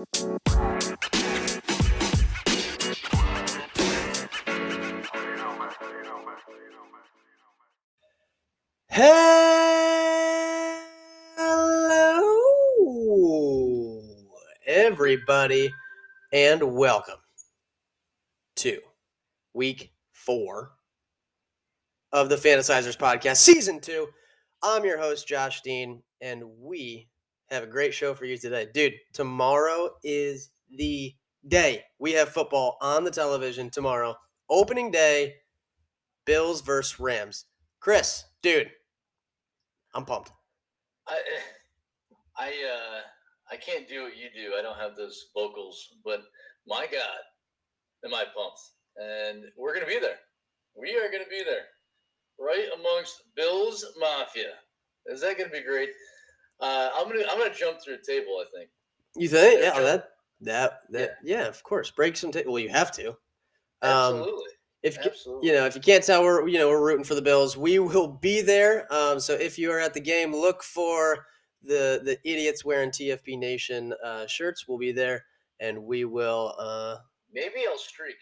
Hello, 0.00 0.06
everybody, 14.66 15.70
and 16.32 16.62
welcome 16.62 17.14
to 18.56 18.80
week 19.52 19.92
four 20.12 20.72
of 22.10 22.30
the 22.30 22.36
Fantasizers 22.36 22.96
podcast, 22.96 23.36
season 23.36 23.80
two. 23.80 24.08
I'm 24.62 24.86
your 24.86 24.98
host, 24.98 25.28
Josh 25.28 25.60
Dean, 25.60 26.02
and 26.22 26.42
we 26.58 27.10
have 27.50 27.62
a 27.64 27.66
great 27.66 27.92
show 27.92 28.14
for 28.14 28.24
you 28.24 28.36
today. 28.36 28.68
Dude, 28.72 28.94
tomorrow 29.12 29.90
is 30.04 30.50
the 30.76 31.14
day. 31.48 31.82
We 31.98 32.12
have 32.12 32.28
football 32.28 32.76
on 32.80 33.04
the 33.04 33.10
television 33.10 33.70
tomorrow. 33.70 34.14
Opening 34.48 34.90
day, 34.90 35.34
Bills 36.26 36.60
versus 36.60 37.00
Rams. 37.00 37.46
Kris, 37.80 38.24
dude, 38.42 38.70
I'm 39.94 40.04
pumped. 40.04 40.30
I 41.08 41.18
I 42.36 42.48
uh 42.48 43.00
I 43.52 43.56
can't 43.56 43.88
do 43.88 44.02
what 44.04 44.16
you 44.16 44.28
do. 44.34 44.54
I 44.56 44.62
don't 44.62 44.78
have 44.78 44.96
those 44.96 45.26
vocals, 45.34 45.96
but 46.04 46.22
my 46.66 46.86
God, 46.90 47.18
am 48.04 48.14
I 48.14 48.24
pumped? 48.24 48.60
And 48.96 49.44
we're 49.56 49.74
gonna 49.74 49.86
be 49.86 49.98
there. 49.98 50.18
We 50.76 50.96
are 50.96 51.10
gonna 51.10 51.24
be 51.28 51.42
there, 51.44 51.66
right 52.38 52.68
amongst 52.78 53.22
Bills 53.34 53.84
Mafia. 53.98 54.52
Is 55.06 55.20
that 55.22 55.36
gonna 55.36 55.50
be 55.50 55.62
great? 55.62 55.90
Uh, 56.60 56.90
I'm 56.96 57.08
gonna 57.08 57.24
I'm 57.30 57.38
gonna 57.38 57.54
jump 57.54 57.80
through 57.82 57.94
a 57.94 58.02
table. 58.06 58.38
I 58.40 58.44
think. 58.56 58.70
You 59.16 59.28
think? 59.28 59.60
Yeah, 59.60 59.74
Yeah, 59.76 59.82
that 59.82 60.08
that 60.42 60.72
that 60.90 61.10
yeah. 61.24 61.46
of 61.46 61.62
course. 61.62 61.90
Break 61.90 62.16
some 62.16 62.30
table. 62.32 62.52
well, 62.52 62.62
you 62.62 62.68
have 62.68 62.92
to. 62.92 63.08
Um 63.82 64.16
Absolutely. 64.16 64.50
if 64.82 64.96
you- 64.96 65.02
Absolutely. 65.10 65.48
you 65.48 65.54
know, 65.54 65.66
if 65.66 65.74
you 65.74 65.80
can't 65.80 66.04
tell 66.04 66.22
we're 66.22 66.46
you 66.48 66.58
know, 66.58 66.68
we're 66.68 66.84
rooting 66.84 67.04
for 67.04 67.14
the 67.14 67.22
Bills. 67.22 67.56
We 67.56 67.78
will 67.78 68.08
be 68.08 68.40
there. 68.42 68.86
Um 68.92 69.18
so 69.20 69.34
if 69.34 69.58
you 69.58 69.70
are 69.72 69.80
at 69.80 69.94
the 69.94 70.00
game, 70.00 70.34
look 70.34 70.62
for 70.62 71.26
the 71.62 72.00
the 72.04 72.18
idiots 72.24 72.64
wearing 72.64 72.90
TFP 72.90 73.38
Nation 73.38 73.94
uh 74.04 74.26
shirts. 74.26 74.66
We'll 74.68 74.78
be 74.78 74.92
there 74.92 75.24
and 75.60 75.82
we 75.84 76.04
will 76.04 76.54
uh 76.58 76.96
Maybe 77.32 77.64
I'll 77.68 77.78
streak. 77.78 78.16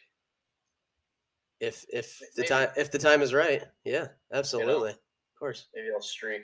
if 1.61 1.85
if 1.93 2.21
the 2.37 2.45
time 2.45 2.69
if 2.77 2.91
the 2.91 2.99
time 2.99 3.21
is 3.23 3.35
right. 3.35 3.63
Yeah, 3.85 4.09
absolutely. 4.33 4.91
Of 4.91 5.39
course. 5.39 5.67
Maybe 5.75 5.89
I'll 5.95 6.01
streak. 6.03 6.43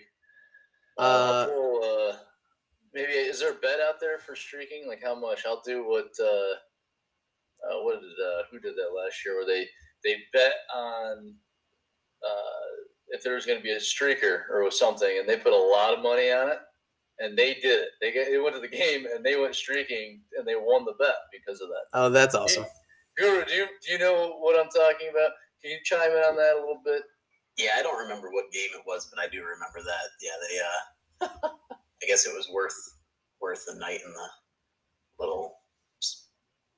Uh, 0.97 1.47
Uh, 1.51 1.79
uh, 1.79 2.17
maybe 2.93 3.13
is 3.13 3.41
there 3.41 3.53
a 3.53 3.57
bet 3.57 3.81
out 3.81 4.01
there 4.01 4.19
for 4.19 4.37
streaking? 4.37 4.87
Like 4.87 5.03
how 5.03 5.15
much? 5.15 5.43
I'll 5.47 5.63
do 5.65 5.87
what. 5.87 6.11
Uh, 6.21 6.55
uh, 7.65 7.83
what 7.83 8.01
did 8.01 8.11
uh, 8.11 8.43
who 8.51 8.59
did 8.61 8.75
that 8.77 8.95
last 8.95 9.25
year? 9.25 9.37
Where 9.37 9.47
they 9.47 9.67
they 10.05 10.17
bet 10.33 10.53
on 10.75 11.35
uh, 12.25 12.85
if 13.09 13.23
there 13.23 13.35
was 13.35 13.47
going 13.47 13.59
to 13.59 13.63
be 13.63 13.73
a 13.73 13.79
streaker 13.79 14.43
or 14.53 14.71
something, 14.71 15.19
and 15.19 15.29
they 15.29 15.37
put 15.37 15.53
a 15.53 15.57
lot 15.57 15.95
of 15.95 16.03
money 16.03 16.31
on 16.31 16.49
it, 16.51 16.59
and 17.21 17.37
they 17.37 17.55
did 17.55 17.81
it. 17.81 17.89
They 18.01 18.13
get, 18.13 18.31
they 18.31 18.39
went 18.39 18.55
to 18.55 18.61
the 18.61 18.69
game 18.69 19.07
and 19.15 19.25
they 19.25 19.37
went 19.37 19.55
streaking, 19.55 20.21
and 20.39 20.47
they 20.47 20.57
won 20.57 20.85
the 20.85 20.95
bet 20.99 21.15
because 21.33 21.61
of 21.61 21.69
that. 21.69 21.85
Oh, 21.95 22.11
that's 22.11 22.35
awesome. 22.35 22.65
Guru, 23.17 23.45
do 23.45 23.55
you 23.55 23.67
do 23.85 23.93
you 23.93 23.99
know 23.99 24.37
what 24.41 24.59
I'm 24.59 24.71
talking 24.71 25.09
about? 25.11 25.31
Can 25.63 25.71
you 25.71 25.79
chime 25.85 26.11
in 26.11 26.19
on 26.19 26.37
that 26.37 26.57
a 26.57 26.61
little 26.61 26.83
bit? 26.85 27.03
Yeah, 27.57 27.71
I 27.79 27.83
don't 27.83 28.03
remember 28.03 28.31
what 28.31 28.53
game 28.53 28.71
it 28.75 28.83
was, 28.87 29.07
but 29.07 29.23
I 29.23 29.29
do 29.29 29.39
remember 29.39 29.81
that. 29.85 30.09
Yeah, 30.21 30.31
they. 30.43 30.59
Uh, 30.61 31.49
I 32.03 32.07
guess 32.07 32.27
it 32.27 32.35
was 32.35 32.51
worth 32.53 32.77
worth 33.41 33.65
the 33.67 33.77
night 33.77 34.01
in 34.05 34.13
the 34.13 34.29
little 35.19 35.57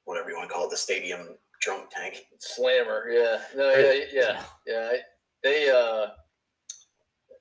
whatever 0.04 0.30
you 0.30 0.36
want 0.36 0.48
to 0.48 0.54
call 0.54 0.66
it, 0.66 0.70
the 0.70 0.76
stadium 0.76 1.36
drunk 1.60 1.90
tank. 1.90 2.22
Slammer, 2.38 3.08
yeah, 3.10 3.38
no, 3.56 3.70
yeah, 3.74 4.04
yeah, 4.12 4.42
yeah. 4.66 4.88
I, 4.92 4.98
they, 5.42 5.70
uh, 5.70 6.06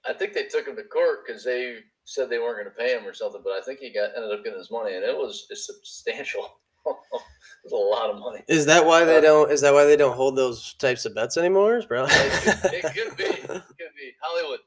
I 0.08 0.14
think 0.14 0.34
they 0.34 0.46
took 0.46 0.68
him 0.68 0.76
to 0.76 0.84
court 0.84 1.20
because 1.26 1.44
they 1.44 1.78
said 2.06 2.30
they 2.30 2.40
weren't 2.40 2.58
going 2.58 2.66
to 2.66 2.72
pay 2.72 2.98
him 2.98 3.08
or 3.08 3.14
something. 3.14 3.42
But 3.44 3.54
I 3.54 3.62
think 3.62 3.80
he 3.80 3.94
got 3.94 4.12
ended 4.16 4.32
up 4.32 4.44
getting 4.44 4.60
his 4.60 4.72
money, 4.72 4.96
and 4.96 5.04
it 5.04 5.16
was 5.16 5.48
it's 5.50 5.66
substantial. 5.66 6.50
It 7.66 7.72
was 7.72 7.74
a 7.74 7.76
lot 7.76 8.10
of 8.12 8.20
money. 8.20 8.44
Is 8.48 8.66
that 8.68 8.86
why 8.86 9.04
they 9.06 9.18
Uh, 9.18 9.22
don't 9.22 9.52
is 9.52 9.62
that 9.62 9.74
why 9.74 9.86
they 9.86 9.96
don't 9.98 10.16
hold 10.16 10.36
those 10.36 10.74
types 10.76 11.06
of 11.06 11.16
bets 11.16 11.38
anymore, 11.38 11.82
bro? 11.88 12.06
It 12.10 12.84
could 12.94 13.18
be, 13.18 13.24
it 13.24 13.48
could 13.50 13.94
be 13.98 14.14
Hollywood. 14.22 14.60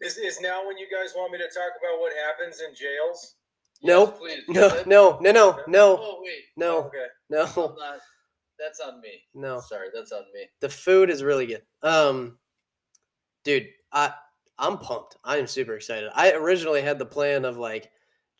Is, 0.00 0.16
is 0.18 0.40
now 0.40 0.66
when 0.66 0.76
you 0.76 0.86
guys 0.90 1.12
want 1.16 1.32
me 1.32 1.38
to 1.38 1.44
talk 1.44 1.72
about 1.78 2.00
what 2.00 2.12
happens 2.26 2.60
in 2.60 2.74
jails? 2.74 3.36
No. 3.82 4.06
Yes, 4.06 4.18
please. 4.18 4.42
No, 4.48 4.82
no, 4.86 5.18
no, 5.20 5.32
no, 5.32 5.58
no, 5.68 5.98
Oh 6.00 6.20
wait, 6.22 6.44
no, 6.56 6.78
Okay. 6.84 7.06
no, 7.30 7.44
not, 7.78 7.98
that's 8.58 8.80
on 8.80 9.00
me. 9.00 9.22
no. 9.34 9.60
Sorry, 9.60 9.88
that's 9.94 10.12
on 10.12 10.24
me. 10.34 10.46
The 10.60 10.68
food 10.68 11.10
is 11.10 11.22
really 11.22 11.46
good. 11.46 11.62
Um, 11.82 12.38
dude, 13.44 13.68
I 13.92 14.12
I'm 14.58 14.78
pumped. 14.78 15.16
I 15.24 15.36
am 15.38 15.46
super 15.46 15.74
excited. 15.74 16.10
I 16.14 16.32
originally 16.32 16.80
had 16.82 16.98
the 16.98 17.06
plan 17.06 17.44
of 17.44 17.56
like 17.58 17.90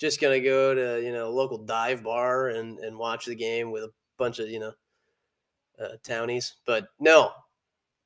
just 0.04 0.20
gonna 0.20 0.38
go 0.38 0.74
to 0.74 1.02
you 1.02 1.12
know 1.12 1.30
local 1.30 1.56
dive 1.56 2.02
bar 2.02 2.50
and 2.50 2.78
and 2.80 2.98
watch 2.98 3.24
the 3.24 3.34
game 3.34 3.70
with 3.70 3.84
a 3.84 3.92
bunch 4.18 4.38
of 4.38 4.50
you 4.50 4.60
know 4.60 4.72
uh, 5.80 5.96
townies, 6.02 6.56
but 6.66 6.88
no, 7.00 7.32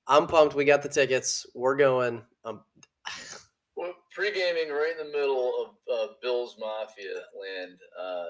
I'm 0.07 0.29
pumped. 0.29 0.55
We 0.55 0.65
got 0.65 0.83
the 0.83 0.89
tickets. 0.89 1.45
We're 1.55 1.77
going. 1.77 2.23
Um, 2.45 2.63
Well, 3.77 3.95
pre-gaming 4.13 4.71
right 4.71 4.95
in 4.99 5.07
the 5.07 5.13
middle 5.17 5.53
of 5.89 5.95
uh, 5.95 6.13
Bill's 6.21 6.57
Mafia 6.59 7.15
land. 7.41 7.79
Uh, 7.97 8.25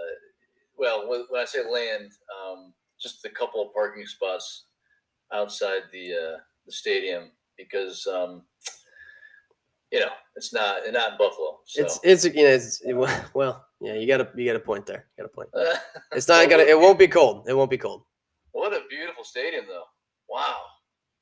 well, 0.77 1.09
when, 1.09 1.25
when 1.31 1.41
I 1.41 1.47
say 1.47 1.61
land, 1.67 2.13
um, 2.39 2.75
just 3.01 3.25
a 3.25 3.31
couple 3.31 3.63
of 3.63 3.73
parking 3.73 4.05
spots 4.05 4.65
outside 5.33 5.83
the 5.91 6.13
uh, 6.13 6.39
the 6.67 6.73
stadium 6.73 7.31
because 7.57 8.07
um, 8.07 8.43
you 9.91 10.01
know 10.01 10.11
it's 10.37 10.53
not 10.53 10.81
not 10.93 11.13
in 11.13 11.19
Buffalo. 11.19 11.59
So. 11.65 11.83
it's 11.83 12.01
it's 12.03 12.25
you 12.25 12.45
know 12.45 12.51
it's 12.51 12.81
it, 12.83 12.95
well 13.35 13.67
yeah 13.81 13.95
you 13.95 14.07
got 14.07 14.21
a 14.21 14.29
you 14.37 14.47
got 14.47 14.57
a 14.57 14.61
point 14.61 14.87
there. 14.87 15.07
You 15.17 15.25
got 15.25 15.31
a 15.31 15.35
point. 15.35 15.49
It's 16.13 16.29
not 16.29 16.49
gonna. 16.49 16.63
It 16.63 16.79
won't 16.79 16.99
be 16.99 17.09
cold. 17.09 17.49
It 17.49 17.55
won't 17.55 17.71
be 17.71 17.79
cold. 17.79 18.03
What 18.53 18.73
a 18.73 18.81
beautiful 18.89 19.25
stadium, 19.25 19.67
though! 19.69 19.85
Wow, 20.29 20.57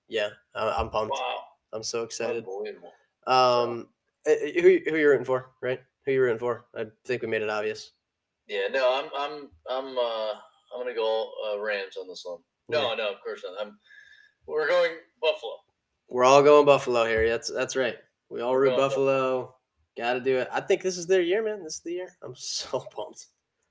Yeah, 0.09 0.31
I'm 0.55 0.89
pumped. 0.91 1.13
wow, 1.13 1.41
I'm 1.73 1.83
so 1.83 2.03
excited. 2.03 2.45
unbelievable. 2.45 2.93
Um, 3.27 3.89
uh, 4.27 4.33
uh, 4.33 4.61
who 4.63 4.79
who 4.89 4.97
you 4.97 5.09
rooting 5.09 5.25
for? 5.25 5.51
Right? 5.61 5.81
Who 6.05 6.13
you 6.13 6.23
rooting 6.23 6.39
for? 6.39 6.67
I 6.75 6.87
think 7.05 7.23
we 7.23 7.29
made 7.29 7.43
it 7.43 7.51
obvious. 7.51 7.93
Yeah, 8.47 8.69
no, 8.71 8.95
I'm 8.95 9.11
I'm 9.19 9.49
I'm 9.69 9.99
uh, 9.99 10.31
I'm 10.73 10.81
gonna 10.81 10.95
go 10.95 11.31
uh, 11.47 11.61
Rams 11.61 11.97
on 12.01 12.09
this 12.09 12.23
one. 12.25 12.39
No, 12.69 12.95
no, 12.95 13.11
of 13.11 13.21
course 13.23 13.43
not. 13.45 13.65
I'm 13.65 13.79
we're 14.47 14.69
going 14.69 14.93
Buffalo. 15.21 15.53
We're 16.09 16.25
all 16.25 16.43
going 16.43 16.65
Buffalo 16.65 17.05
here. 17.05 17.29
That's 17.29 17.53
that's 17.53 17.77
right. 17.77 17.97
We 18.29 18.41
all 18.41 18.57
root 18.57 18.77
Buffalo. 18.77 19.55
Got 19.97 20.15
to 20.15 20.21
do 20.21 20.37
it. 20.37 20.49
I 20.53 20.61
think 20.61 20.83
this 20.83 20.99
is 20.99 21.07
their 21.07 21.23
year, 21.23 21.43
man. 21.43 21.63
This 21.63 21.75
is 21.77 21.81
the 21.81 21.93
year. 21.93 22.17
I'm 22.23 22.35
so 22.37 22.81
pumped. 22.81 23.27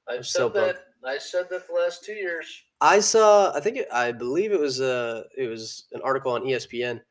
I'm 0.08 0.20
I've 0.20 0.28
so 0.28 0.52
said 0.52 0.62
that. 0.62 0.78
I 1.04 1.18
said 1.18 1.48
that 1.52 1.68
the 1.68 1.74
last 1.74 2.04
two 2.04 2.14
years. 2.14 2.48
I 2.82 3.00
saw. 3.00 3.54
I 3.56 3.60
think. 3.60 3.78
It, 3.78 3.88
I 3.92 4.12
believe 4.12 4.52
it 4.52 4.60
was 4.60 4.82
uh 4.82 5.24
It 5.38 5.48
was 5.48 5.86
an 5.92 6.02
article 6.04 6.32
on 6.32 6.44
ESPN. 6.44 7.02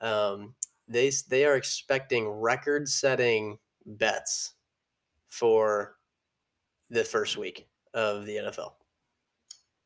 Um, 0.00 0.54
they 0.88 1.10
they 1.28 1.44
are 1.44 1.56
expecting 1.56 2.28
record-setting 2.28 3.58
bets 3.86 4.54
for 5.28 5.96
the 6.90 7.04
first 7.04 7.36
week 7.36 7.68
of 7.94 8.26
the 8.26 8.36
NFL. 8.36 8.72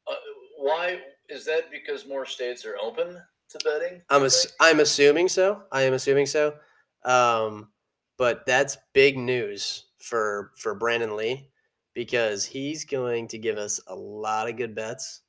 Uh, 0.09 0.15
why 0.59 1.01
is 1.29 1.45
that? 1.47 1.71
Because 1.71 2.07
more 2.07 2.27
states 2.27 2.65
are 2.65 2.77
open 2.83 3.21
to 3.51 3.59
betting. 3.65 4.03
I'm 4.11 4.25
ass- 4.25 4.53
I'm 4.61 4.81
assuming 4.81 5.29
so. 5.29 5.63
I 5.71 5.83
am 5.83 5.93
assuming 5.95 6.27
so. 6.27 6.55
Um, 7.07 7.69
but 8.19 8.45
that's 8.45 8.77
big 8.93 9.17
news 9.17 9.85
for 9.99 10.53
for 10.57 10.75
Brandon 10.75 11.17
Lee 11.17 11.49
because 11.95 12.45
he's 12.45 12.85
going 12.85 13.29
to 13.29 13.39
give 13.39 13.57
us 13.57 13.81
a 13.87 13.95
lot 13.95 14.49
of 14.49 14.57
good 14.57 14.75
bets, 14.75 15.23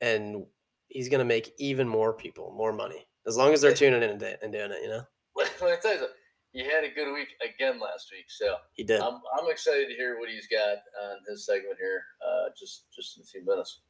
and 0.00 0.44
he's 0.88 1.08
going 1.08 1.20
to 1.20 1.24
make 1.24 1.52
even 1.58 1.86
more 1.86 2.12
people 2.12 2.52
more 2.56 2.72
money 2.72 3.06
as 3.26 3.36
long 3.36 3.52
as 3.52 3.60
they're 3.60 3.74
tuning 3.74 4.02
in 4.02 4.10
and, 4.10 4.20
doing 4.20 4.72
it. 4.72 4.82
You 4.82 4.88
know, 4.88 5.02
Let 5.36 5.60
me 5.60 5.68
tell 5.80 5.92
you 5.92 5.98
something. 5.98 6.08
You 6.52 6.64
had 6.64 6.84
a 6.84 6.90
good 6.94 7.12
week 7.12 7.28
again 7.42 7.80
last 7.80 8.10
week, 8.12 8.26
so 8.28 8.56
he 8.74 8.84
did. 8.84 9.00
I'm, 9.00 9.20
I'm 9.38 9.50
excited 9.50 9.88
to 9.88 9.94
hear 9.94 10.18
what 10.18 10.28
he's 10.28 10.46
got 10.46 10.78
on 11.02 11.18
his 11.26 11.46
segment 11.46 11.76
here. 11.78 12.02
Uh, 12.20 12.50
just 12.58 12.84
just 12.94 13.16
in 13.16 13.22
a 13.22 13.26
few 13.26 13.44
minutes. 13.44 13.80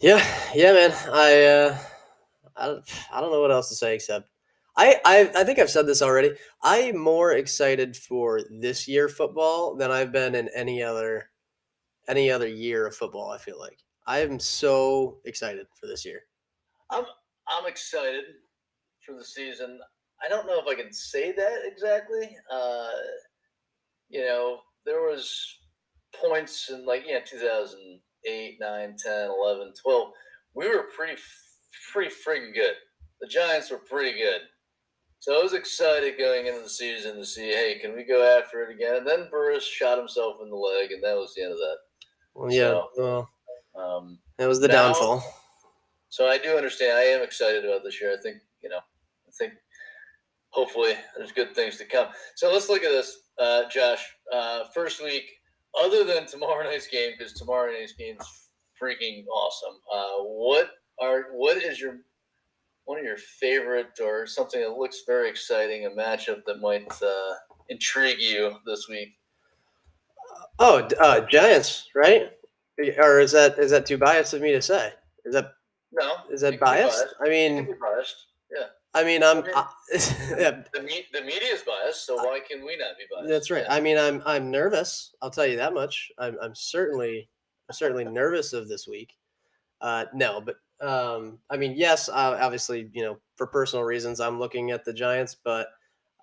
Yeah, 0.00 0.24
yeah, 0.54 0.72
man. 0.72 0.92
I 1.12 1.44
uh, 1.44 1.78
I 2.56 2.78
I 3.12 3.20
don't 3.20 3.32
know 3.32 3.40
what 3.40 3.50
else 3.50 3.68
to 3.68 3.74
say 3.74 3.94
except 3.94 4.30
I, 4.76 5.00
I 5.04 5.30
I 5.36 5.44
think 5.44 5.58
I've 5.58 5.70
said 5.70 5.86
this 5.86 6.02
already. 6.02 6.32
I'm 6.62 6.98
more 6.98 7.32
excited 7.32 7.96
for 7.96 8.40
this 8.60 8.86
year 8.86 9.08
football 9.08 9.74
than 9.76 9.90
I've 9.90 10.12
been 10.12 10.34
in 10.34 10.48
any 10.54 10.82
other 10.82 11.30
any 12.08 12.30
other 12.30 12.48
year 12.48 12.86
of 12.86 12.94
football. 12.94 13.30
I 13.30 13.38
feel 13.38 13.58
like 13.58 13.78
I 14.06 14.20
am 14.20 14.38
so 14.38 15.18
excited 15.24 15.66
for 15.80 15.86
this 15.86 16.04
year. 16.04 16.22
I'm 16.90 17.04
I'm 17.48 17.66
excited 17.66 18.24
for 19.04 19.14
the 19.14 19.24
season. 19.24 19.78
I 20.24 20.28
don't 20.28 20.46
know 20.46 20.60
if 20.60 20.66
I 20.66 20.80
can 20.80 20.92
say 20.92 21.32
that 21.32 21.58
exactly. 21.64 22.36
Uh, 22.50 22.88
you 24.08 24.24
know, 24.24 24.58
there 24.84 25.02
was 25.02 25.58
points 26.24 26.70
in 26.70 26.86
like 26.86 27.02
yeah 27.06 27.20
2008 27.20 28.56
9 28.60 28.96
10 28.96 29.30
11 29.30 29.72
12 29.82 30.08
we 30.54 30.68
were 30.68 30.84
pretty 30.96 31.20
pretty 31.92 32.10
freaking 32.10 32.54
good 32.54 32.74
the 33.20 33.26
giants 33.26 33.70
were 33.70 33.78
pretty 33.78 34.18
good 34.18 34.40
so 35.26 35.38
i 35.38 35.42
was 35.42 35.54
excited 35.54 36.16
going 36.18 36.46
into 36.46 36.60
the 36.62 36.68
season 36.68 37.16
to 37.16 37.24
see 37.24 37.48
hey 37.48 37.78
can 37.80 37.94
we 37.96 38.04
go 38.04 38.22
after 38.38 38.62
it 38.62 38.70
again 38.74 38.96
and 38.96 39.06
then 39.06 39.26
Burress 39.28 39.64
shot 39.64 39.98
himself 39.98 40.36
in 40.40 40.48
the 40.48 40.54
leg 40.56 40.92
and 40.92 41.02
that 41.02 41.16
was 41.16 41.34
the 41.34 41.42
end 41.42 41.52
of 41.52 41.58
that 41.58 41.76
Well, 42.34 42.52
yeah, 42.52 42.68
So- 42.70 42.90
well, 42.96 43.30
um, 43.74 44.18
that 44.38 44.46
was 44.46 44.60
the 44.60 44.68
Now- 44.68 44.92
downfall. 44.92 45.22
so 46.10 46.28
I 46.28 46.38
do 46.38 46.56
understand. 46.56 46.92
I 46.96 47.02
am 47.04 47.22
excited 47.22 47.64
about 47.64 47.82
this 47.82 48.00
year. 48.00 48.12
I 48.16 48.20
think 48.22 48.36
you 48.62 48.68
know. 48.68 48.78
I 49.28 49.30
think 49.38 49.54
hopefully 50.50 50.94
there's 51.16 51.32
good 51.32 51.54
things 51.54 51.76
to 51.78 51.84
come. 51.84 52.08
So 52.36 52.52
let's 52.52 52.68
look 52.68 52.82
at 52.84 52.90
this, 52.90 53.18
uh, 53.38 53.68
Josh. 53.68 54.04
Uh, 54.32 54.64
first 54.74 55.02
week, 55.02 55.24
other 55.78 56.04
than 56.04 56.26
tomorrow 56.26 56.62
night's 56.70 56.86
game, 56.86 57.12
because 57.16 57.32
tomorrow 57.32 57.72
night's 57.72 57.92
game 57.92 58.16
is 58.20 58.28
freaking 58.80 59.26
awesome. 59.28 59.76
Uh, 59.92 60.22
what 60.24 60.70
are 61.00 61.32
what 61.32 61.56
is 61.58 61.80
your 61.80 61.98
one 62.86 62.98
of 62.98 63.04
your 63.04 63.18
favorite 63.18 63.98
or 64.02 64.26
something 64.26 64.60
that 64.60 64.78
looks 64.78 65.02
very 65.06 65.28
exciting, 65.28 65.86
a 65.86 65.90
matchup 65.90 66.44
that 66.46 66.60
might 66.60 66.90
uh, 67.02 67.34
intrigue 67.68 68.18
you 68.20 68.56
this 68.64 68.88
week? 68.88 69.10
Oh, 70.58 70.88
uh, 71.00 71.20
Giants, 71.26 71.88
right? 71.94 72.30
Or 72.98 73.20
is 73.20 73.32
that 73.32 73.58
is 73.58 73.70
that 73.70 73.86
too 73.86 73.98
biased 73.98 74.34
of 74.34 74.40
me 74.42 74.52
to 74.52 74.62
say? 74.62 74.92
Is 75.24 75.34
that 75.34 75.52
No, 75.92 76.14
is 76.30 76.40
that 76.42 76.58
biased? 76.60 76.96
biased. 76.98 77.14
I 77.24 77.28
mean, 77.28 77.74
biased. 77.80 78.26
Yeah, 78.54 78.66
I 78.94 79.02
mean, 79.02 79.22
I'm. 79.22 79.38
Okay. 79.38 79.52
I, 79.54 79.66
yeah, 80.38 80.62
the 80.72 80.82
me- 80.82 81.06
the 81.12 81.22
media 81.22 81.52
is 81.52 81.62
biased, 81.62 82.06
so 82.06 82.16
why 82.16 82.40
can 82.48 82.64
we 82.64 82.76
not 82.76 82.96
be 82.98 83.04
biased? 83.12 83.28
that's 83.28 83.50
right. 83.50 83.64
I 83.68 83.80
mean, 83.80 83.98
I'm 83.98 84.22
I'm 84.26 84.50
nervous. 84.50 85.14
I'll 85.22 85.30
tell 85.30 85.46
you 85.46 85.56
that 85.56 85.74
much. 85.74 86.10
I'm 86.18 86.36
I'm 86.42 86.54
certainly 86.54 87.28
I'm 87.68 87.74
certainly 87.74 88.04
nervous 88.04 88.52
of 88.52 88.68
this 88.68 88.86
week. 88.86 89.14
Uh, 89.80 90.04
no, 90.14 90.40
but 90.40 90.56
um, 90.80 91.38
I 91.50 91.56
mean, 91.56 91.74
yes, 91.76 92.08
uh, 92.08 92.38
obviously, 92.40 92.90
you 92.92 93.02
know, 93.02 93.18
for 93.36 93.46
personal 93.46 93.84
reasons, 93.84 94.20
I'm 94.20 94.38
looking 94.38 94.70
at 94.70 94.84
the 94.84 94.92
Giants, 94.92 95.34
but 95.34 95.68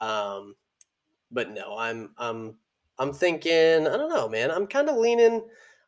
um, 0.01 0.55
but 1.31 1.51
no, 1.51 1.77
I'm 1.77 2.13
I'm 2.17 2.57
I'm 2.99 3.13
thinking. 3.13 3.87
I 3.87 3.97
don't 3.97 4.09
know, 4.09 4.29
man. 4.29 4.51
I'm 4.51 4.67
kind 4.67 4.89
of 4.89 4.97
leaning. 4.97 5.41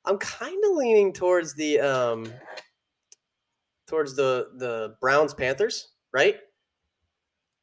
I'm 0.06 0.18
kind 0.18 0.64
of 0.66 0.78
leaning 0.78 1.14
towards 1.14 1.54
the 1.56 1.80
um 1.80 2.32
towards 3.88 4.16
the 4.16 4.50
the 4.58 4.96
Browns 5.02 5.34
Panthers, 5.34 5.92
right? 6.14 6.38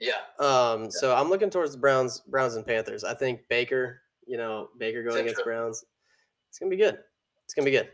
Yeah, 0.00 0.18
Um, 0.40 0.90
so 0.90 1.14
I'm 1.14 1.28
looking 1.28 1.48
towards 1.48 1.72
the 1.72 1.78
Browns, 1.78 2.22
Browns 2.26 2.56
and 2.56 2.66
Panthers. 2.66 3.04
I 3.04 3.14
think 3.14 3.42
Baker, 3.48 4.02
you 4.26 4.36
know, 4.36 4.68
Baker 4.76 5.04
going 5.04 5.20
against. 5.20 5.44
Browns, 5.44 5.84
it's 6.48 6.58
gonna 6.58 6.70
be 6.70 6.76
good. 6.76 6.98
It's 7.44 7.54
gonna 7.54 7.66
be 7.66 7.70
good. 7.70 7.88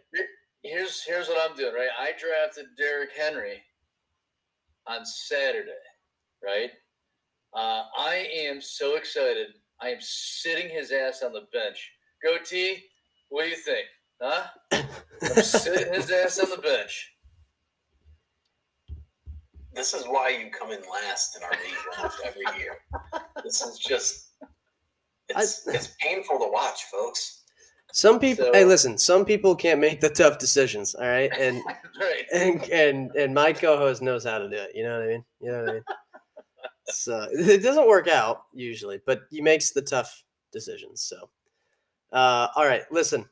Here's 0.68 1.02
here's 1.02 1.28
what 1.28 1.50
I'm 1.50 1.56
doing, 1.56 1.74
right? 1.74 1.88
I 1.98 2.12
drafted 2.18 2.66
Derrick 2.76 3.10
Henry 3.18 3.62
on 4.86 5.04
Saturday, 5.04 5.70
right? 6.44 6.70
Uh, 7.54 7.84
I 7.98 8.28
am 8.34 8.60
so 8.60 8.96
excited. 8.96 9.48
I 9.80 9.88
am 9.88 9.98
sitting 10.00 10.68
his 10.68 10.92
ass 10.92 11.22
on 11.22 11.32
the 11.32 11.46
bench. 11.52 11.90
Goatee, 12.22 12.84
what 13.28 13.44
do 13.44 13.50
you 13.50 13.56
think? 13.56 13.86
Huh? 14.20 14.46
I'm 14.72 15.42
sitting 15.42 15.92
his 15.92 16.10
ass 16.10 16.38
on 16.38 16.50
the 16.50 16.58
bench. 16.58 17.14
This 19.72 19.94
is 19.94 20.04
why 20.06 20.30
you 20.30 20.50
come 20.50 20.72
in 20.72 20.80
last 20.90 21.36
in 21.36 21.42
our 21.44 21.50
league 21.50 21.96
almost 21.96 22.20
every 22.24 22.60
year. 22.60 22.78
This 23.44 23.62
is 23.62 23.78
just 23.78 24.32
it's 25.28 25.66
it's 25.66 25.94
painful 26.00 26.38
to 26.38 26.50
watch, 26.50 26.84
folks. 26.84 27.37
Some 27.98 28.20
people, 28.20 28.48
hey, 28.52 28.64
listen. 28.64 28.96
Some 28.96 29.24
people 29.24 29.56
can't 29.56 29.80
make 29.80 30.00
the 30.00 30.08
tough 30.08 30.38
decisions. 30.38 30.94
All 30.94 31.04
right, 31.04 31.32
and 31.36 31.60
right. 32.00 32.26
and 32.32 32.62
and 32.70 33.10
and 33.16 33.34
my 33.34 33.52
co-host 33.52 34.02
knows 34.02 34.22
how 34.22 34.38
to 34.38 34.48
do 34.48 34.54
it. 34.54 34.70
You 34.72 34.84
know 34.84 35.00
what 35.00 35.02
I 35.02 35.08
mean? 35.08 35.24
You 35.40 35.50
know 35.50 35.60
what 35.62 35.68
I 35.68 35.72
mean? 35.72 35.84
So 36.84 37.26
it 37.32 37.60
doesn't 37.60 37.88
work 37.88 38.06
out 38.06 38.44
usually, 38.54 39.00
but 39.04 39.22
he 39.32 39.40
makes 39.40 39.72
the 39.72 39.82
tough 39.82 40.22
decisions. 40.52 41.02
So, 41.02 41.28
uh, 42.12 42.46
all 42.54 42.66
right, 42.66 42.82
listen. 42.92 43.28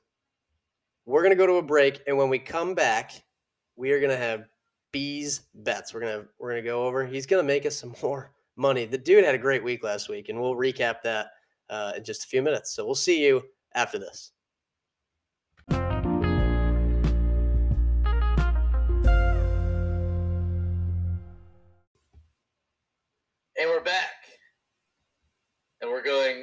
We're 1.05 1.23
gonna 1.23 1.37
go 1.37 1.47
to 1.47 1.59
a 1.59 1.63
break, 1.63 2.03
and 2.09 2.19
when 2.19 2.29
we 2.29 2.41
come 2.41 2.75
back, 2.75 3.13
we 3.77 3.93
are 3.93 4.01
gonna 4.01 4.17
have 4.17 4.49
B's 4.91 5.43
bets. 5.55 5.95
We're 5.95 6.01
gonna 6.01 6.25
we're 6.41 6.51
gonna 6.51 6.63
go 6.63 6.87
over. 6.87 7.07
He's 7.07 7.27
gonna 7.27 7.45
make 7.45 7.67
us 7.67 7.77
some 7.77 7.95
more 8.03 8.33
money. 8.57 8.85
The 8.85 8.99
dude 8.99 9.25
had 9.25 9.37
a 9.37 9.39
great 9.39 9.63
week 9.63 9.85
last 9.85 10.09
week, 10.09 10.29
and 10.29 10.41
we'll 10.41 10.57
recap 10.57 11.03
that 11.05 11.29
uh, 11.71 11.93
in 11.97 12.03
just 12.03 12.25
a 12.25 12.27
few 12.27 12.43
minutes. 12.43 12.75
So 12.75 12.85
we'll 12.85 12.97
see 12.97 13.25
you 13.25 13.45
after 13.73 14.01
this. 14.01 14.33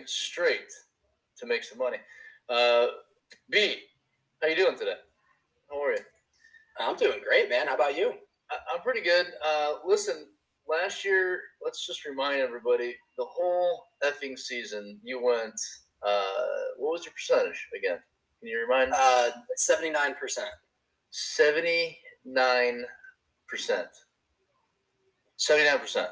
Going 0.03 0.07
straight 0.07 0.71
to 1.37 1.45
make 1.45 1.63
some 1.63 1.77
money. 1.77 1.97
Uh, 2.49 2.87
B, 3.49 3.77
how 4.41 4.49
you 4.49 4.55
doing 4.55 4.77
today? 4.77 4.95
How 5.69 5.81
are 5.81 5.91
you? 5.93 5.99
I'm 6.79 6.95
doing 6.97 7.19
great, 7.25 7.49
man. 7.49 7.67
How 7.67 7.75
about 7.75 7.97
you? 7.97 8.13
I, 8.51 8.55
I'm 8.73 8.81
pretty 8.81 9.01
good. 9.01 9.27
Uh, 9.45 9.75
listen, 9.85 10.27
last 10.67 11.05
year, 11.05 11.39
let's 11.63 11.87
just 11.87 12.05
remind 12.05 12.41
everybody, 12.41 12.95
the 13.17 13.25
whole 13.25 13.85
effing 14.03 14.37
season, 14.37 14.99
you 15.03 15.23
went, 15.23 15.59
uh, 16.05 16.23
what 16.77 16.91
was 16.91 17.05
your 17.05 17.13
percentage 17.13 17.67
again? 17.77 17.99
Can 18.39 18.49
you 18.49 18.59
remind 18.59 18.91
me? 18.91 18.97
Uh, 18.99 19.29
seventy 19.55 19.89
nine 19.89 20.15
percent. 20.15 20.49
79%. 21.13 22.83
79%. 25.39 26.07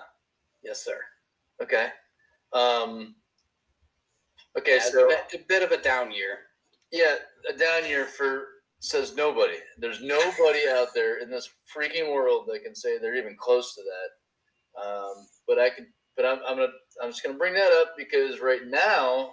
Yes, 0.64 0.86
sir. 0.86 1.00
Okay. 1.62 1.88
Um, 2.54 3.16
okay, 4.58 4.76
Yeah, 4.76 4.90
so. 4.90 5.12
a, 5.12 5.38
bit, 5.48 5.64
of 5.64 5.72
a 5.72 5.82
down 5.82 6.12
year. 6.12 6.40
Yeah, 6.92 7.16
a 7.50 7.58
down 7.58 7.88
year 7.88 8.06
for 8.06 8.46
says 8.80 9.16
nobody. 9.16 9.58
There's 9.78 10.02
nobody 10.02 10.60
out 10.70 10.88
there 10.96 11.20
in 11.20 11.30
this 11.30 11.50
freaking 11.76 12.12
world 12.12 12.48
that 12.48 12.64
can 12.64 12.76
say 12.76 12.98
they're 12.98 13.16
even 13.16 13.38
close 13.40 13.76
to 13.76 13.82
that. 13.82 14.82
Um, 14.84 15.28
but 15.48 15.60
I 15.60 15.70
can, 15.70 15.88
but 16.16 16.26
I'm, 16.26 16.40
I'm 16.48 16.58
gonna, 16.58 16.72
I'm 17.02 17.12
just 17.12 17.24
gonna 17.24 17.38
bring 17.38 17.54
that 17.54 17.72
up 17.72 17.94
because 17.98 18.42
right 18.42 18.66
now 18.66 19.32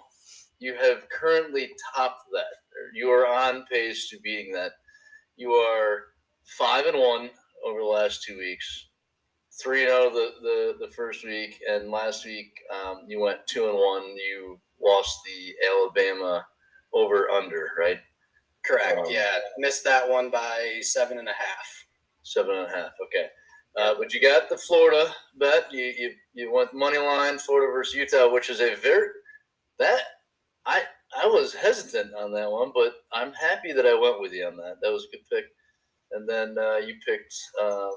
you 0.59 0.75
have 0.75 1.09
currently 1.09 1.69
topped 1.95 2.23
that. 2.33 2.43
You 2.93 3.09
are 3.09 3.27
on 3.27 3.65
pace 3.71 4.09
to 4.09 4.19
beating 4.21 4.53
that. 4.53 4.71
You 5.35 5.51
are 5.51 6.03
five 6.57 6.85
and 6.85 6.97
one 6.97 7.29
over 7.65 7.79
the 7.79 7.85
last 7.85 8.23
two 8.23 8.37
weeks. 8.37 8.89
Three 9.61 9.81
and 9.81 9.89
zero 9.89 10.09
the, 10.09 10.31
the 10.41 10.85
the 10.85 10.91
first 10.93 11.25
week, 11.25 11.59
and 11.69 11.89
last 11.91 12.25
week 12.25 12.51
um, 12.73 13.01
you 13.07 13.19
went 13.19 13.45
two 13.47 13.67
and 13.67 13.77
one. 13.77 14.03
You 14.15 14.59
lost 14.81 15.19
the 15.25 15.53
Alabama 15.67 16.45
over 16.93 17.29
under, 17.29 17.71
right? 17.77 17.99
Correct. 18.65 18.99
Um, 18.99 19.05
yeah, 19.09 19.37
missed 19.57 19.83
that 19.83 20.07
one 20.07 20.29
by 20.29 20.79
seven 20.81 21.19
and 21.19 21.27
a 21.27 21.33
half. 21.33 21.85
Seven 22.23 22.55
and 22.55 22.67
a 22.67 22.75
half. 22.75 22.91
Okay. 23.05 23.27
Uh, 23.77 23.95
but 23.97 24.13
you 24.13 24.21
got 24.21 24.49
the 24.49 24.57
Florida 24.57 25.13
bet. 25.37 25.71
You, 25.71 25.93
you 25.97 26.11
you 26.33 26.53
went 26.53 26.73
money 26.73 26.97
line 26.97 27.37
Florida 27.37 27.71
versus 27.71 27.95
Utah, 27.95 28.31
which 28.31 28.49
is 28.49 28.59
a 28.59 28.75
very 28.75 29.07
that 29.77 30.01
I 30.65 30.83
I 31.21 31.25
was 31.25 31.53
hesitant 31.53 32.13
on 32.15 32.31
that 32.33 32.51
one, 32.51 32.71
but 32.73 32.93
I'm 33.11 33.33
happy 33.33 33.71
that 33.73 33.85
I 33.85 33.93
went 33.93 34.19
with 34.19 34.33
you 34.33 34.45
on 34.45 34.57
that. 34.57 34.75
That 34.81 34.91
was 34.91 35.05
a 35.05 35.15
good 35.15 35.25
pick. 35.31 35.45
And 36.11 36.27
then 36.27 36.57
uh, 36.57 36.77
you 36.77 36.95
picked 37.05 37.33
um, 37.61 37.91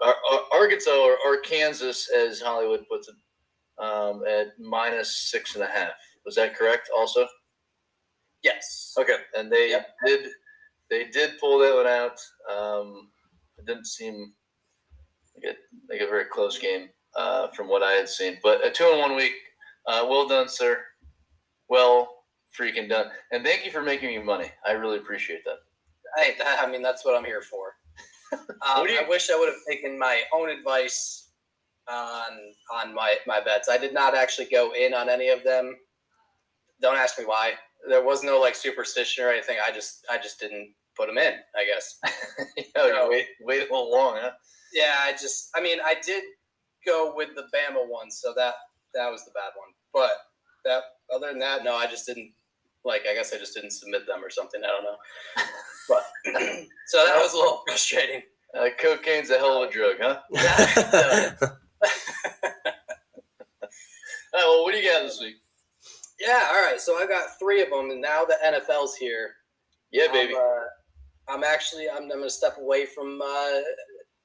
Ar- 0.00 0.16
Ar- 0.32 0.60
Arkansas 0.60 0.90
or, 0.90 1.16
or 1.24 1.40
Kansas, 1.40 2.10
as 2.10 2.40
Hollywood 2.40 2.84
puts 2.90 3.08
it, 3.08 3.14
um, 3.82 4.22
at 4.26 4.58
minus 4.58 5.30
six 5.30 5.54
and 5.54 5.64
a 5.64 5.68
half. 5.68 5.92
Was 6.28 6.34
that 6.34 6.54
correct? 6.54 6.90
Also. 6.94 7.26
Yes. 8.42 8.94
Okay, 8.98 9.16
and 9.34 9.50
they 9.50 9.70
Yep. 9.70 9.86
did 10.04 10.28
they 10.90 11.04
did 11.08 11.38
pull 11.40 11.58
that 11.60 11.74
one 11.74 11.86
out. 11.86 12.20
Um, 12.54 13.10
it 13.56 13.64
didn't 13.64 13.86
seem 13.86 14.34
like 15.34 15.54
a, 15.54 15.92
like 15.92 16.02
a 16.02 16.06
very 16.06 16.26
close 16.26 16.58
game 16.58 16.90
uh, 17.16 17.48
from 17.48 17.66
what 17.66 17.82
I 17.82 17.92
had 17.92 18.10
seen, 18.10 18.36
but 18.42 18.62
a 18.62 18.70
two 18.70 18.84
in 18.92 18.98
one 18.98 19.16
week. 19.16 19.32
Uh, 19.86 20.06
well 20.06 20.28
done, 20.28 20.50
sir. 20.50 20.82
Well 21.70 22.14
freaking 22.58 22.90
done, 22.90 23.06
and 23.32 23.42
thank 23.42 23.64
you 23.64 23.70
for 23.70 23.80
making 23.82 24.08
me 24.10 24.22
money. 24.22 24.50
I 24.66 24.72
really 24.72 24.98
appreciate 24.98 25.44
that. 25.46 25.56
Hey, 26.22 26.34
that, 26.38 26.62
I 26.62 26.70
mean 26.70 26.82
that's 26.82 27.06
what 27.06 27.16
I'm 27.16 27.24
here 27.24 27.40
for. 27.42 27.72
Um, 28.76 28.86
you- 28.86 28.98
I 29.00 29.08
wish 29.08 29.30
I 29.30 29.38
would 29.38 29.48
have 29.48 29.62
taken 29.66 29.98
my 29.98 30.20
own 30.34 30.50
advice 30.50 31.30
on 31.88 32.52
on 32.74 32.94
my 32.94 33.16
my 33.26 33.40
bets. 33.40 33.70
I 33.70 33.78
did 33.78 33.94
not 33.94 34.14
actually 34.14 34.48
go 34.50 34.72
in 34.74 34.92
on 34.92 35.08
any 35.08 35.30
of 35.30 35.42
them. 35.44 35.74
Don't 36.80 36.96
ask 36.96 37.18
me 37.18 37.24
why. 37.24 37.52
There 37.88 38.04
was 38.04 38.22
no 38.22 38.40
like 38.40 38.54
superstition 38.54 39.24
or 39.24 39.30
anything. 39.30 39.58
I 39.64 39.72
just 39.72 40.06
I 40.10 40.18
just 40.18 40.40
didn't 40.40 40.74
put 40.96 41.06
them 41.08 41.18
in. 41.18 41.34
I 41.56 41.64
guess. 41.66 41.98
you 42.56 42.64
know, 42.76 42.86
you 42.86 43.10
wait 43.10 43.26
wait 43.42 43.58
a 43.60 43.72
little 43.72 43.90
long, 43.90 44.18
huh? 44.20 44.32
Yeah, 44.72 44.94
I 45.00 45.12
just 45.12 45.50
I 45.54 45.60
mean 45.60 45.78
I 45.84 45.94
did 46.04 46.24
go 46.86 47.12
with 47.16 47.30
the 47.34 47.42
Bama 47.54 47.88
one, 47.88 48.10
so 48.10 48.32
that 48.36 48.54
that 48.94 49.10
was 49.10 49.24
the 49.24 49.30
bad 49.32 49.52
one. 49.56 49.70
But 49.92 50.10
that 50.64 50.82
other 51.14 51.28
than 51.28 51.38
that, 51.40 51.64
no, 51.64 51.74
I 51.76 51.86
just 51.86 52.06
didn't 52.06 52.32
Like 52.84 53.02
I 53.10 53.14
guess 53.14 53.32
I 53.34 53.38
just 53.38 53.54
didn't 53.54 53.72
submit 53.72 54.06
them 54.06 54.24
or 54.24 54.30
something. 54.30 54.60
I 54.64 54.68
don't 54.68 54.84
know. 54.84 54.96
But 55.88 56.04
so 56.88 57.02
that 57.06 57.18
was 57.18 57.32
a 57.32 57.36
little 57.38 57.62
frustrating. 57.68 58.20
Uh, 58.54 58.68
cocaine's 58.78 59.30
a 59.30 59.38
hell 59.38 59.62
of 59.62 59.70
a 59.70 59.72
drug, 59.72 59.96
huh? 60.00 60.18
All 60.30 60.38
right, 64.34 64.44
well, 64.46 64.64
what 64.64 64.72
do 64.72 64.78
you 64.78 64.90
got 64.90 65.02
this 65.02 65.18
week? 65.20 65.36
Yeah, 66.20 66.48
all 66.50 66.62
right. 66.62 66.80
So 66.80 66.96
I 66.98 67.06
got 67.06 67.38
three 67.38 67.62
of 67.62 67.70
them, 67.70 67.90
and 67.90 68.00
now 68.00 68.24
the 68.24 68.36
NFL's 68.44 68.96
here. 68.96 69.30
Yeah, 69.92 70.10
baby. 70.12 70.34
I'm, 70.34 70.40
uh, 70.40 71.34
I'm 71.36 71.44
actually 71.44 71.88
I'm, 71.88 72.02
I'm 72.04 72.08
going 72.08 72.22
to 72.24 72.30
step 72.30 72.56
away 72.58 72.86
from 72.86 73.20
uh, 73.22 73.60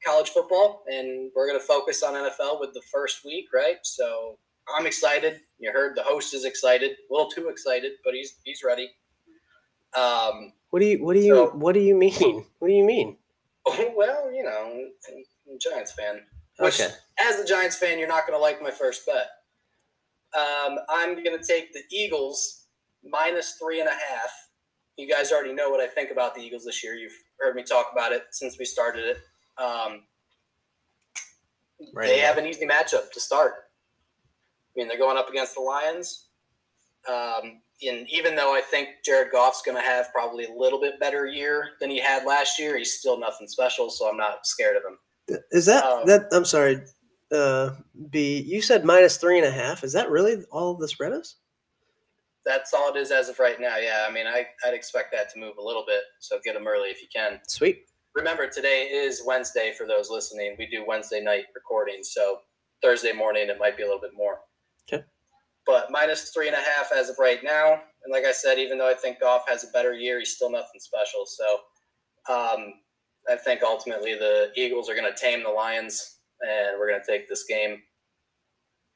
college 0.05 0.29
football, 0.29 0.83
and 0.91 1.31
we're 1.35 1.47
going 1.47 1.59
to 1.59 1.65
focus 1.65 2.01
on 2.03 2.13
NFL 2.13 2.59
with 2.59 2.73
the 2.73 2.81
first 2.91 3.23
week, 3.25 3.45
right? 3.53 3.77
So 3.83 4.37
I'm 4.75 4.85
excited. 4.87 5.41
You 5.59 5.71
heard 5.71 5.95
the 5.95 6.03
host 6.03 6.33
is 6.33 6.45
excited, 6.45 6.91
a 6.91 7.13
little 7.13 7.29
too 7.29 7.49
excited, 7.49 7.93
but 8.03 8.13
he's 8.13 8.35
he's 8.43 8.63
ready. 8.63 8.89
Um, 9.95 10.53
what 10.71 10.79
do 10.79 10.85
you 10.87 11.03
what 11.03 11.13
do 11.13 11.19
you 11.19 11.35
So- 11.35 11.49
what 11.51 11.73
do 11.73 11.79
you 11.79 11.95
mean? 11.95 12.45
What 12.59 12.67
do 12.69 12.73
you 12.73 12.85
mean? 12.85 13.17
well, 13.95 14.31
you 14.33 14.43
know, 14.43 14.71
I'm 14.71 15.53
a 15.53 15.57
Giants 15.57 15.91
fan. 15.93 16.21
Which, 16.59 16.79
Okay. 16.81 16.93
as 17.19 17.39
a 17.39 17.45
Giants 17.45 17.75
fan, 17.77 17.97
you're 17.99 18.07
not 18.07 18.25
going 18.27 18.37
to 18.37 18.41
like 18.41 18.61
my 18.61 18.71
first 18.71 19.05
bet. 19.05 19.27
Um, 20.37 20.79
I'm 20.89 21.23
going 21.23 21.37
to 21.37 21.43
take 21.43 21.73
the 21.73 21.81
Eagles 21.91 22.65
minus 23.03 23.53
three 23.61 23.79
and 23.79 23.87
a 23.89 23.91
half. 23.91 24.31
You 24.97 25.09
guys 25.09 25.31
already 25.31 25.53
know 25.53 25.69
what 25.69 25.79
I 25.79 25.87
think 25.87 26.11
about 26.11 26.35
the 26.35 26.41
Eagles 26.41 26.65
this 26.65 26.83
year. 26.83 26.93
You've 26.95 27.13
heard 27.39 27.55
me 27.55 27.63
talk 27.63 27.87
about 27.91 28.11
it 28.11 28.23
since 28.31 28.57
we 28.59 28.65
started 28.65 29.05
it. 29.05 29.17
Um, 29.61 30.03
Right. 31.93 32.07
they 32.07 32.19
have 32.19 32.37
an 32.37 32.45
easy 32.45 32.65
matchup 32.65 33.11
to 33.11 33.19
start. 33.19 33.53
I 33.55 34.79
mean, 34.79 34.87
they're 34.87 34.97
going 34.97 35.17
up 35.17 35.29
against 35.29 35.55
the 35.55 35.61
Lions. 35.61 36.27
Um, 37.09 37.61
and 37.85 38.07
even 38.09 38.35
though 38.35 38.55
I 38.55 38.61
think 38.61 38.89
Jared 39.03 39.31
Goff's 39.33 39.61
going 39.63 39.75
to 39.75 39.83
have 39.83 40.11
probably 40.13 40.45
a 40.45 40.53
little 40.53 40.79
bit 40.79 40.97
better 40.99 41.25
year 41.27 41.71
than 41.81 41.89
he 41.89 41.99
had 41.99 42.25
last 42.25 42.57
year, 42.57 42.77
he's 42.77 42.97
still 42.97 43.19
nothing 43.19 43.47
special. 43.47 43.89
So 43.89 44.09
I'm 44.09 44.15
not 44.15 44.47
scared 44.47 44.77
of 44.77 44.83
him. 44.83 45.41
Is 45.51 45.65
that 45.65 45.83
Um, 45.83 46.05
that? 46.05 46.27
I'm 46.31 46.45
sorry. 46.45 46.81
Uh, 47.33 47.75
B. 48.09 48.41
You 48.41 48.61
said 48.61 48.85
minus 48.85 49.17
three 49.17 49.37
and 49.37 49.47
a 49.47 49.51
half. 49.51 49.83
Is 49.83 49.93
that 49.93 50.11
really 50.11 50.43
all 50.51 50.75
the 50.75 50.87
spread 50.87 51.13
is? 51.13 51.37
That's 52.45 52.73
all 52.73 52.93
it 52.93 52.99
is 52.99 53.11
as 53.11 53.29
of 53.29 53.39
right 53.39 53.59
now. 53.59 53.77
Yeah, 53.77 54.05
I 54.07 54.11
mean, 54.11 54.27
I, 54.27 54.45
I'd 54.65 54.73
expect 54.73 55.11
that 55.13 55.33
to 55.33 55.39
move 55.39 55.55
a 55.57 55.63
little 55.63 55.85
bit. 55.87 56.01
So 56.19 56.39
get 56.43 56.53
them 56.53 56.67
early 56.67 56.89
if 56.89 57.01
you 57.01 57.07
can. 57.13 57.39
Sweet. 57.47 57.85
Remember, 58.15 58.47
today 58.47 58.89
is 58.91 59.23
Wednesday 59.25 59.73
for 59.77 59.87
those 59.87 60.09
listening. 60.09 60.55
We 60.59 60.67
do 60.67 60.85
Wednesday 60.85 61.21
night 61.21 61.45
recording, 61.55 62.03
So 62.03 62.39
Thursday 62.81 63.13
morning, 63.13 63.49
it 63.49 63.57
might 63.57 63.77
be 63.77 63.83
a 63.83 63.85
little 63.85 64.01
bit 64.01 64.11
more. 64.15 64.39
Okay. 64.87 65.03
But 65.65 65.87
minus 65.89 66.29
three 66.29 66.47
and 66.47 66.55
a 66.55 66.59
half 66.59 66.91
as 66.93 67.09
of 67.09 67.15
right 67.17 67.39
now. 67.43 67.81
And 68.03 68.11
like 68.11 68.25
I 68.25 68.33
said, 68.33 68.59
even 68.59 68.77
though 68.77 68.89
I 68.89 68.93
think 68.93 69.21
Goff 69.21 69.45
has 69.47 69.63
a 69.63 69.71
better 69.71 69.93
year, 69.93 70.19
he's 70.19 70.35
still 70.35 70.51
nothing 70.51 70.79
special. 70.79 71.25
So 71.25 71.53
um, 72.29 72.73
I 73.29 73.37
think 73.37 73.63
ultimately 73.63 74.13
the 74.15 74.51
Eagles 74.55 74.89
are 74.89 74.95
going 74.95 75.11
to 75.11 75.19
tame 75.19 75.41
the 75.41 75.49
Lions, 75.49 76.17
and 76.43 76.79
we're 76.79 76.89
going 76.89 77.01
to 77.01 77.11
take 77.11 77.27
this 77.29 77.45
game. 77.45 77.77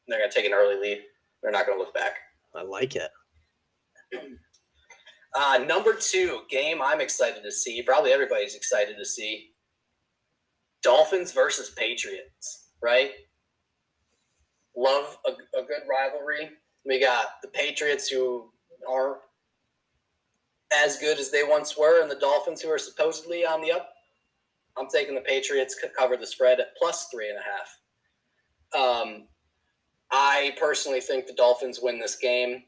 They're 0.08 0.20
going 0.20 0.30
to 0.30 0.36
take 0.36 0.46
an 0.46 0.54
early 0.54 0.80
lead. 0.80 1.02
They're 1.42 1.52
not 1.52 1.66
going 1.66 1.78
to 1.78 1.84
look 1.84 1.94
back. 1.94 2.14
I 2.56 2.64
like 2.64 2.96
it. 2.96 3.10
Uh, 5.36 5.60
number 5.68 5.94
two 5.94 6.40
game 6.50 6.82
I'm 6.82 7.00
excited 7.00 7.44
to 7.44 7.52
see. 7.52 7.84
Probably 7.84 8.12
everybody's 8.12 8.56
excited 8.56 8.96
to 8.98 9.06
see. 9.06 9.50
Dolphins 10.82 11.32
versus 11.32 11.70
Patriots, 11.70 12.70
right? 12.82 13.12
Love 14.76 15.18
a, 15.28 15.32
a 15.60 15.64
good 15.64 15.84
rivalry. 15.88 16.50
We 16.86 17.00
got 17.00 17.26
the 17.44 17.50
Patriots 17.50 18.08
who 18.08 18.50
aren't 18.90 19.18
as 20.74 20.98
good 20.98 21.20
as 21.20 21.30
they 21.30 21.44
once 21.44 21.78
were, 21.78 22.02
and 22.02 22.10
the 22.10 22.16
Dolphins 22.16 22.62
who 22.62 22.70
are 22.70 22.80
supposedly 22.80 23.46
on 23.46 23.62
the 23.62 23.72
up. 23.72 23.90
I'm 24.80 24.88
taking 24.88 25.16
the 25.16 25.22
Patriots 25.22 25.76
cover 25.98 26.18
the 26.18 26.28
spread 26.28 26.60
at 26.60 26.76
plus 26.78 27.08
three 27.12 27.30
and 27.30 27.38
a 27.38 27.42
half. 27.42 29.06
Um, 29.06 29.28
I 30.12 30.56
personally 30.60 31.02
think 31.02 31.26
the 31.26 31.34
Dolphins 31.34 31.80
win 31.82 32.00
this 32.00 32.16
game, 32.16 32.64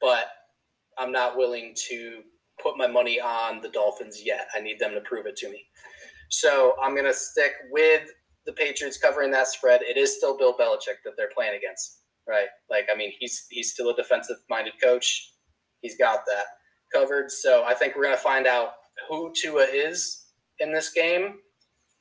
but 0.00 0.26
I'm 0.98 1.12
not 1.12 1.36
willing 1.36 1.74
to 1.88 2.22
put 2.62 2.76
my 2.76 2.86
money 2.86 3.20
on 3.20 3.60
the 3.60 3.68
Dolphins 3.68 4.22
yet. 4.24 4.48
I 4.54 4.60
need 4.60 4.78
them 4.78 4.92
to 4.92 5.00
prove 5.00 5.26
it 5.26 5.36
to 5.36 5.50
me. 5.50 5.64
So 6.28 6.74
I'm 6.82 6.94
going 6.94 7.06
to 7.06 7.14
stick 7.14 7.52
with 7.70 8.08
the 8.46 8.52
Patriots 8.52 8.98
covering 8.98 9.30
that 9.30 9.46
spread. 9.46 9.82
It 9.82 9.96
is 9.96 10.16
still 10.16 10.36
Bill 10.36 10.54
Belichick 10.56 11.02
that 11.04 11.14
they're 11.16 11.30
playing 11.34 11.56
against, 11.56 12.00
right? 12.28 12.48
Like, 12.70 12.88
I 12.92 12.96
mean, 12.96 13.12
he's 13.18 13.46
he's 13.50 13.72
still 13.72 13.90
a 13.90 13.96
defensive-minded 13.96 14.74
coach. 14.82 15.32
He's 15.80 15.96
got 15.96 16.20
that 16.26 16.44
covered. 16.92 17.30
So 17.30 17.64
I 17.64 17.74
think 17.74 17.94
we're 17.94 18.04
going 18.04 18.16
to 18.16 18.22
find 18.22 18.46
out 18.46 18.70
who 19.08 19.32
Tua 19.40 19.64
is 19.64 20.26
in 20.60 20.72
this 20.72 20.90
game. 20.90 21.34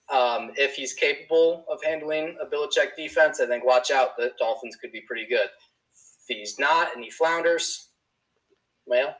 Um, 0.09 0.51
if 0.55 0.75
he's 0.75 0.93
capable 0.93 1.65
of 1.69 1.83
handling 1.83 2.37
a 2.41 2.45
Belichick 2.45 2.95
defense, 2.95 3.41
I 3.41 3.45
think 3.45 3.65
watch 3.65 3.91
out. 3.91 4.15
The 4.17 4.31
Dolphins 4.39 4.77
could 4.77 4.91
be 4.91 5.01
pretty 5.01 5.27
good. 5.27 5.47
If 6.29 6.37
he's 6.37 6.57
not 6.57 6.95
and 6.95 7.03
he 7.03 7.09
flounders, 7.09 7.89
well, 8.85 9.15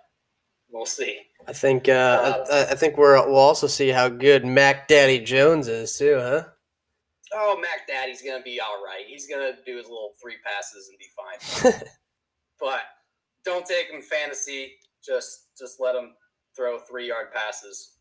we'll 0.72 0.86
see. 0.86 1.20
I 1.46 1.54
think 1.54 1.90
uh, 1.90 2.46
I, 2.50 2.72
I 2.72 2.76
think 2.76 2.98
we're 2.98 3.16
we'll 3.28 3.38
also 3.38 3.68
see 3.68 3.90
how 3.90 4.08
good 4.08 4.46
Mac 4.46 4.88
Daddy 4.88 5.20
Jones 5.20 5.68
is 5.68 5.98
too, 5.98 6.18
huh? 6.20 6.44
Oh, 7.34 7.60
Mac 7.62 7.88
Daddy's 7.88 8.22
gonna 8.22 8.44
be 8.44 8.62
all 8.62 8.84
right. 8.84 9.06
He's 9.06 9.28
gonna 9.28 9.52
do 9.66 9.78
his 9.78 9.88
little 9.88 10.14
three 10.22 10.38
passes 10.46 10.90
and 10.90 10.98
be 10.98 11.72
fine. 11.74 11.82
but 12.60 12.82
don't 13.44 13.66
take 13.66 13.90
him 13.90 14.02
fantasy. 14.02 14.74
Just 15.06 15.48
just 15.58 15.80
let 15.80 15.96
him 15.96 16.14
throw 16.56 16.80
three 16.80 17.10
yard 17.10 17.28
passes. 17.34 17.97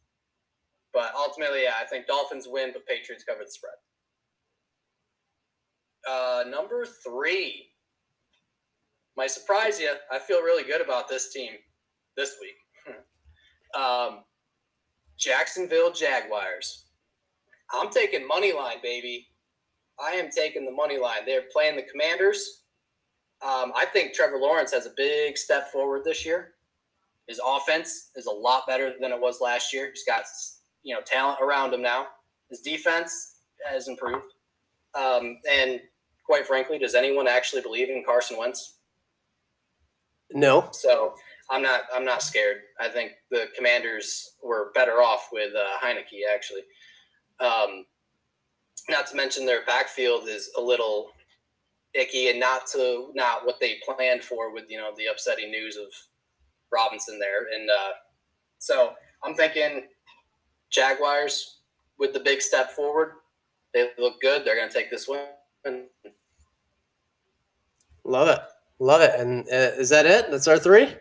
But 0.96 1.12
ultimately, 1.14 1.64
yeah, 1.64 1.74
I 1.78 1.84
think 1.84 2.06
Dolphins 2.06 2.46
win, 2.48 2.70
but 2.72 2.86
Patriots 2.86 3.22
cover 3.22 3.44
the 3.44 3.50
spread. 3.50 3.74
Uh, 6.10 6.44
number 6.48 6.86
three 6.86 7.66
might 9.14 9.30
surprise 9.30 9.78
you. 9.78 9.92
I 10.10 10.18
feel 10.18 10.40
really 10.40 10.62
good 10.62 10.80
about 10.80 11.06
this 11.06 11.34
team 11.34 11.52
this 12.16 12.36
week. 12.40 12.94
um, 13.78 14.20
Jacksonville 15.18 15.92
Jaguars. 15.92 16.86
I'm 17.74 17.90
taking 17.90 18.26
money 18.26 18.54
line, 18.54 18.78
baby. 18.82 19.26
I 20.02 20.12
am 20.12 20.30
taking 20.30 20.64
the 20.64 20.72
money 20.72 20.98
line. 20.98 21.26
They're 21.26 21.44
playing 21.52 21.76
the 21.76 21.82
Commanders. 21.82 22.62
Um, 23.42 23.70
I 23.76 23.84
think 23.92 24.14
Trevor 24.14 24.38
Lawrence 24.38 24.72
has 24.72 24.86
a 24.86 24.94
big 24.96 25.36
step 25.36 25.70
forward 25.70 26.04
this 26.06 26.24
year. 26.24 26.54
His 27.28 27.38
offense 27.46 28.12
is 28.16 28.24
a 28.24 28.32
lot 28.32 28.66
better 28.66 28.94
than 28.98 29.12
it 29.12 29.20
was 29.20 29.42
last 29.42 29.74
year. 29.74 29.90
He's 29.90 30.04
got 30.04 30.24
you 30.86 30.94
know 30.94 31.00
talent 31.02 31.40
around 31.42 31.74
him 31.74 31.82
now. 31.82 32.06
His 32.48 32.60
defense 32.60 33.40
has 33.68 33.88
improved. 33.88 34.32
Um, 34.94 35.38
and 35.50 35.80
quite 36.24 36.46
frankly, 36.46 36.78
does 36.78 36.94
anyone 36.94 37.26
actually 37.26 37.60
believe 37.60 37.90
in 37.90 38.04
Carson 38.06 38.38
Wentz? 38.38 38.74
no. 40.32 40.68
So 40.72 41.14
I'm 41.50 41.62
not 41.62 41.82
I'm 41.94 42.04
not 42.04 42.22
scared. 42.22 42.58
I 42.80 42.88
think 42.88 43.12
the 43.30 43.48
Commanders 43.56 44.32
were 44.42 44.70
better 44.74 45.02
off 45.02 45.28
with 45.32 45.52
uh, 45.54 45.84
Heinicke 45.84 46.22
actually. 46.32 46.62
Um, 47.40 47.84
not 48.88 49.08
to 49.08 49.16
mention 49.16 49.44
their 49.44 49.64
backfield 49.64 50.28
is 50.28 50.50
a 50.56 50.60
little 50.60 51.10
icky 51.94 52.28
and 52.30 52.38
not 52.38 52.66
to 52.68 53.10
not 53.14 53.44
what 53.44 53.58
they 53.60 53.78
planned 53.84 54.22
for 54.22 54.52
with 54.52 54.64
you 54.68 54.78
know 54.78 54.90
the 54.96 55.06
upsetting 55.06 55.50
news 55.50 55.76
of 55.76 55.88
Robinson 56.72 57.18
there 57.18 57.46
and 57.54 57.68
uh, 57.70 57.92
so 58.58 58.94
I'm 59.22 59.34
thinking 59.34 59.84
Jaguars 60.70 61.58
with 61.98 62.12
the 62.12 62.20
big 62.20 62.42
step 62.42 62.70
forward. 62.72 63.12
They 63.74 63.90
look 63.98 64.20
good. 64.20 64.44
They're 64.44 64.56
going 64.56 64.68
to 64.68 64.74
take 64.74 64.90
this 64.90 65.08
win. 65.08 65.84
Love 68.04 68.28
it. 68.28 68.38
Love 68.78 69.00
it. 69.00 69.18
And 69.18 69.46
uh, 69.48 69.76
is 69.78 69.88
that 69.90 70.06
it? 70.06 70.30
That's 70.30 70.48
our 70.48 70.58
three? 70.58 70.94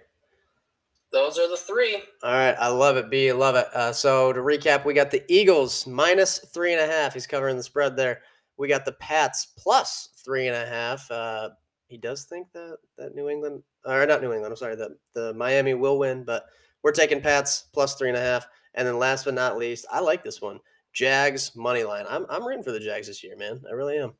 Those 1.11 1.37
are 1.37 1.49
the 1.49 1.57
three. 1.57 2.01
All 2.23 2.33
right. 2.33 2.55
I 2.59 2.67
love 2.67 2.97
it, 2.97 3.09
B. 3.09 3.31
Love 3.31 3.55
it. 3.55 3.67
Uh, 3.73 3.93
so 3.93 4.33
to 4.33 4.39
recap, 4.41 4.85
we 4.85 4.93
got 4.93 5.11
the 5.11 5.23
Eagles 5.29 5.87
minus 5.87 6.39
three 6.39 6.73
and 6.73 6.81
a 6.81 6.91
half. 6.91 7.13
He's 7.13 7.27
covering 7.27 7.57
the 7.57 7.63
spread 7.63 7.95
there. 7.95 8.21
We 8.57 8.67
got 8.67 8.85
the 8.85 8.93
Pats 8.93 9.47
plus 9.57 10.09
three 10.23 10.47
and 10.47 10.55
a 10.55 10.65
half. 10.65 11.09
Uh, 11.11 11.49
he 11.87 11.97
does 11.97 12.23
think 12.23 12.47
that 12.53 12.77
that 12.97 13.15
New 13.15 13.29
England, 13.29 13.61
or 13.85 14.05
not 14.05 14.21
New 14.21 14.33
England, 14.33 14.51
I'm 14.51 14.57
sorry, 14.57 14.75
that 14.75 14.91
the 15.13 15.33
Miami 15.33 15.73
will 15.73 15.99
win, 15.99 16.23
but 16.23 16.45
we're 16.81 16.91
taking 16.91 17.21
Pats 17.21 17.65
plus 17.73 17.95
three 17.95 18.09
and 18.09 18.17
a 18.17 18.21
half. 18.21 18.47
And 18.75 18.87
then 18.87 18.99
last 18.99 19.25
but 19.25 19.33
not 19.33 19.57
least, 19.57 19.85
I 19.91 19.99
like 19.99 20.23
this 20.23 20.41
one. 20.41 20.59
Jags 20.93 21.55
money 21.55 21.83
line. 21.83 22.05
I'm 22.09 22.25
I'm 22.29 22.45
rooting 22.45 22.63
for 22.63 22.71
the 22.71 22.79
Jags 22.79 23.07
this 23.07 23.23
year, 23.23 23.35
man. 23.35 23.61
I 23.69 23.73
really 23.73 23.97
am. 23.97 24.13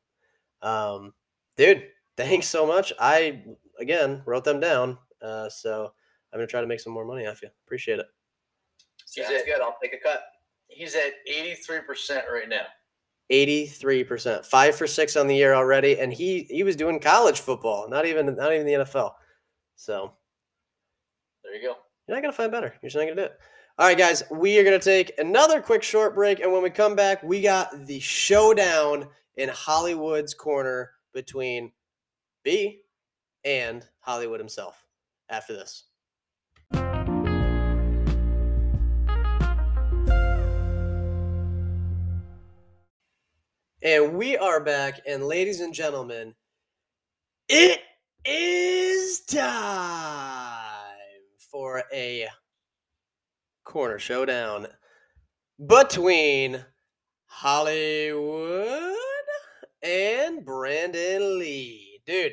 Um, 0.62 1.14
dude, 1.56 1.84
thanks 2.16 2.48
so 2.48 2.66
much. 2.66 2.92
I 2.98 3.44
again 3.78 4.22
wrote 4.26 4.44
them 4.44 4.60
down. 4.60 4.98
Uh, 5.22 5.48
so 5.48 5.92
I'm 6.32 6.38
gonna 6.38 6.46
try 6.46 6.60
to 6.60 6.66
make 6.66 6.80
some 6.80 6.92
more 6.92 7.06
money 7.06 7.26
off 7.26 7.42
you. 7.42 7.48
Appreciate 7.66 7.98
it. 7.98 8.06
Sounds 9.06 9.42
good. 9.46 9.60
I'll 9.62 9.76
take 9.82 9.94
a 9.94 9.98
cut. 9.98 10.24
He's 10.68 10.94
at 10.94 11.12
83% 11.30 12.28
right 12.30 12.48
now. 12.48 12.66
83%. 13.32 14.44
Five 14.44 14.76
for 14.76 14.86
six 14.86 15.16
on 15.16 15.26
the 15.26 15.34
year 15.34 15.54
already. 15.54 15.98
And 15.98 16.12
he 16.12 16.46
he 16.50 16.62
was 16.62 16.76
doing 16.76 17.00
college 17.00 17.40
football, 17.40 17.88
not 17.88 18.06
even 18.06 18.34
not 18.36 18.52
even 18.52 18.66
the 18.66 18.84
NFL. 18.84 19.12
So 19.76 20.12
There 21.42 21.54
you 21.54 21.62
go. 21.62 21.76
You're 22.06 22.16
not 22.16 22.22
gonna 22.22 22.32
find 22.32 22.52
better. 22.52 22.74
You're 22.82 22.90
just 22.90 22.96
not 22.96 23.04
gonna 23.04 23.16
do 23.16 23.22
it. 23.22 23.38
All 23.78 23.86
right, 23.86 23.98
guys, 23.98 24.22
we 24.30 24.58
are 24.58 24.64
gonna 24.64 24.78
take 24.78 25.12
another 25.18 25.60
quick 25.60 25.82
short 25.82 26.14
break, 26.14 26.40
and 26.40 26.50
when 26.50 26.62
we 26.62 26.70
come 26.70 26.96
back, 26.96 27.22
we 27.22 27.42
got 27.42 27.86
the 27.86 28.00
showdown 28.00 29.06
in 29.36 29.50
Hollywood's 29.50 30.32
corner 30.32 30.92
between 31.12 31.72
B 32.42 32.80
and 33.44 33.86
Hollywood 34.00 34.40
himself. 34.40 34.82
After 35.28 35.52
this. 35.52 35.84
And 43.82 44.16
we 44.16 44.38
are 44.38 44.60
back, 44.64 45.00
and 45.06 45.26
ladies 45.26 45.60
and 45.60 45.74
gentlemen, 45.74 46.34
it 47.50 47.82
is 48.24 49.20
time 49.20 49.42
for 51.50 51.84
a 51.92 52.26
corner 53.66 53.98
showdown 53.98 54.68
between 55.66 56.64
Hollywood 57.26 58.94
and 59.82 60.44
Brandon 60.44 61.38
Lee. 61.38 62.00
Dude, 62.06 62.32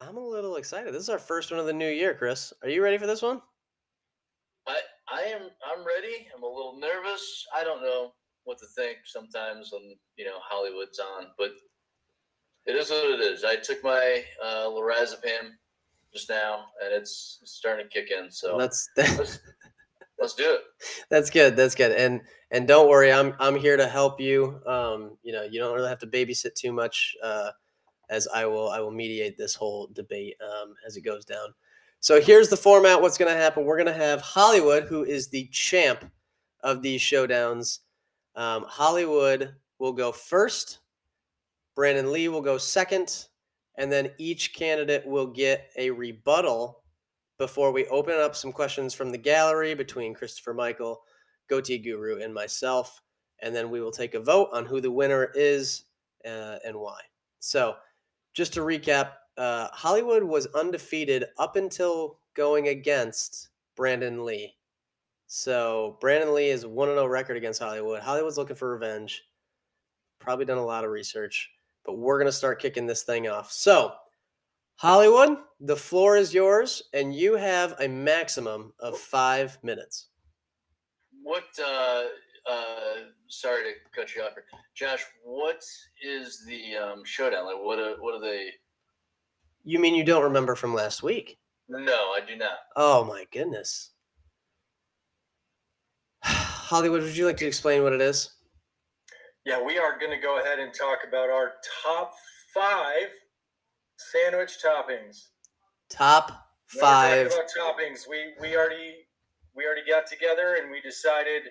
I'm 0.00 0.16
a 0.16 0.26
little 0.26 0.56
excited. 0.56 0.92
This 0.92 1.04
is 1.04 1.08
our 1.08 1.18
first 1.18 1.50
one 1.50 1.60
of 1.60 1.66
the 1.66 1.72
new 1.72 1.88
year, 1.88 2.14
Kris. 2.14 2.52
Are 2.62 2.68
you 2.68 2.82
ready 2.82 2.98
for 2.98 3.06
this 3.06 3.22
one? 3.22 3.40
I 4.66 4.80
I 5.10 5.22
am 5.22 5.42
I'm 5.42 5.86
ready. 5.86 6.26
I'm 6.36 6.42
a 6.42 6.46
little 6.46 6.78
nervous. 6.78 7.46
I 7.56 7.64
don't 7.64 7.82
know 7.82 8.12
what 8.44 8.58
to 8.58 8.66
think 8.76 8.98
sometimes 9.06 9.70
when 9.72 9.94
you 10.16 10.24
know 10.24 10.38
Hollywood's 10.42 10.98
on, 10.98 11.28
but 11.38 11.52
it 12.66 12.74
is 12.74 12.90
what 12.90 13.18
it 13.18 13.20
is. 13.20 13.44
I 13.44 13.56
took 13.56 13.82
my 13.84 14.24
uh, 14.44 14.66
lorazepam 14.66 15.52
just 16.18 16.30
now, 16.30 16.66
and 16.84 16.92
it's 16.92 17.40
starting 17.44 17.86
to 17.86 17.90
kick 17.90 18.10
in. 18.10 18.30
So 18.30 18.58
That's 18.58 18.90
let's, 18.96 19.40
let's 20.20 20.34
do 20.34 20.54
it. 20.54 20.60
That's 21.10 21.30
good. 21.30 21.56
That's 21.56 21.74
good. 21.74 21.92
And 21.92 22.20
and 22.50 22.66
don't 22.66 22.88
worry, 22.88 23.12
I'm 23.12 23.34
I'm 23.38 23.56
here 23.56 23.76
to 23.76 23.86
help 23.86 24.20
you. 24.20 24.60
Um, 24.66 25.16
you 25.22 25.32
know, 25.32 25.42
you 25.42 25.60
don't 25.60 25.74
really 25.74 25.88
have 25.88 26.00
to 26.00 26.06
babysit 26.06 26.54
too 26.54 26.72
much. 26.72 27.16
Uh, 27.22 27.50
as 28.10 28.26
I 28.34 28.46
will 28.46 28.70
I 28.70 28.80
will 28.80 28.90
mediate 28.90 29.36
this 29.36 29.54
whole 29.54 29.88
debate 29.92 30.36
um, 30.42 30.74
as 30.86 30.96
it 30.96 31.02
goes 31.02 31.24
down. 31.24 31.54
So 32.00 32.20
here's 32.20 32.48
the 32.48 32.56
format. 32.56 33.00
What's 33.00 33.18
going 33.18 33.32
to 33.32 33.38
happen? 33.38 33.64
We're 33.64 33.76
going 33.76 33.86
to 33.86 33.92
have 33.92 34.20
Hollywood, 34.20 34.84
who 34.84 35.04
is 35.04 35.28
the 35.28 35.48
champ 35.50 36.04
of 36.62 36.80
these 36.80 37.00
showdowns. 37.00 37.80
Um, 38.36 38.64
Hollywood 38.68 39.54
will 39.80 39.92
go 39.92 40.12
first. 40.12 40.78
Brandon 41.74 42.12
Lee 42.12 42.28
will 42.28 42.40
go 42.40 42.56
second, 42.56 43.26
and 43.78 43.90
then 43.90 44.10
each 44.18 44.52
candidate 44.52 45.06
will 45.06 45.28
get 45.28 45.70
a 45.76 45.90
rebuttal 45.90 46.82
before 47.38 47.70
we 47.70 47.86
open 47.86 48.18
up 48.18 48.34
some 48.34 48.52
questions 48.52 48.92
from 48.92 49.10
the 49.10 49.18
gallery 49.18 49.72
between 49.72 50.12
Christopher 50.12 50.52
Michael, 50.52 51.00
Goatee 51.48 51.78
Guru, 51.78 52.20
and 52.20 52.34
myself. 52.34 53.00
And 53.40 53.54
then 53.54 53.70
we 53.70 53.80
will 53.80 53.92
take 53.92 54.14
a 54.14 54.20
vote 54.20 54.48
on 54.52 54.66
who 54.66 54.80
the 54.80 54.90
winner 54.90 55.30
is 55.32 55.84
uh, 56.26 56.56
and 56.66 56.76
why. 56.76 56.98
So, 57.38 57.76
just 58.34 58.52
to 58.54 58.60
recap, 58.60 59.12
uh, 59.36 59.68
Hollywood 59.72 60.24
was 60.24 60.46
undefeated 60.48 61.26
up 61.38 61.54
until 61.54 62.18
going 62.34 62.68
against 62.68 63.50
Brandon 63.76 64.24
Lee. 64.24 64.54
So, 65.28 65.98
Brandon 66.00 66.34
Lee 66.34 66.50
is 66.50 66.66
1 66.66 66.88
0 66.88 67.06
record 67.06 67.36
against 67.36 67.62
Hollywood. 67.62 68.02
Hollywood's 68.02 68.38
looking 68.38 68.56
for 68.56 68.72
revenge. 68.72 69.22
Probably 70.18 70.44
done 70.44 70.58
a 70.58 70.66
lot 70.66 70.84
of 70.84 70.90
research, 70.90 71.52
but 71.88 71.96
we're 71.96 72.18
going 72.18 72.28
to 72.28 72.32
start 72.32 72.60
kicking 72.60 72.86
this 72.86 73.02
thing 73.02 73.28
off. 73.28 73.50
So, 73.50 73.94
Hollywood, 74.76 75.38
the 75.58 75.74
floor 75.74 76.18
is 76.18 76.34
yours, 76.34 76.82
and 76.92 77.14
you 77.14 77.34
have 77.34 77.74
a 77.80 77.88
maximum 77.88 78.74
of 78.78 78.98
five 78.98 79.56
minutes. 79.62 80.08
What? 81.22 81.44
Uh, 81.58 82.02
uh, 82.46 82.94
sorry 83.28 83.62
to 83.62 83.70
cut 83.98 84.14
you 84.14 84.20
off, 84.20 84.32
here. 84.34 84.44
Josh. 84.74 85.02
What 85.24 85.62
is 86.04 86.44
the 86.46 86.76
um, 86.76 87.04
showdown? 87.06 87.46
Like, 87.46 87.56
what? 87.58 87.78
Are, 87.78 87.94
what 88.00 88.14
are 88.14 88.20
they? 88.20 88.50
You 89.64 89.78
mean 89.78 89.94
you 89.94 90.04
don't 90.04 90.24
remember 90.24 90.54
from 90.54 90.74
last 90.74 91.02
week? 91.02 91.38
No, 91.70 91.80
I 91.94 92.20
do 92.28 92.36
not. 92.36 92.58
Oh 92.76 93.02
my 93.02 93.24
goodness. 93.32 93.92
Hollywood, 96.22 97.00
would 97.00 97.16
you 97.16 97.24
like 97.24 97.38
to 97.38 97.46
explain 97.46 97.82
what 97.82 97.94
it 97.94 98.02
is? 98.02 98.34
Yeah, 99.48 99.62
we 99.62 99.78
are 99.78 99.98
going 99.98 100.10
to 100.10 100.18
go 100.22 100.40
ahead 100.40 100.58
and 100.58 100.74
talk 100.74 100.98
about 101.08 101.30
our 101.30 101.52
top 101.82 102.12
five 102.52 103.08
sandwich 103.96 104.58
toppings. 104.62 105.28
Top 105.88 106.28
When 106.74 106.82
we're 106.84 106.90
talking 106.90 107.10
five. 107.10 107.26
about 107.28 107.48
toppings. 107.58 108.00
We 108.06 108.34
we 108.42 108.56
already 108.56 109.06
we 109.56 109.64
already 109.64 109.88
got 109.88 110.06
together 110.06 110.58
and 110.60 110.70
we 110.70 110.82
decided 110.82 111.44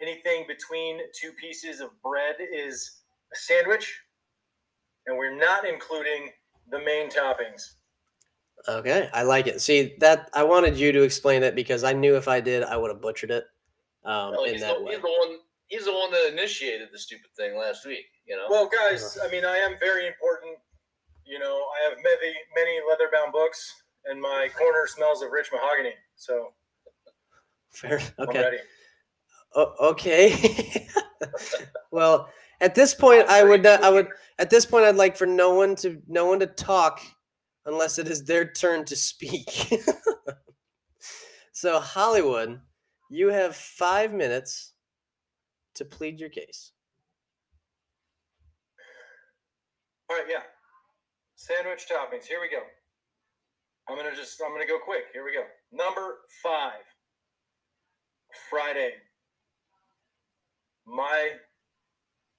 anything 0.00 0.44
between 0.46 1.00
two 1.20 1.32
pieces 1.32 1.80
of 1.80 1.90
bread 2.04 2.36
is 2.54 3.00
a 3.32 3.36
sandwich, 3.36 4.00
and 5.08 5.18
we're 5.18 5.36
not 5.36 5.66
including 5.66 6.30
the 6.70 6.78
main 6.78 7.10
toppings. 7.10 7.74
Okay, 8.68 9.08
I 9.12 9.24
like 9.24 9.48
it. 9.48 9.60
See 9.60 9.96
that 9.98 10.30
I 10.34 10.44
wanted 10.44 10.76
you 10.76 10.92
to 10.92 11.02
explain 11.02 11.42
it 11.42 11.56
because 11.56 11.82
I 11.82 11.94
knew 11.94 12.14
if 12.14 12.28
I 12.28 12.40
did, 12.40 12.62
I 12.62 12.76
would 12.76 12.92
have 12.92 13.00
butchered 13.02 13.32
it 13.32 13.44
um, 14.04 14.30
Well, 14.30 14.44
in 14.44 14.52
he's, 14.52 14.60
that 14.60 14.78
the, 14.78 14.84
way. 14.84 14.92
he's 14.92 15.02
the 15.02 15.08
one. 15.08 15.38
He's 15.70 15.84
the 15.84 15.92
one 15.92 16.10
that 16.10 16.28
initiated 16.32 16.88
the 16.92 16.98
stupid 16.98 17.30
thing 17.36 17.56
last 17.56 17.86
week. 17.86 18.04
You 18.26 18.36
know. 18.36 18.46
Well, 18.50 18.68
guys, 18.68 19.18
I 19.24 19.30
mean, 19.30 19.44
I 19.44 19.56
am 19.56 19.76
very 19.78 20.06
important. 20.06 20.56
You 21.24 21.38
know, 21.38 21.62
I 21.78 21.88
have 21.88 21.98
many 21.98 22.34
many 22.56 22.78
leather-bound 22.88 23.32
books, 23.32 23.72
and 24.04 24.20
my 24.20 24.48
corner 24.58 24.86
smells 24.86 25.22
of 25.22 25.30
rich 25.30 25.48
mahogany. 25.52 25.94
So 26.16 26.52
Fair. 27.70 28.00
I'm 28.18 28.28
Okay. 28.28 28.42
ready. 28.42 28.56
O- 29.54 29.74
okay. 29.90 30.88
well, 31.92 32.28
at 32.60 32.74
this 32.74 32.94
point, 32.94 33.28
I 33.28 33.44
would. 33.44 33.64
Uh, 33.64 33.78
I 33.82 33.90
would. 33.90 34.08
At 34.38 34.50
this 34.50 34.66
point, 34.66 34.86
I'd 34.86 34.96
like 34.96 35.16
for 35.16 35.26
no 35.26 35.54
one 35.54 35.76
to 35.76 36.02
no 36.08 36.26
one 36.26 36.40
to 36.40 36.46
talk 36.46 37.00
unless 37.66 37.98
it 37.98 38.08
is 38.08 38.24
their 38.24 38.50
turn 38.50 38.84
to 38.86 38.96
speak. 38.96 39.48
so, 41.52 41.78
Hollywood, 41.78 42.60
you 43.08 43.28
have 43.28 43.54
five 43.54 44.12
minutes 44.12 44.72
to 45.74 45.84
plead 45.84 46.20
your 46.20 46.28
case. 46.28 46.72
All 50.10 50.16
right, 50.16 50.26
yeah. 50.28 50.42
Sandwich 51.36 51.86
toppings. 51.90 52.24
Here 52.24 52.40
we 52.40 52.50
go. 52.50 52.62
I'm 53.88 53.96
gonna 53.96 54.14
just 54.14 54.40
I'm 54.44 54.52
gonna 54.52 54.66
go 54.66 54.78
quick. 54.78 55.04
Here 55.12 55.24
we 55.24 55.32
go. 55.32 55.44
Number 55.72 56.18
five. 56.42 56.82
Fried 58.48 58.76
egg. 58.76 58.92
My 60.86 61.30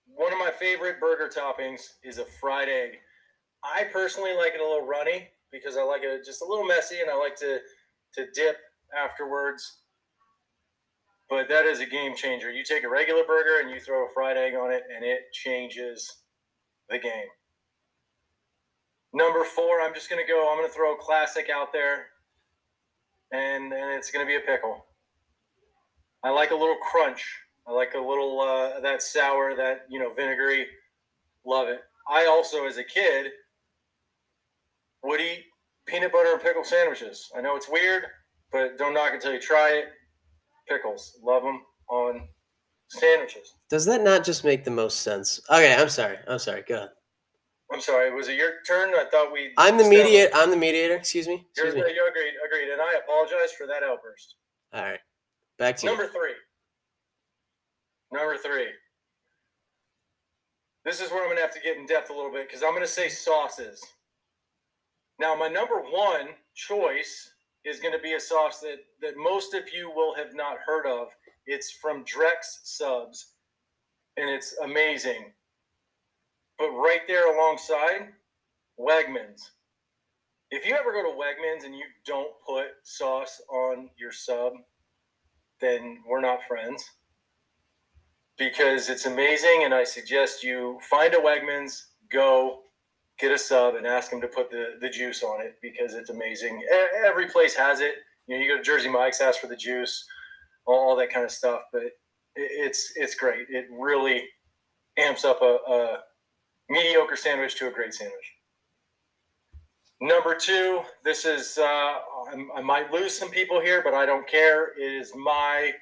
one 0.05 0.33
of 0.33 0.39
my 0.39 0.51
favorite 0.51 0.99
burger 0.99 1.29
toppings 1.33 1.93
is 2.03 2.17
a 2.17 2.25
fried 2.25 2.69
egg. 2.69 2.91
I 3.63 3.85
personally 3.85 4.35
like 4.35 4.53
it 4.53 4.61
a 4.61 4.63
little 4.63 4.85
runny 4.85 5.29
because 5.51 5.77
I 5.77 5.83
like 5.83 6.01
it 6.03 6.25
just 6.25 6.41
a 6.41 6.45
little 6.45 6.65
messy 6.65 6.99
and 7.01 7.09
I 7.09 7.15
like 7.15 7.35
to 7.37 7.59
to 8.15 8.31
dip 8.33 8.57
afterwards. 8.97 9.80
But 11.31 11.47
that 11.47 11.65
is 11.65 11.79
a 11.79 11.85
game 11.85 12.13
changer. 12.13 12.51
You 12.51 12.61
take 12.61 12.83
a 12.83 12.89
regular 12.89 13.23
burger 13.23 13.61
and 13.61 13.71
you 13.71 13.79
throw 13.79 14.05
a 14.05 14.09
fried 14.13 14.35
egg 14.35 14.53
on 14.53 14.69
it 14.73 14.83
and 14.93 15.05
it 15.05 15.31
changes 15.31 16.17
the 16.89 16.99
game. 16.99 17.29
Number 19.13 19.45
four, 19.45 19.79
I'm 19.81 19.93
just 19.93 20.09
gonna 20.09 20.27
go. 20.27 20.51
I'm 20.51 20.57
gonna 20.57 20.67
throw 20.67 20.93
a 20.93 20.97
classic 20.97 21.49
out 21.49 21.71
there, 21.71 22.07
and 23.31 23.73
and 23.73 23.93
it's 23.93 24.11
gonna 24.11 24.25
be 24.25 24.35
a 24.35 24.41
pickle. 24.41 24.85
I 26.23 26.29
like 26.29 26.51
a 26.51 26.55
little 26.55 26.77
crunch. 26.91 27.25
I 27.67 27.71
like 27.71 27.93
a 27.93 27.99
little 27.99 28.39
uh, 28.39 28.79
that 28.81 29.01
sour, 29.01 29.55
that 29.55 29.85
you 29.89 29.99
know 29.99 30.13
vinegary. 30.13 30.67
Love 31.45 31.67
it. 31.69 31.79
I 32.09 32.25
also, 32.25 32.65
as 32.65 32.77
a 32.77 32.83
kid, 32.83 33.31
would 35.03 35.19
eat 35.19 35.45
peanut 35.85 36.11
butter 36.11 36.33
and 36.33 36.41
pickle 36.41 36.63
sandwiches. 36.63 37.29
I 37.37 37.41
know 37.41 37.55
it's 37.55 37.69
weird, 37.69 38.03
but 38.51 38.77
don't 38.77 38.93
knock 38.93 39.13
until 39.13 39.33
you 39.33 39.39
try 39.39 39.71
it. 39.71 39.85
Pickles, 40.71 41.19
love 41.21 41.43
them 41.43 41.61
on 41.89 42.29
sandwiches. 42.87 43.55
Does 43.69 43.85
that 43.85 44.01
not 44.01 44.23
just 44.23 44.45
make 44.45 44.63
the 44.63 44.71
most 44.71 45.01
sense? 45.01 45.41
Okay, 45.49 45.75
I'm 45.75 45.89
sorry. 45.89 46.17
I'm 46.27 46.39
sorry. 46.39 46.63
Go 46.67 46.75
ahead. 46.75 46.89
I'm 47.73 47.81
sorry. 47.81 48.13
Was 48.13 48.29
it 48.29 48.37
your 48.37 48.51
turn? 48.65 48.93
I 48.95 49.05
thought 49.11 49.33
we. 49.33 49.51
I'm 49.57 49.77
the 49.77 49.83
mediator. 49.83 50.31
I'm 50.33 50.49
the 50.49 50.55
mediator. 50.55 50.95
Excuse 50.95 51.27
me. 51.27 51.45
You're, 51.57 51.67
Excuse 51.67 51.85
me. 51.85 51.93
you 51.93 52.07
agreed. 52.07 52.33
Agreed. 52.45 52.71
And 52.71 52.81
I 52.81 52.95
apologize 53.03 53.51
for 53.57 53.67
that 53.67 53.83
outburst. 53.83 54.35
All 54.73 54.81
right. 54.81 54.99
Back 55.57 55.77
to 55.77 55.87
you. 55.87 55.91
Number 55.91 56.07
three. 56.07 56.33
Number 58.13 58.37
three. 58.37 58.67
This 60.85 61.01
is 61.01 61.11
where 61.11 61.27
I'm 61.27 61.35
to 61.35 61.41
have 61.41 61.53
to 61.53 61.59
get 61.59 61.77
in 61.77 61.85
depth 61.85 62.09
a 62.09 62.13
little 62.13 62.31
bit 62.31 62.47
because 62.47 62.63
I'm 62.63 62.79
to 62.79 62.87
say 62.87 63.09
sauces. 63.09 63.83
Now, 65.19 65.35
my 65.35 65.47
number 65.47 65.75
one 65.75 66.29
choice 66.55 67.30
is 67.65 67.79
going 67.79 67.93
to 67.93 68.01
be 68.01 68.13
a 68.13 68.19
sauce 68.19 68.59
that, 68.59 68.77
that 69.01 69.17
most 69.17 69.53
of 69.53 69.63
you 69.73 69.91
will 69.91 70.15
have 70.15 70.33
not 70.33 70.57
heard 70.65 70.85
of. 70.85 71.09
It's 71.45 71.71
from 71.71 72.03
Drex 72.05 72.59
Subs, 72.63 73.33
and 74.17 74.29
it's 74.29 74.55
amazing. 74.63 75.33
But 76.57 76.71
right 76.71 77.01
there 77.07 77.35
alongside, 77.35 78.09
Wegmans. 78.79 79.49
if 80.49 80.65
you 80.65 80.75
ever 80.75 80.91
go 80.91 81.03
to 81.03 81.17
Wegmans 81.17 81.65
and 81.65 81.75
you 81.75 81.85
don't 82.05 82.33
put 82.45 82.67
sauce 82.83 83.41
on 83.49 83.89
your 83.97 84.11
sub, 84.11 84.53
then 85.59 85.99
we're 86.07 86.21
not 86.21 86.43
friends. 86.47 86.83
Because 88.37 88.89
it's 88.89 89.05
amazing, 89.05 89.61
and 89.63 89.73
I 89.73 89.83
suggest 89.83 90.43
you 90.43 90.79
find 90.89 91.13
a 91.13 91.17
Wegmans, 91.17 91.83
go 92.11 92.61
get 93.21 93.31
a 93.31 93.37
sub, 93.37 93.75
and 93.75 93.85
ask 93.87 94.09
them 94.09 94.19
to 94.21 94.27
put 94.27 94.49
the, 94.49 94.77
the 94.81 94.89
juice 94.89 95.23
on 95.23 95.41
it 95.41 95.57
because 95.61 95.93
it's 95.93 96.09
amazing. 96.09 96.63
Every 97.05 97.27
place 97.27 97.55
has 97.55 97.79
it. 97.79 97.95
You 98.27 98.35
know, 98.37 98.43
you 98.43 98.49
go 98.51 98.57
to 98.57 98.63
Jersey 98.63 98.89
Mike's, 98.89 99.21
ask 99.21 99.39
for 99.39 99.47
the 99.47 99.55
juice, 99.55 100.05
all, 100.65 100.95
that 100.97 101.11
kind 101.13 101.25
of 101.25 101.31
stuff. 101.31 101.61
But 101.71 101.83
it, 101.83 101.93
it's 102.35 102.93
it's 102.95 103.15
great. 103.15 103.47
It 103.49 103.65
really 103.71 104.23
amps 104.97 105.23
up 105.25 105.41
a, 105.41 105.57
a 105.71 105.97
mediocre 106.69 107.15
sandwich 107.15 107.55
to 107.57 107.67
a 107.67 107.71
great 107.71 107.93
sandwich. 107.93 108.33
Number 110.01 110.33
two, 110.35 110.81
this 111.05 111.25
is, 111.25 111.59
uh, 111.59 111.63
I'm- 112.27 112.49
I 112.55 112.61
might 112.61 112.91
lose 112.91 113.15
some 113.15 113.29
people 113.29 113.61
here, 113.61 113.83
but 113.83 113.93
I 113.93 114.05
don't 114.07 114.27
care. 114.27 114.73
It 114.79 114.91
is 114.93 115.13
my 115.15 115.73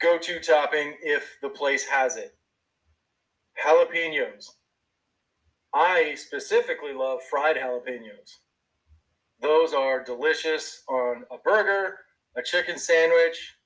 go 0.00 0.18
to 0.18 0.38
topping 0.40 0.94
if 1.02 1.36
the 1.42 1.48
place 1.48 1.84
has 1.86 2.16
it. 2.16 2.36
Jalapenos. 3.64 4.50
I 5.76 6.14
specifically 6.14 6.94
love 6.94 7.20
fried 7.22 7.56
jalapenos. 7.56 8.38
Those 9.42 9.74
are 9.74 10.02
delicious 10.02 10.82
on 10.88 11.24
a 11.30 11.36
burger, 11.36 11.96
a 12.34 12.42
chicken 12.42 12.78
sandwich. 12.78 13.56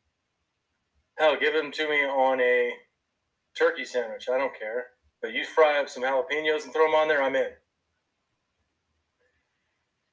Hell, 1.19 1.37
give 1.39 1.55
them 1.55 1.71
to 1.71 1.89
me 1.89 1.99
on 2.05 2.41
a 2.41 2.73
turkey 3.57 3.85
sandwich. 3.85 4.29
I 4.29 4.39
don't 4.39 4.59
care. 4.59 4.87
But 5.23 5.35
you 5.35 5.45
fry 5.45 5.79
up 5.79 5.89
some 5.89 6.03
jalapenos 6.03 6.65
and 6.65 6.73
throw 6.73 6.87
them 6.87 6.97
on 6.97 7.07
there, 7.07 7.23
I'm 7.23 7.37
in. 7.37 7.51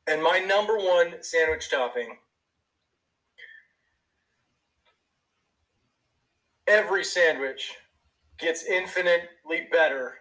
And 0.06 0.22
my 0.22 0.38
number 0.38 0.78
one 0.78 1.24
sandwich 1.24 1.68
topping. 1.68 2.18
Every 6.68 7.04
sandwich 7.04 7.74
gets 8.38 8.64
infinitely 8.64 9.68
better 9.72 10.14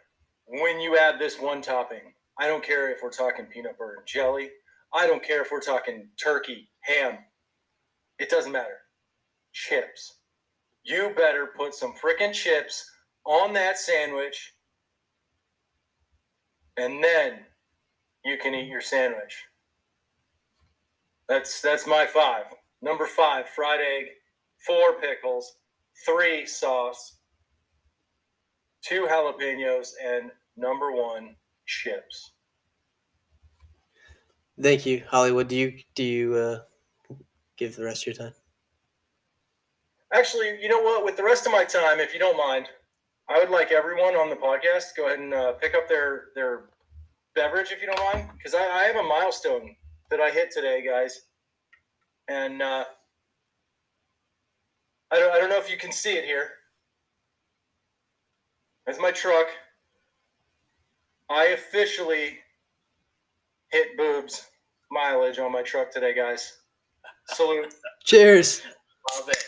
when 0.46 0.80
you 0.80 0.96
add 0.96 1.18
this 1.18 1.40
one 1.40 1.62
topping. 1.62 2.12
I 2.38 2.46
don't 2.46 2.64
care 2.64 2.90
if 2.90 2.98
we're 3.02 3.10
talking 3.10 3.46
peanut 3.46 3.78
butter 3.78 3.96
and 3.98 4.06
jelly. 4.06 4.50
I 4.92 5.06
don't 5.06 5.22
care 5.22 5.42
if 5.42 5.50
we're 5.50 5.60
talking 5.60 6.08
turkey, 6.22 6.68
ham. 6.80 7.18
It 8.18 8.30
doesn't 8.30 8.52
matter. 8.52 8.78
Chips. 9.52 10.18
You 10.84 11.12
better 11.16 11.50
put 11.56 11.74
some 11.74 11.94
freaking 11.94 12.32
chips 12.32 12.88
on 13.24 13.52
that 13.54 13.78
sandwich 13.78 14.54
and 16.76 17.02
then 17.02 17.40
you 18.24 18.36
can 18.38 18.54
eat 18.54 18.68
your 18.68 18.80
sandwich. 18.80 19.44
That's 21.28 21.60
that's 21.60 21.86
my 21.86 22.06
five. 22.06 22.44
Number 22.82 23.06
five, 23.06 23.48
fried 23.48 23.80
egg, 23.80 24.06
four 24.66 25.00
pickles, 25.00 25.56
three 26.04 26.46
sauce, 26.46 27.16
two 28.86 29.06
jalapenos, 29.10 29.90
and 30.04 30.30
number 30.56 30.92
one 30.92 31.36
chips. 31.66 32.32
Thank 34.60 34.86
you, 34.86 35.02
Hollywood. 35.08 35.48
Do 35.48 35.56
you 35.56 35.78
do 35.94 36.02
you 36.02 36.34
uh, 36.34 36.58
give 37.56 37.76
the 37.76 37.84
rest 37.84 38.02
of 38.02 38.06
your 38.06 38.26
time? 38.26 38.34
Actually, 40.12 40.58
you 40.62 40.68
know 40.68 40.80
what? 40.80 41.04
With 41.04 41.16
the 41.16 41.24
rest 41.24 41.46
of 41.46 41.52
my 41.52 41.64
time, 41.64 41.98
if 41.98 42.14
you 42.14 42.20
don't 42.20 42.38
mind, 42.38 42.68
I 43.28 43.38
would 43.38 43.50
like 43.50 43.72
everyone 43.72 44.14
on 44.14 44.30
the 44.30 44.36
podcast 44.36 44.94
to 44.94 44.94
go 44.96 45.06
ahead 45.06 45.18
and 45.18 45.34
uh, 45.34 45.52
pick 45.52 45.74
up 45.74 45.88
their 45.88 46.26
their 46.34 46.70
beverage, 47.34 47.70
if 47.70 47.82
you 47.82 47.86
don't 47.86 48.14
mind, 48.14 48.30
because 48.36 48.54
I, 48.54 48.64
I 48.64 48.84
have 48.84 48.96
a 48.96 49.02
milestone 49.02 49.76
that 50.10 50.20
I 50.20 50.30
hit 50.30 50.50
today, 50.50 50.82
guys, 50.86 51.22
and 52.28 52.62
uh, 52.62 52.84
I 55.10 55.18
don't 55.18 55.32
I 55.34 55.38
don't 55.38 55.50
know 55.50 55.58
if 55.58 55.70
you 55.70 55.76
can 55.76 55.92
see 55.92 56.14
it 56.14 56.24
here. 56.24 56.50
That's 58.86 59.00
my 59.00 59.10
truck. 59.10 59.48
I 61.28 61.46
officially 61.46 62.38
hit 63.72 63.96
boobs 63.96 64.46
mileage 64.92 65.38
on 65.38 65.50
my 65.50 65.62
truck 65.62 65.90
today, 65.90 66.14
guys. 66.14 66.58
Salute. 67.30 67.74
Cheers. 68.04 68.62
Love 69.12 69.28
it. 69.28 69.44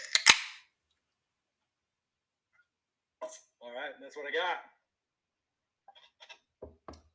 All 3.61 3.70
right, 3.70 3.92
that's 4.01 4.16
what 4.16 4.27
I 4.27 4.33
got. 4.33 4.59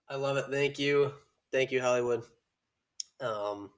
I 0.10 0.16
love 0.16 0.38
it. 0.38 0.46
Thank 0.50 0.80
you. 0.80 1.12
Thank 1.52 1.72
you, 1.72 1.82
Hollywood. 1.82 2.24
Um, 3.20 3.72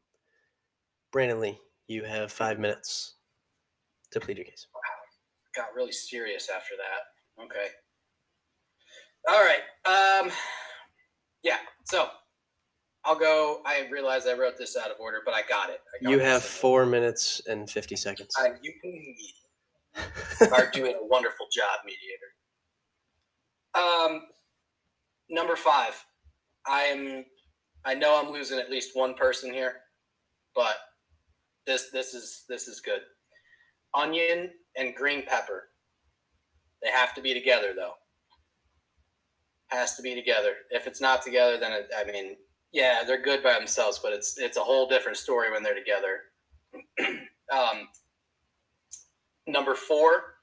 Brandon 1.12 1.40
Lee, 1.40 1.58
you 1.88 2.04
have 2.04 2.32
five 2.32 2.60
minutes 2.60 3.16
to 4.12 4.20
plead 4.20 4.38
your 4.38 4.46
case. 4.46 4.68
Wow. 4.74 4.82
got 5.64 5.74
really 5.76 5.92
serious 5.92 6.50
after 6.50 6.76
that. 6.78 7.44
Okay. 7.44 7.70
All 9.30 9.44
right. 9.44 9.62
Um 9.86 10.32
yeah, 11.44 11.58
so 11.84 12.10
I'll 13.06 13.18
go. 13.18 13.62
I 13.66 13.88
realize 13.92 14.26
I 14.26 14.34
wrote 14.34 14.58
this 14.58 14.76
out 14.76 14.90
of 14.90 15.00
order, 15.00 15.20
but 15.24 15.36
I 15.36 15.44
got 15.48 15.70
it. 15.70 15.80
I 15.94 16.04
got 16.04 16.10
You 16.12 16.20
have 16.20 16.44
four 16.44 16.88
minutes 16.88 17.40
and 17.48 17.70
50 17.70 17.96
seconds. 17.96 18.30
I, 18.36 18.54
you 18.64 18.74
are 20.52 20.72
doing 20.72 20.96
a 20.96 21.06
wonderful 21.06 21.46
job, 21.52 21.82
mediator. 21.86 22.34
Um, 23.76 24.22
number 25.30 25.56
five. 25.56 26.04
I 26.68 26.82
am. 26.84 27.26
I 27.86 27.94
know 27.94 28.20
I'm 28.20 28.32
losing 28.32 28.58
at 28.58 28.72
least 28.72 28.96
one 28.96 29.14
person 29.14 29.54
here, 29.54 29.76
but 30.56 30.78
this 31.68 31.92
this 31.92 32.16
is 32.16 32.44
this 32.50 32.68
is 32.68 32.82
good. 32.82 33.02
Onion 33.94 34.50
and 34.76 34.96
green 34.96 35.24
pepper. 35.28 35.66
They 36.82 36.90
have 36.90 37.14
to 37.16 37.22
be 37.22 37.34
together, 37.36 37.74
though. 37.76 37.94
Has 39.76 39.96
to 39.98 40.02
be 40.02 40.16
together. 40.16 40.54
If 40.72 40.88
it's 40.88 41.02
not 41.02 41.22
together, 41.22 41.58
then 41.60 41.74
it, 41.74 41.90
I 41.98 42.10
mean, 42.10 42.38
yeah, 42.72 43.04
they're 43.06 43.22
good 43.22 43.44
by 43.44 43.54
themselves, 43.54 44.00
but 44.02 44.14
it's 44.14 44.38
it's 44.38 44.58
a 44.58 44.62
whole 44.62 44.88
different 44.88 45.18
story 45.18 45.52
when 45.52 45.64
they're 45.64 45.76
together. 45.76 46.22
um, 47.54 47.90
number 49.48 49.76
four, 49.76 50.36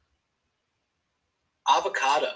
avocado. 1.68 2.30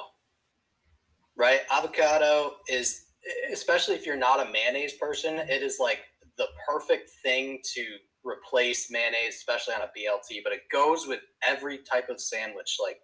Right, 1.37 1.61
avocado 1.71 2.53
is 2.69 3.07
especially 3.53 3.95
if 3.95 4.07
you're 4.07 4.17
not 4.17 4.47
a 4.47 4.51
mayonnaise 4.51 4.95
person, 4.95 5.37
it 5.37 5.63
is 5.63 5.79
like 5.79 6.01
the 6.39 6.47
perfect 6.69 7.11
thing 7.23 7.61
to 7.75 7.85
replace 8.25 8.91
mayonnaise, 8.91 9.37
especially 9.37 9.75
on 9.75 9.83
a 9.83 9.91
BLT. 9.99 10.41
But 10.43 10.53
it 10.53 10.63
goes 10.73 11.07
with 11.07 11.21
every 11.47 11.79
type 11.79 12.09
of 12.09 12.21
sandwich, 12.21 12.77
like 12.83 12.99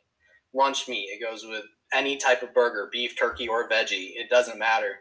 lunch 0.54 0.88
meat. 0.88 1.08
It 1.10 1.22
goes 1.22 1.44
with 1.44 1.64
any 1.92 2.16
type 2.16 2.42
of 2.42 2.54
burger, 2.54 2.88
beef, 2.92 3.18
turkey, 3.18 3.48
or 3.48 3.68
veggie. 3.68 4.12
It 4.14 4.30
doesn't 4.30 4.58
matter. 4.58 4.96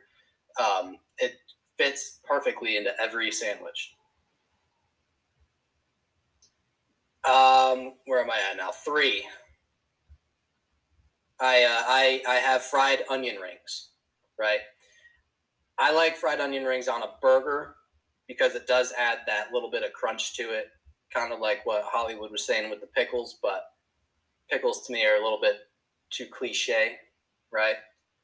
Um, 0.60 0.98
it 1.18 1.36
fits 1.78 2.20
perfectly 2.24 2.78
into 2.78 2.92
every 3.02 3.32
sandwich. 3.32 3.94
Um, 7.24 7.94
where 8.06 8.22
am 8.22 8.32
I 8.32 8.40
at 8.52 8.58
now? 8.58 8.72
Three. 8.72 9.26
I 11.40 11.64
uh, 11.64 11.84
I 11.88 12.22
I 12.28 12.36
have 12.36 12.62
fried 12.64 13.04
onion 13.10 13.38
rings, 13.38 13.90
right? 14.40 14.60
I 15.78 15.92
like 15.92 16.16
fried 16.18 16.40
onion 16.40 16.66
rings 16.66 16.88
on 16.88 17.02
a 17.02 17.12
burger 17.22 17.76
because 18.28 18.56
it 18.56 18.68
does 18.68 18.94
add 18.98 19.20
that 19.28 19.52
little 19.52 19.72
bit 19.72 19.84
of 19.84 19.94
crunch 19.94 20.36
to 20.38 20.44
it, 20.44 20.68
kind 21.14 21.34
of 21.34 21.40
like 21.40 21.66
what 21.66 21.84
Hollywood 21.86 22.32
was 22.32 22.46
saying 22.46 22.70
with 22.70 22.82
the 22.82 22.88
pickles. 22.88 23.38
But 23.42 23.66
pickles 24.50 24.86
to 24.86 24.94
me 24.94 25.06
are 25.06 25.16
a 25.16 25.24
little 25.24 25.40
bit 25.42 25.58
too 26.12 26.28
cliche, 26.28 26.98
right? 27.52 27.76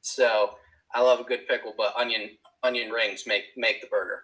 So 0.02 0.52
I 0.94 1.02
love 1.02 1.20
a 1.20 1.24
good 1.24 1.48
pickle, 1.48 1.74
but 1.78 1.94
onion 1.98 2.32
onion 2.64 2.92
rings 2.92 3.24
make 3.28 3.46
make 3.56 3.82
the 3.82 3.88
burger. 3.88 4.24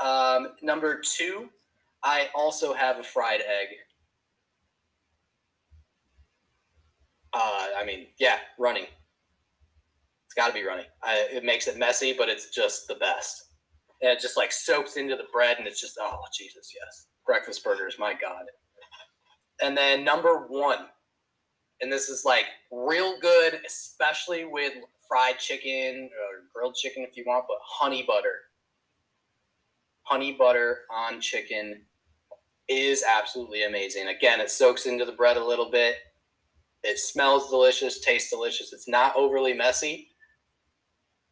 Um, 0.00 0.52
number 0.62 1.00
two, 1.00 1.48
I 2.02 2.28
also 2.34 2.72
have 2.72 2.98
a 2.98 3.02
fried 3.02 3.40
egg. 3.40 3.68
Uh, 7.32 7.66
I 7.76 7.84
mean, 7.84 8.06
yeah, 8.18 8.38
running. 8.58 8.86
It's 10.24 10.34
got 10.34 10.48
to 10.48 10.54
be 10.54 10.64
running. 10.64 10.86
I, 11.02 11.26
it 11.32 11.44
makes 11.44 11.66
it 11.66 11.78
messy, 11.78 12.14
but 12.16 12.28
it's 12.28 12.50
just 12.50 12.86
the 12.86 12.94
best. 12.94 13.44
And 14.00 14.10
it 14.12 14.20
just 14.20 14.36
like 14.36 14.52
soaks 14.52 14.96
into 14.96 15.16
the 15.16 15.26
bread, 15.32 15.58
and 15.58 15.66
it's 15.66 15.80
just 15.80 15.98
oh 16.00 16.18
Jesus, 16.36 16.72
yes, 16.74 17.06
breakfast 17.26 17.64
burgers, 17.64 17.96
my 17.98 18.12
God. 18.12 18.44
And 19.60 19.76
then 19.76 20.04
number 20.04 20.46
one, 20.48 20.86
and 21.80 21.92
this 21.92 22.08
is 22.08 22.24
like 22.24 22.46
real 22.70 23.18
good, 23.20 23.60
especially 23.66 24.44
with 24.44 24.72
fried 25.08 25.38
chicken 25.38 26.10
or 26.12 26.44
grilled 26.54 26.74
chicken 26.74 27.04
if 27.08 27.16
you 27.16 27.24
want, 27.26 27.44
but 27.48 27.58
honey 27.62 28.04
butter. 28.06 28.34
Honey 30.02 30.32
butter 30.32 30.80
on 30.90 31.20
chicken 31.20 31.82
is 32.68 33.04
absolutely 33.04 33.64
amazing. 33.64 34.08
Again, 34.08 34.40
it 34.40 34.50
soaks 34.50 34.86
into 34.86 35.04
the 35.04 35.12
bread 35.12 35.36
a 35.36 35.44
little 35.44 35.70
bit. 35.70 35.96
It 36.82 36.98
smells 36.98 37.50
delicious, 37.50 38.00
tastes 38.00 38.30
delicious. 38.30 38.72
It's 38.72 38.88
not 38.88 39.16
overly 39.16 39.52
messy, 39.52 40.10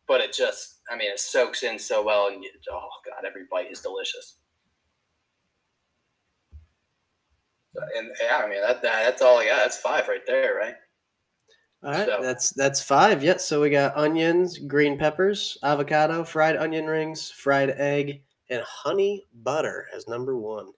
but 0.08 0.20
it 0.20 0.32
just 0.32 0.80
I 0.90 0.96
mean, 0.96 1.10
it 1.10 1.18
soaks 1.18 1.62
in 1.62 1.78
so 1.78 2.04
well, 2.04 2.28
and 2.28 2.42
you, 2.42 2.50
oh 2.70 2.88
god, 3.04 3.26
every 3.26 3.42
bite 3.50 3.70
is 3.70 3.80
delicious. 3.80 4.36
And 7.96 8.10
yeah, 8.22 8.38
I 8.44 8.48
mean 8.48 8.60
that, 8.60 8.82
that 8.82 9.04
that's 9.04 9.22
all 9.22 9.38
I 9.38 9.46
got. 9.46 9.56
That's 9.56 9.76
five 9.78 10.08
right 10.08 10.24
there, 10.26 10.54
right? 10.56 10.74
All 11.82 11.90
right, 11.92 12.06
So- 12.06 12.18
that's 12.22 12.50
that's 12.50 12.82
five. 12.82 13.22
Yep. 13.22 13.40
So 13.40 13.60
we 13.60 13.70
got 13.70 13.96
onions, 13.96 14.58
green 14.58 14.98
peppers, 14.98 15.58
avocado, 15.62 16.24
fried 16.24 16.56
onion 16.56 16.86
rings, 16.86 17.30
fried 17.30 17.70
egg, 17.70 18.22
and 18.50 18.62
honey 18.62 19.24
butter 19.42 19.86
as 19.94 20.08
number 20.08 20.36
one. 20.36 20.72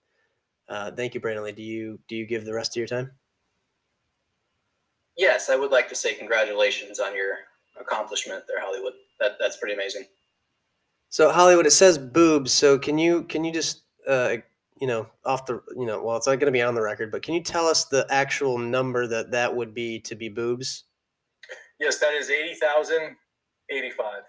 Uh, 0.69 0.91
thank 0.91 1.15
you, 1.15 1.21
Brandon 1.21 1.45
Lee. 1.45 1.53
Do 1.53 1.63
you 1.63 1.99
do 2.09 2.17
you 2.17 2.27
give 2.27 2.45
the 2.45 2.53
rest 2.55 2.73
of 2.73 2.77
your 2.77 2.87
time? 2.89 3.11
Yes, 5.17 5.49
I 5.51 5.57
would 5.57 5.71
like 5.71 5.89
to 5.89 5.95
say 5.95 6.15
congratulations 6.15 7.01
on 7.01 7.15
your 7.15 7.35
accomplishment 7.81 8.45
there, 8.47 8.61
Hollywood. 8.61 8.93
That 9.21 9.33
that's 9.41 9.57
pretty 9.57 9.75
amazing. 9.75 10.05
So 11.11 11.31
Hollywood, 11.31 11.67
it 11.67 11.71
says 11.73 11.97
boobs. 11.99 12.53
So 12.53 12.79
can 12.79 12.99
you 12.99 13.23
can 13.25 13.45
you 13.45 13.53
just 13.53 13.83
uh, 14.07 14.37
you 14.81 14.87
know 14.87 15.07
off 15.25 15.47
the 15.47 15.63
you 15.77 15.87
know 15.87 16.03
well 16.03 16.17
it's 16.17 16.27
not 16.27 16.39
going 16.41 16.47
to 16.47 16.53
be 16.53 16.63
on 16.63 16.75
the 16.75 16.83
record, 16.83 17.11
but 17.11 17.23
can 17.23 17.35
you 17.35 17.43
tell 17.43 17.67
us 17.67 17.85
the 17.85 18.07
actual 18.11 18.59
number 18.59 19.07
that 19.07 19.31
that 19.31 19.55
would 19.55 19.75
be 19.75 20.01
to 20.01 20.15
be 20.15 20.29
boobs? 20.29 20.85
Yes, 21.81 21.99
that 21.99 22.15
is 22.15 22.31
eighty 22.31 22.55
thousand 22.55 23.17
eighty-five. 23.71 24.23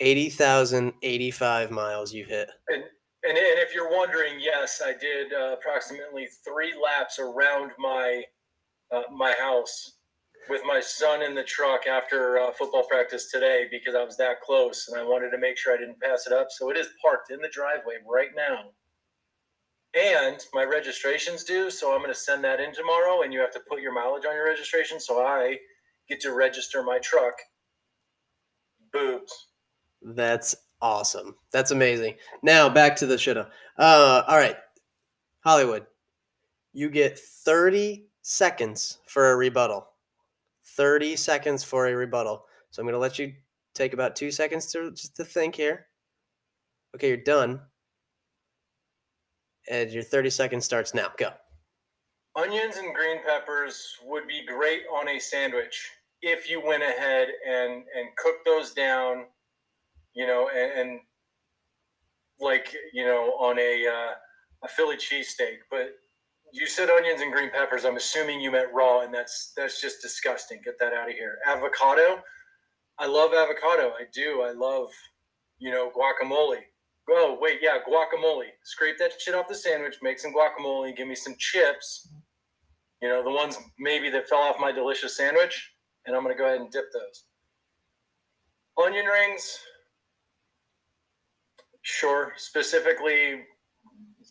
Eighty 0.00 0.28
thousand 0.28 0.92
eighty-five 1.02 1.70
miles 1.70 2.12
you 2.12 2.24
hit. 2.24 2.48
And, 2.68 2.82
and 3.24 3.36
and 3.36 3.58
if 3.58 3.74
you're 3.74 3.90
wondering, 3.90 4.34
yes, 4.38 4.82
I 4.84 4.92
did 4.92 5.32
uh, 5.32 5.54
approximately 5.54 6.28
three 6.44 6.74
laps 6.82 7.18
around 7.18 7.72
my 7.78 8.22
uh, 8.92 9.02
my 9.12 9.34
house 9.40 9.92
with 10.48 10.62
my 10.64 10.80
son 10.80 11.22
in 11.22 11.34
the 11.34 11.42
truck 11.42 11.86
after 11.86 12.38
uh, 12.38 12.52
football 12.52 12.84
practice 12.84 13.30
today 13.32 13.66
because 13.70 13.94
I 13.94 14.04
was 14.04 14.16
that 14.18 14.40
close 14.40 14.86
and 14.88 15.00
I 15.00 15.02
wanted 15.02 15.30
to 15.30 15.38
make 15.38 15.58
sure 15.58 15.74
I 15.74 15.78
didn't 15.78 16.00
pass 16.00 16.26
it 16.26 16.32
up. 16.32 16.48
So 16.50 16.70
it 16.70 16.76
is 16.76 16.88
parked 17.02 17.32
in 17.32 17.40
the 17.40 17.48
driveway 17.48 17.94
right 18.08 18.30
now. 18.36 18.70
And 19.96 20.44
my 20.52 20.64
registration's 20.64 21.42
due, 21.42 21.70
so 21.70 21.94
I'm 21.94 22.00
going 22.00 22.12
to 22.12 22.18
send 22.18 22.44
that 22.44 22.60
in 22.60 22.74
tomorrow, 22.74 23.22
and 23.22 23.32
you 23.32 23.40
have 23.40 23.52
to 23.52 23.60
put 23.60 23.80
your 23.80 23.94
mileage 23.94 24.26
on 24.26 24.34
your 24.34 24.44
registration. 24.44 25.00
So 25.00 25.22
I 25.22 25.56
get 26.06 26.20
to 26.20 26.34
register 26.34 26.82
my 26.82 26.98
truck. 26.98 27.34
Boobs. 28.92 29.46
That's 30.02 30.54
awesome. 30.82 31.36
That's 31.50 31.70
amazing. 31.70 32.16
Now 32.42 32.68
back 32.68 32.96
to 32.96 33.06
the 33.06 33.16
shoulda. 33.16 33.50
Uh, 33.78 34.22
all 34.28 34.36
right, 34.36 34.56
Hollywood, 35.40 35.86
you 36.72 36.90
get 36.90 37.18
thirty 37.18 38.06
seconds 38.22 38.98
for 39.06 39.32
a 39.32 39.36
rebuttal. 39.36 39.88
Thirty 40.62 41.16
seconds 41.16 41.64
for 41.64 41.86
a 41.86 41.94
rebuttal. 41.94 42.44
So 42.70 42.80
I'm 42.80 42.86
gonna 42.86 42.98
let 42.98 43.18
you 43.18 43.32
take 43.74 43.94
about 43.94 44.14
two 44.14 44.30
seconds 44.30 44.70
to 44.72 44.90
just 44.90 45.16
to 45.16 45.24
think 45.24 45.54
here. 45.54 45.86
Okay, 46.94 47.08
you're 47.08 47.16
done. 47.16 47.60
And 49.68 49.90
your 49.90 50.02
30 50.02 50.30
seconds 50.30 50.64
starts 50.64 50.94
now. 50.94 51.08
Go. 51.18 51.30
Onions 52.36 52.76
and 52.76 52.94
green 52.94 53.18
peppers 53.24 53.96
would 54.04 54.28
be 54.28 54.44
great 54.46 54.82
on 54.92 55.08
a 55.08 55.18
sandwich 55.18 55.90
if 56.22 56.50
you 56.50 56.64
went 56.64 56.82
ahead 56.82 57.28
and 57.48 57.72
and 57.72 58.14
cooked 58.16 58.44
those 58.44 58.72
down, 58.72 59.24
you 60.14 60.26
know, 60.26 60.50
and, 60.54 60.72
and 60.80 61.00
like 62.40 62.74
you 62.92 63.04
know 63.04 63.32
on 63.40 63.58
a 63.58 63.86
uh, 63.86 64.12
a 64.64 64.68
Philly 64.68 64.96
cheesesteak. 64.96 65.58
But 65.70 65.94
you 66.52 66.66
said 66.66 66.90
onions 66.90 67.20
and 67.20 67.32
green 67.32 67.50
peppers. 67.50 67.84
I'm 67.84 67.96
assuming 67.96 68.40
you 68.40 68.50
meant 68.50 68.72
raw, 68.72 69.00
and 69.00 69.12
that's 69.12 69.52
that's 69.56 69.80
just 69.80 70.02
disgusting. 70.02 70.60
Get 70.64 70.78
that 70.80 70.92
out 70.92 71.08
of 71.08 71.14
here. 71.14 71.38
Avocado. 71.46 72.22
I 72.98 73.06
love 73.06 73.32
avocado. 73.34 73.92
I 73.98 74.04
do. 74.12 74.42
I 74.42 74.52
love 74.52 74.88
you 75.58 75.70
know 75.70 75.90
guacamole. 75.90 76.60
Oh 77.08 77.38
wait, 77.40 77.60
yeah, 77.62 77.78
guacamole. 77.88 78.46
Scrape 78.64 78.98
that 78.98 79.12
shit 79.20 79.34
off 79.34 79.48
the 79.48 79.54
sandwich. 79.54 79.96
Make 80.02 80.18
some 80.18 80.32
guacamole. 80.34 80.96
Give 80.96 81.06
me 81.06 81.14
some 81.14 81.36
chips 81.38 82.08
you 83.02 83.08
know, 83.08 83.22
the 83.22 83.30
ones 83.30 83.58
maybe 83.78 84.10
that 84.10 84.28
fell 84.28 84.38
off 84.38 84.56
my 84.58 84.72
delicious 84.72 85.16
sandwich, 85.16 85.72
and 86.06 86.16
I'm 86.16 86.26
to 86.26 86.34
go 86.34 86.46
ahead 86.46 86.60
and 86.60 86.70
dip 86.70 86.86
those. 86.92 87.24
Onion 88.82 89.06
rings, 89.06 89.58
sure. 91.82 92.32
Specifically 92.36 93.42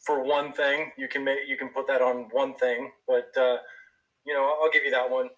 for 0.03 0.23
one 0.23 0.51
thing, 0.51 0.91
you 0.97 1.07
can 1.07 1.23
make 1.23 1.39
you 1.47 1.57
can 1.57 1.69
put 1.69 1.87
that 1.87 2.01
on 2.01 2.27
one 2.31 2.53
thing, 2.55 2.91
but 3.07 3.29
uh, 3.37 3.57
you 4.25 4.33
know, 4.33 4.57
I'll 4.61 4.71
give 4.71 4.83
you 4.83 4.91
that 4.91 5.09
one. 5.09 5.29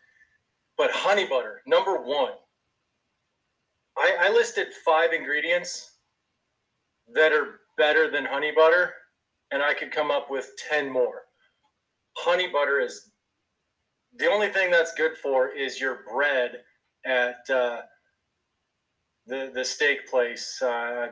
But 0.78 0.92
honey 0.92 1.26
butter, 1.26 1.62
number 1.66 2.02
one. 2.02 2.34
I, 3.98 4.16
I 4.22 4.30
listed 4.30 4.68
five 4.86 5.12
ingredients 5.12 5.97
that 7.14 7.32
are 7.32 7.62
better 7.78 8.10
than 8.10 8.26
honey 8.26 8.52
butter, 8.56 8.94
and 9.52 9.62
I 9.62 9.74
could 9.74 9.92
come 9.92 10.12
up 10.12 10.30
with 10.30 10.52
ten 10.70 10.92
more 10.92 11.22
honey 12.18 12.48
butter 12.48 12.80
is 12.80 13.12
the 14.18 14.28
only 14.28 14.50
thing 14.50 14.72
that's 14.72 14.94
good 14.96 15.16
for 15.22 15.50
is 15.50 15.80
your 15.80 16.00
bread 16.12 16.64
at 17.06 17.50
uh, 17.50 17.82
the 19.28 19.52
the 19.54 19.64
steak 19.64 20.10
place. 20.10 20.62
Uh, 20.62 21.08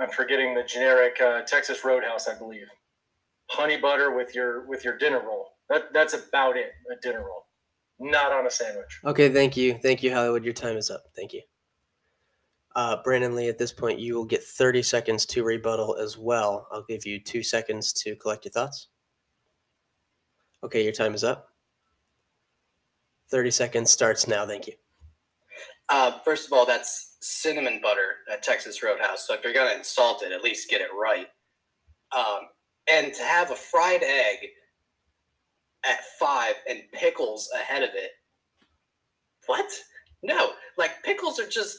I'm 0.00 0.10
forgetting 0.10 0.54
the 0.54 0.64
generic 0.64 1.20
uh, 1.20 1.42
Texas 1.42 1.84
Roadhouse, 1.84 2.26
I 2.26 2.36
believe. 2.36 2.66
Honey 3.50 3.76
butter 3.76 4.16
with 4.16 4.34
your 4.34 4.66
with 4.66 4.84
your 4.84 4.96
dinner 4.96 5.20
roll. 5.20 5.48
That 5.68 5.92
that's 5.92 6.14
about 6.14 6.56
it. 6.56 6.72
A 6.90 7.00
dinner 7.00 7.20
roll, 7.24 7.46
not 8.00 8.32
on 8.32 8.46
a 8.46 8.50
sandwich. 8.50 9.00
Okay, 9.04 9.28
thank 9.28 9.56
you. 9.56 9.78
Thank 9.82 10.02
you, 10.02 10.12
Hollywood. 10.12 10.44
Your 10.44 10.54
time 10.54 10.76
is 10.76 10.90
up. 10.90 11.02
Thank 11.14 11.32
you. 11.32 11.42
Uh, 12.76 12.96
Brandon 13.04 13.36
Lee, 13.36 13.48
at 13.48 13.58
this 13.58 13.72
point, 13.72 14.00
you 14.00 14.16
will 14.16 14.24
get 14.24 14.42
30 14.42 14.82
seconds 14.82 15.24
to 15.26 15.44
rebuttal 15.44 15.96
as 15.96 16.18
well. 16.18 16.66
I'll 16.72 16.84
give 16.88 17.06
you 17.06 17.20
two 17.20 17.42
seconds 17.42 17.92
to 17.94 18.16
collect 18.16 18.44
your 18.44 18.52
thoughts. 18.52 18.88
Okay, 20.64 20.82
your 20.82 20.92
time 20.92 21.14
is 21.14 21.22
up. 21.22 21.50
30 23.30 23.50
seconds 23.50 23.90
starts 23.90 24.26
now. 24.26 24.46
Thank 24.46 24.66
you. 24.66 24.72
Uh, 25.88 26.18
first 26.24 26.46
of 26.46 26.52
all, 26.52 26.66
that's 26.66 27.16
cinnamon 27.20 27.80
butter 27.82 28.16
at 28.30 28.42
Texas 28.42 28.82
Roadhouse. 28.82 29.26
So 29.26 29.34
if 29.34 29.44
you're 29.44 29.52
gonna 29.52 29.74
insult 29.74 30.22
it, 30.22 30.32
at 30.32 30.42
least 30.42 30.70
get 30.70 30.80
it 30.80 30.88
right. 30.98 31.26
Um, 32.16 32.48
and 32.90 33.12
to 33.14 33.22
have 33.22 33.50
a 33.50 33.56
fried 33.56 34.02
egg 34.02 34.48
at 35.84 36.00
five 36.18 36.54
and 36.68 36.82
pickles 36.92 37.50
ahead 37.54 37.82
of 37.82 37.90
it. 37.94 38.12
What? 39.46 39.70
No, 40.22 40.52
like 40.78 41.02
pickles 41.02 41.38
are 41.38 41.48
just 41.48 41.76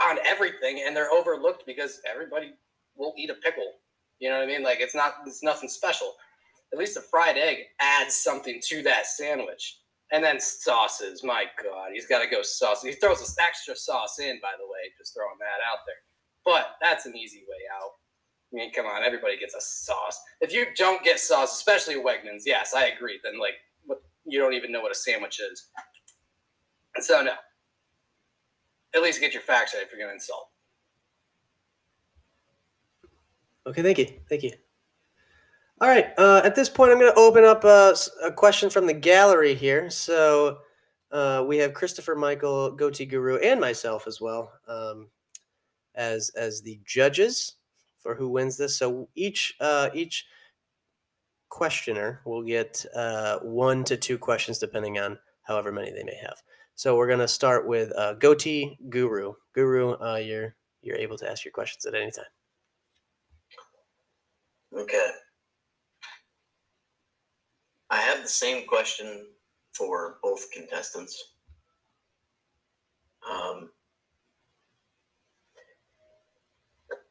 on 0.00 0.18
everything, 0.26 0.82
and 0.86 0.96
they're 0.96 1.12
overlooked 1.12 1.64
because 1.66 2.00
everybody 2.10 2.52
will 2.96 3.14
eat 3.16 3.30
a 3.30 3.34
pickle. 3.34 3.72
You 4.18 4.30
know 4.30 4.38
what 4.38 4.44
I 4.44 4.46
mean? 4.46 4.62
Like 4.62 4.78
it's 4.80 4.94
not 4.94 5.14
it's 5.26 5.42
nothing 5.42 5.68
special. 5.68 6.14
At 6.72 6.78
least 6.78 6.96
a 6.96 7.00
fried 7.00 7.36
egg 7.36 7.58
adds 7.80 8.14
something 8.14 8.60
to 8.68 8.82
that 8.84 9.06
sandwich. 9.06 9.78
And 10.12 10.22
then 10.22 10.38
sauces. 10.38 11.24
My 11.24 11.44
God, 11.62 11.92
he's 11.94 12.06
got 12.06 12.22
to 12.22 12.28
go 12.28 12.42
sauce. 12.42 12.82
He 12.82 12.92
throws 12.92 13.20
this 13.20 13.34
extra 13.40 13.74
sauce 13.74 14.18
in, 14.18 14.38
by 14.42 14.52
the 14.58 14.66
way, 14.66 14.92
just 14.98 15.14
throwing 15.14 15.38
that 15.38 15.64
out 15.66 15.78
there. 15.86 15.96
But 16.44 16.76
that's 16.82 17.06
an 17.06 17.16
easy 17.16 17.44
way 17.48 17.56
out. 17.74 17.92
I 18.52 18.56
mean, 18.56 18.72
come 18.72 18.84
on, 18.84 19.02
everybody 19.02 19.38
gets 19.38 19.54
a 19.54 19.60
sauce. 19.60 20.20
If 20.42 20.52
you 20.52 20.66
don't 20.76 21.02
get 21.02 21.18
sauce, 21.18 21.56
especially 21.56 21.94
Wegmans, 21.94 22.42
yes, 22.44 22.74
I 22.74 22.88
agree. 22.88 23.20
Then 23.24 23.40
like, 23.40 23.54
what, 23.86 24.02
you 24.26 24.38
don't 24.38 24.52
even 24.52 24.70
know 24.70 24.82
what 24.82 24.92
a 24.92 24.94
sandwich 24.94 25.40
is. 25.40 25.68
So 27.00 27.22
no. 27.22 27.32
At 28.94 29.02
least 29.02 29.20
get 29.20 29.32
your 29.32 29.42
facts 29.42 29.74
right 29.74 29.82
if 29.82 29.90
you're 29.90 29.98
going 29.98 30.10
to 30.10 30.14
insult. 30.14 30.48
Okay, 33.66 33.82
thank 33.82 33.98
you. 33.98 34.06
Thank 34.28 34.42
you. 34.42 34.52
All 35.80 35.88
right. 35.88 36.12
Uh, 36.18 36.40
at 36.44 36.54
this 36.54 36.68
point, 36.68 36.92
I'm 36.92 36.98
going 36.98 37.12
to 37.12 37.18
open 37.18 37.44
up 37.44 37.64
a 37.64 37.96
question 38.36 38.70
from 38.70 38.86
the 38.86 38.92
gallery 38.92 39.54
here. 39.54 39.90
So 39.90 40.58
uh, 41.10 41.44
we 41.46 41.58
have 41.58 41.74
Christopher, 41.74 42.14
Michael, 42.14 42.70
Goatee 42.72 43.06
Guru, 43.06 43.36
and 43.38 43.60
myself 43.60 44.06
as 44.06 44.20
well 44.20 44.52
um, 44.68 45.08
as 45.94 46.30
as 46.36 46.62
the 46.62 46.80
judges 46.86 47.56
for 47.98 48.14
who 48.14 48.28
wins 48.28 48.56
this. 48.56 48.78
So 48.78 49.08
each 49.14 49.54
uh, 49.60 49.90
each 49.94 50.26
questioner 51.48 52.20
will 52.24 52.42
get 52.42 52.84
uh, 52.96 53.38
one 53.40 53.84
to 53.84 53.96
two 53.96 54.18
questions, 54.18 54.58
depending 54.58 54.98
on 54.98 55.18
however 55.42 55.70
many 55.70 55.92
they 55.92 56.02
may 56.02 56.16
have. 56.22 56.42
So 56.74 56.96
we're 56.96 57.06
to 57.18 57.28
start 57.28 57.66
with 57.66 57.92
uh, 57.96 58.14
Goatee 58.14 58.78
Guru. 58.88 59.34
Guru, 59.54 59.92
uh, 60.00 60.16
you're 60.16 60.54
you're 60.82 60.96
able 60.96 61.16
to 61.18 61.30
ask 61.30 61.44
your 61.44 61.52
questions 61.52 61.86
at 61.86 61.94
any 61.94 62.10
time. 62.10 62.24
Okay. 64.76 65.10
I 67.90 67.96
have 67.96 68.22
the 68.22 68.28
same 68.28 68.66
question 68.66 69.26
for 69.72 70.16
both 70.22 70.50
contestants. 70.50 71.34
Um, 73.30 73.70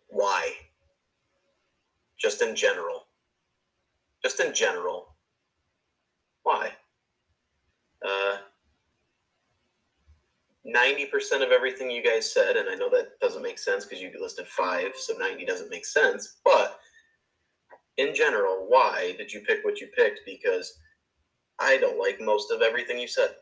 why? 0.10 0.54
Just 2.18 2.42
in 2.42 2.56
general. 2.56 3.06
Just 4.22 4.40
in 4.40 4.54
general. 4.54 5.11
Why? 10.72 10.80
Uh, 10.80 10.82
ninety 10.84 11.06
percent 11.06 11.44
of 11.44 11.52
everything 11.52 11.90
you 11.92 12.04
guys 12.04 12.32
said, 12.32 12.56
and 12.56 12.70
I 12.70 12.76
know 12.76 12.90
that 12.90 13.20
doesn't 13.20 13.42
make 13.44 13.60
sense 13.60 13.86
because 13.86 14.02
you 14.02 14.12
listed 14.20 14.48
five, 14.48 14.92
so 14.96 15.14
ninety 15.18 15.46
doesn't 15.46 15.70
make 15.70 15.86
sense. 15.86 16.38
But 16.44 16.80
in 17.98 18.14
general, 18.16 18.66
why 18.68 19.14
did 19.18 19.32
you 19.32 19.42
pick 19.42 19.64
what 19.64 19.80
you 19.80 19.88
picked? 19.96 20.22
Because 20.26 20.80
I 21.60 21.78
don't 21.78 22.00
like 22.00 22.20
most 22.22 22.52
of 22.52 22.62
everything 22.62 23.00
you 23.00 23.08
said. 23.08 23.36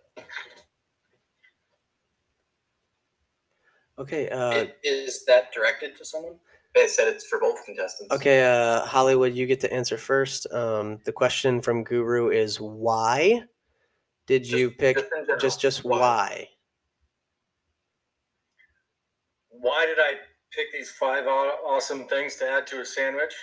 Okay. 3.97 4.29
Uh, 4.29 4.49
I- 4.51 4.73
Is 4.83 5.25
that 5.25 5.53
directed 5.53 5.97
to 5.97 6.05
someone? 6.05 6.35
I 6.77 6.85
said 6.87 7.07
it's 7.07 7.25
for 7.25 7.39
both 7.39 7.65
contestants. 7.65 8.13
okay. 8.15 8.43
Uh, 8.45 8.85
Hollywood, 8.85 9.33
you 9.33 9.45
get 9.47 9.59
to 9.61 9.73
answer 9.73 9.97
first. 9.97 10.47
Um, 10.53 10.99
the 11.03 11.11
question 11.11 11.61
from 11.61 11.83
Guru 11.83 12.29
is 12.29 12.61
why 12.61 13.43
did 14.27 14.43
Just- 14.43 14.55
you 14.57 14.71
pick 14.71 14.95
just 14.97 15.41
just 15.41 15.61
just 15.61 15.83
why? 15.83 15.99
why? 15.99 16.49
Why 19.61 19.85
did 19.85 19.99
I 19.99 20.13
pick 20.51 20.71
these 20.71 20.91
five 20.91 21.27
awesome 21.27 22.05
things 22.05 22.37
to 22.37 22.49
add 22.49 22.65
to 22.67 22.81
a 22.81 22.85
sandwich? 22.85 23.33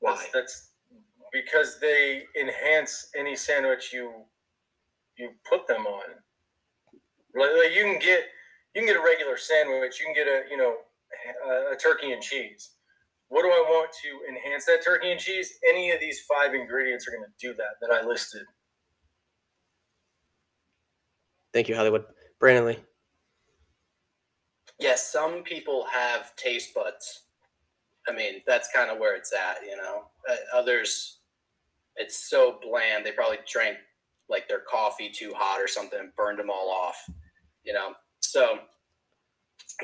Why? 0.00 0.12
That's, 0.12 0.32
that's 0.32 0.70
because 1.32 1.78
they 1.80 2.24
enhance 2.40 3.08
any 3.16 3.34
sandwich 3.34 3.90
you 3.92 4.12
you 5.16 5.30
put 5.48 5.66
them 5.68 5.86
on. 5.86 6.02
Like, 7.34 7.50
like 7.56 7.74
you 7.74 7.82
can 7.82 7.98
get 7.98 8.24
you 8.74 8.82
can 8.82 8.86
get 8.86 8.96
a 8.96 9.04
regular 9.04 9.36
sandwich. 9.36 9.98
You 10.00 10.06
can 10.06 10.14
get 10.14 10.26
a 10.26 10.42
you 10.50 10.56
know 10.56 10.74
a, 11.46 11.72
a 11.72 11.76
turkey 11.76 12.12
and 12.12 12.22
cheese. 12.22 12.70
What 13.28 13.42
do 13.42 13.48
I 13.48 13.64
want 13.68 13.90
to 14.02 14.28
enhance 14.28 14.66
that 14.66 14.84
turkey 14.84 15.10
and 15.10 15.18
cheese? 15.18 15.54
Any 15.68 15.90
of 15.90 16.00
these 16.00 16.20
five 16.20 16.54
ingredients 16.54 17.08
are 17.08 17.10
going 17.10 17.24
to 17.24 17.32
do 17.40 17.54
that 17.54 17.80
that 17.80 17.90
I 17.90 18.06
listed. 18.06 18.42
Thank 21.52 21.68
you, 21.68 21.74
Hollywood. 21.74 22.04
Brandon 22.38 22.66
Lee. 22.66 22.78
Yes, 24.78 25.10
some 25.10 25.42
people 25.42 25.86
have 25.92 26.34
taste 26.36 26.74
buds. 26.74 27.22
I 28.08 28.12
mean, 28.12 28.42
that's 28.46 28.68
kind 28.74 28.90
of 28.90 28.98
where 28.98 29.16
it's 29.16 29.32
at, 29.32 29.58
you 29.64 29.76
know. 29.76 30.04
Uh, 30.28 30.58
others, 30.58 31.18
it's 31.96 32.28
so 32.28 32.58
bland. 32.62 33.06
They 33.06 33.12
probably 33.12 33.38
drank 33.50 33.78
like 34.28 34.48
their 34.48 34.60
coffee 34.60 35.10
too 35.10 35.32
hot 35.34 35.60
or 35.60 35.68
something 35.68 35.98
and 35.98 36.14
burned 36.16 36.38
them 36.38 36.50
all 36.50 36.70
off, 36.70 36.96
you 37.62 37.72
know. 37.72 37.92
So 38.20 38.58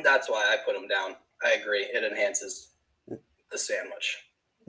that's 0.03 0.29
why 0.29 0.47
I 0.51 0.57
put 0.65 0.75
them 0.75 0.89
down. 0.89 1.17
I 1.45 1.53
agree. 1.53 1.85
It 1.85 2.05
enhances 2.05 2.73
the 3.07 3.59
sandwich. 3.59 4.19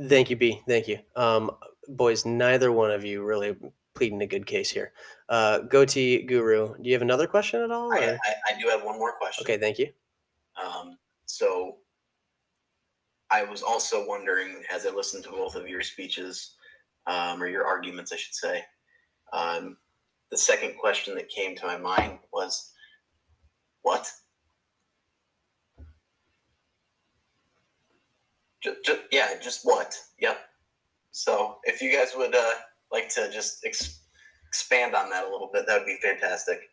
Thank 0.08 0.30
you, 0.30 0.36
B. 0.36 0.62
Thank 0.68 0.88
you. 0.88 1.00
Um, 1.16 1.52
boys, 1.90 2.26
neither 2.26 2.72
one 2.72 2.92
of 2.92 3.04
you 3.04 3.24
really 3.24 3.56
pleading 3.94 4.22
a 4.22 4.28
good 4.28 4.46
case 4.46 4.70
here. 4.70 4.94
Uh, 5.30 5.60
goatee 5.60 6.24
guru, 6.24 6.76
do 6.82 6.90
you 6.90 6.94
have 6.94 7.02
another 7.02 7.28
question 7.28 7.62
at 7.62 7.72
all? 7.72 7.92
I, 7.92 7.98
I, 7.98 8.54
I 8.56 8.62
do 8.62 8.68
have 8.70 8.84
one 8.84 8.98
more 8.98 9.14
question. 9.14 9.44
Okay, 9.44 9.58
thank 9.58 9.78
you. 9.80 9.92
Um, 10.64 10.98
so 11.26 11.78
I 13.30 13.44
was 13.44 13.64
also 13.64 14.06
wondering, 14.08 14.64
as 14.72 14.86
I 14.86 14.90
listened 14.90 15.24
to 15.24 15.32
both 15.32 15.56
of 15.56 15.68
your 15.68 15.82
speeches, 15.82 16.56
um, 17.08 17.42
or 17.42 17.48
your 17.48 17.66
arguments, 17.66 18.12
I 18.12 18.18
should 18.18 18.36
say, 18.36 18.64
um, 19.34 19.78
the 20.30 20.38
second 20.38 20.78
question 20.78 21.16
that 21.16 21.30
came 21.30 21.56
to 21.56 21.66
my 21.66 21.78
mind 21.78 22.20
was, 22.32 22.72
what? 23.82 24.10
Just, 28.62 28.78
just, 28.86 29.02
yeah, 29.12 29.30
just 29.42 29.62
what? 29.64 29.96
Yep. 30.20 30.38
So 31.12 31.58
if 31.64 31.82
you 31.82 31.92
guys 31.92 32.14
would 32.16 32.36
uh, 32.36 32.52
like 32.92 33.10
to 33.16 33.30
just 33.32 33.66
ex- 33.66 34.02
expand 34.48 34.94
on 34.94 35.10
that 35.10 35.26
a 35.26 35.30
little 35.30 35.50
bit, 35.52 35.66
that 35.68 35.80
would 35.80 35.86
be 35.86 35.98
fantastic. 36.02 36.71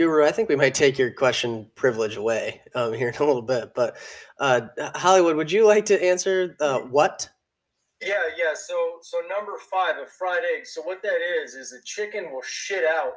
Guru, 0.00 0.24
I 0.24 0.32
think 0.32 0.48
we 0.48 0.56
might 0.56 0.72
take 0.72 0.96
your 0.98 1.10
question 1.10 1.70
privilege 1.74 2.16
away 2.16 2.62
um, 2.74 2.94
here 2.94 3.08
in 3.08 3.14
a 3.16 3.18
little 3.22 3.42
bit. 3.42 3.74
But 3.74 3.98
uh, 4.38 4.62
Hollywood, 4.94 5.36
would 5.36 5.52
you 5.52 5.66
like 5.66 5.84
to 5.86 6.02
answer 6.02 6.56
uh, 6.58 6.78
what? 6.78 7.28
Yeah, 8.00 8.22
yeah. 8.34 8.54
So 8.54 8.96
so 9.02 9.18
number 9.28 9.52
five, 9.70 9.96
a 9.98 10.06
fried 10.06 10.40
egg. 10.56 10.64
So 10.64 10.80
what 10.80 11.02
that 11.02 11.18
is 11.42 11.52
is 11.54 11.74
a 11.74 11.82
chicken 11.84 12.32
will 12.32 12.40
shit 12.40 12.82
out 12.82 13.12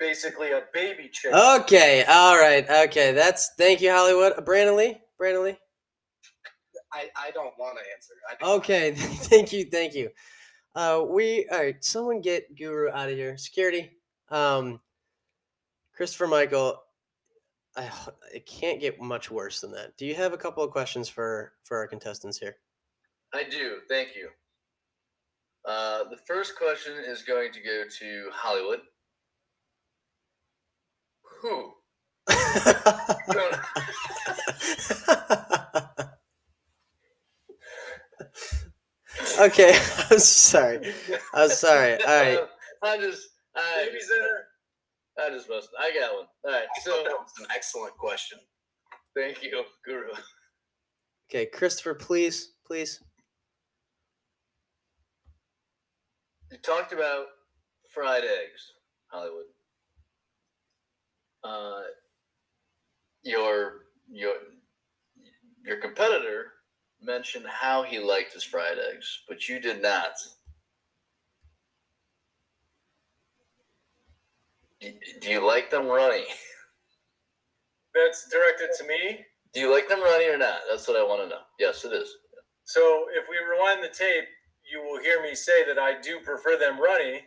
basically 0.00 0.50
a 0.50 0.62
baby 0.74 1.10
chicken. 1.12 1.38
Okay, 1.38 2.02
all 2.08 2.36
right, 2.36 2.68
okay. 2.68 3.12
That's 3.12 3.52
thank 3.56 3.80
you, 3.80 3.92
Hollywood. 3.92 4.32
Uh, 4.36 4.40
Brandon 4.40 4.74
Lee, 4.76 4.96
Brandon 5.16 5.44
Lee. 5.44 5.58
I, 6.92 7.08
I 7.16 7.30
don't 7.30 7.54
want 7.56 7.78
to 7.78 7.84
answer. 7.94 8.14
I 8.28 8.34
don't- 8.34 8.58
Okay, 8.58 8.90
thank 8.96 9.52
you, 9.52 9.64
thank 9.66 9.94
you. 9.94 10.10
Uh, 10.74 11.04
we 11.08 11.46
all 11.52 11.58
right. 11.58 11.84
Someone 11.84 12.20
get 12.20 12.56
Guru 12.58 12.90
out 12.90 13.10
of 13.10 13.14
here. 13.14 13.36
Security. 13.36 13.92
Um, 14.28 14.80
Christopher 16.00 16.28
Michael. 16.28 16.80
I, 17.76 17.90
it 18.34 18.46
can't 18.46 18.80
get 18.80 19.02
much 19.02 19.30
worse 19.30 19.60
than 19.60 19.72
that. 19.72 19.98
Do 19.98 20.06
you 20.06 20.14
have 20.14 20.32
a 20.32 20.38
couple 20.38 20.64
of 20.64 20.70
questions 20.70 21.10
for 21.10 21.52
for 21.64 21.76
our 21.76 21.86
contestants 21.86 22.38
here? 22.38 22.56
I 23.34 23.44
do. 23.44 23.80
Thank 23.86 24.16
you. 24.16 24.30
Uh, 25.68 26.04
the 26.04 26.16
first 26.26 26.56
question 26.56 26.94
is 27.06 27.20
going 27.20 27.52
to 27.52 27.60
go 27.60 27.82
to 27.98 28.30
Hollywood. 28.32 28.80
Who? 31.42 31.74
okay, 39.38 39.78
I'm 40.10 40.18
sorry. 40.18 40.94
I'm 41.34 41.50
sorry. 41.50 42.02
All 42.02 42.22
right. 42.22 42.38
I 42.82 42.96
just, 42.96 43.28
I, 43.54 43.90
Babysitter. 43.90 44.49
I 45.18 45.30
just 45.30 45.48
must. 45.48 45.68
I 45.78 45.90
got 45.98 46.14
one. 46.14 46.26
All 46.44 46.52
right. 46.52 46.68
I 46.76 46.80
So 46.80 47.02
that 47.04 47.12
was 47.12 47.32
an 47.40 47.46
excellent 47.54 47.96
question. 47.96 48.38
thank 49.14 49.42
you, 49.42 49.64
Guru. 49.84 50.08
Okay, 51.30 51.46
Christopher, 51.46 51.94
please, 51.94 52.54
please. 52.66 53.00
You 56.50 56.58
talked 56.58 56.92
about 56.92 57.26
fried 57.88 58.24
eggs, 58.24 58.72
Hollywood. 59.08 59.44
Uh, 61.44 61.82
your 63.22 63.82
your 64.10 64.34
your 65.64 65.76
competitor 65.80 66.46
mentioned 67.00 67.46
how 67.48 67.82
he 67.82 67.98
liked 67.98 68.32
his 68.32 68.42
fried 68.44 68.78
eggs, 68.92 69.20
but 69.28 69.48
you 69.48 69.60
did 69.60 69.80
not. 69.80 70.12
Do 74.80 74.92
do 75.20 75.30
you 75.30 75.46
like 75.46 75.70
them 75.70 75.86
runny? 75.86 76.24
That's 77.94 78.28
directed 78.30 78.70
to 78.78 78.86
me. 78.86 79.24
Do 79.52 79.60
you 79.60 79.72
like 79.72 79.88
them 79.88 80.02
runny 80.02 80.28
or 80.28 80.38
not? 80.38 80.60
That's 80.70 80.86
what 80.86 80.96
I 80.96 81.02
want 81.02 81.22
to 81.22 81.28
know. 81.28 81.42
Yes, 81.58 81.84
it 81.84 81.92
is. 81.92 82.08
So 82.64 83.06
if 83.12 83.26
we 83.28 83.36
rewind 83.36 83.82
the 83.82 83.88
tape, 83.88 84.24
you 84.70 84.80
will 84.82 85.00
hear 85.02 85.22
me 85.22 85.34
say 85.34 85.64
that 85.66 85.78
I 85.78 86.00
do 86.00 86.20
prefer 86.20 86.56
them 86.56 86.80
runny. 86.80 87.22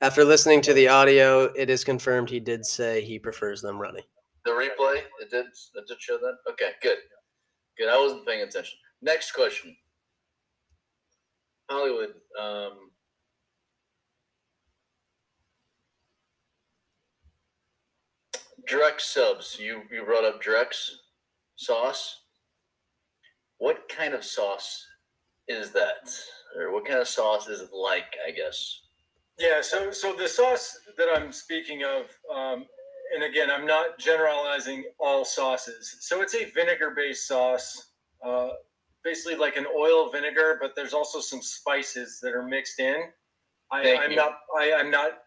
After 0.00 0.24
listening 0.24 0.62
to 0.62 0.72
the 0.72 0.88
audio, 0.88 1.44
it 1.54 1.68
is 1.68 1.84
confirmed 1.84 2.30
he 2.30 2.40
did 2.40 2.64
say 2.64 3.04
he 3.04 3.18
prefers 3.18 3.60
them 3.60 3.78
running. 3.78 4.04
The 4.46 4.52
replay, 4.52 5.02
it 5.20 5.30
did, 5.30 5.44
it 5.74 5.86
did 5.86 6.00
show 6.00 6.16
that? 6.16 6.36
Okay, 6.52 6.70
good. 6.82 6.96
Good. 7.76 7.90
I 7.90 8.00
wasn't 8.00 8.26
paying 8.26 8.40
attention. 8.40 8.78
Next 9.02 9.32
question. 9.32 9.76
Hollywood, 11.68 12.14
um, 12.40 12.89
Drex 18.70 19.00
subs. 19.00 19.58
You 19.58 19.82
you 19.90 20.04
brought 20.04 20.24
up 20.24 20.42
Drex 20.42 20.90
sauce. 21.56 22.22
What 23.58 23.88
kind 23.88 24.14
of 24.14 24.24
sauce 24.24 24.86
is 25.48 25.70
that? 25.72 26.10
Or 26.56 26.72
what 26.72 26.86
kind 26.86 27.00
of 27.00 27.08
sauce 27.08 27.48
is 27.48 27.60
it 27.60 27.72
like, 27.72 28.16
I 28.26 28.30
guess? 28.30 28.80
Yeah. 29.38 29.60
So 29.60 29.90
so 29.90 30.14
the 30.14 30.28
sauce 30.28 30.78
that 30.96 31.08
I'm 31.14 31.32
speaking 31.32 31.82
of, 31.84 32.02
um, 32.34 32.66
and 33.14 33.24
again, 33.24 33.50
I'm 33.50 33.66
not 33.66 33.98
generalizing 33.98 34.84
all 34.98 35.24
sauces. 35.24 35.96
So 36.00 36.22
it's 36.22 36.34
a 36.34 36.50
vinegar-based 36.54 37.26
sauce, 37.26 37.90
uh, 38.24 38.50
basically 39.02 39.36
like 39.36 39.56
an 39.56 39.66
oil 39.76 40.10
vinegar, 40.10 40.58
but 40.60 40.72
there's 40.76 40.94
also 40.94 41.20
some 41.20 41.42
spices 41.42 42.20
that 42.22 42.34
are 42.34 42.46
mixed 42.46 42.78
in. 42.78 43.02
I, 43.72 43.82
you. 44.10 44.16
not. 44.16 44.38
I, 44.58 44.72
I'm 44.74 44.90
not. 44.90 45.18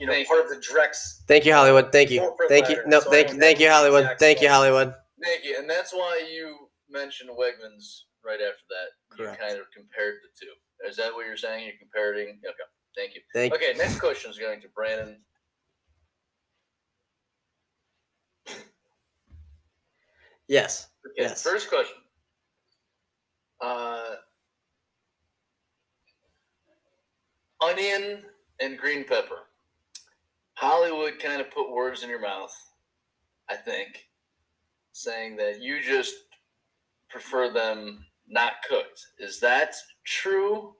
You 0.00 0.06
know, 0.06 0.12
Thank 0.14 0.28
part 0.28 0.40
of 0.40 0.48
the 0.48 0.56
Drex 0.56 1.24
Thank 1.28 1.44
you, 1.44 1.52
Hollywood. 1.52 1.92
Thank 1.92 2.10
you. 2.10 2.20
Corporate 2.20 2.48
Thank 2.48 2.70
you. 2.70 2.82
No, 2.86 3.00
so 3.00 3.10
thank 3.10 3.28
you. 3.28 3.38
Thank 3.38 3.60
you, 3.60 3.68
Hollywood. 3.68 4.04
exact 4.04 4.20
Thank 4.20 4.40
you. 4.40 4.48
Hollywood. 4.48 4.94
Thank 5.22 5.44
you. 5.44 5.58
And 5.58 5.68
that's 5.68 5.92
why 5.92 6.26
you 6.32 6.56
mentioned 6.88 7.28
Wegmans 7.28 8.04
right 8.24 8.40
after 8.40 8.64
that. 8.70 9.16
Correct. 9.16 9.38
You 9.38 9.46
kind 9.46 9.60
of 9.60 9.66
compared 9.76 10.14
the 10.22 10.30
two. 10.40 10.88
Is 10.88 10.96
that 10.96 11.12
what 11.12 11.26
you're 11.26 11.36
saying? 11.36 11.66
You're 11.66 11.76
comparing? 11.78 12.28
Okay. 12.28 12.56
Thank 12.96 13.14
you. 13.14 13.20
Thank 13.34 13.52
Okay, 13.52 13.74
next 13.76 14.00
question 14.00 14.30
is 14.30 14.38
going 14.38 14.62
to 14.62 14.68
Brandon. 14.74 15.18
Yes. 20.48 20.88
Okay, 21.06 21.22
Yes. 21.28 21.42
First 21.42 21.68
question. 21.68 21.96
Uh, 23.60 24.14
onion 27.60 28.22
and 28.60 28.78
green 28.78 29.04
pepper. 29.04 29.36
Hollywood 30.60 31.18
kind 31.18 31.40
of 31.40 31.50
put 31.50 31.72
words 31.72 32.02
in 32.02 32.10
your 32.10 32.20
mouth, 32.20 32.54
I 33.48 33.56
think, 33.56 34.08
saying 34.92 35.36
that 35.36 35.62
you 35.62 35.82
just 35.82 36.14
prefer 37.08 37.50
them 37.50 38.04
not 38.28 38.52
cooked. 38.68 39.00
Is 39.18 39.40
that 39.40 39.74
true? 40.04 40.74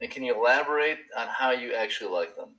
And 0.00 0.10
can 0.10 0.24
you 0.24 0.34
elaborate 0.34 0.98
on 1.16 1.28
how 1.28 1.52
you 1.52 1.74
actually 1.74 2.10
like 2.10 2.34
them? 2.34 2.56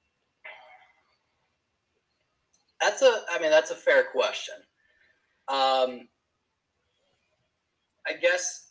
That's 2.79 3.01
a, 3.01 3.23
I 3.29 3.39
mean, 3.41 3.51
that's 3.51 3.71
a 3.71 3.75
fair 3.75 4.05
question. 4.13 4.55
Um, 5.49 6.07
I 8.07 8.13
guess, 8.21 8.69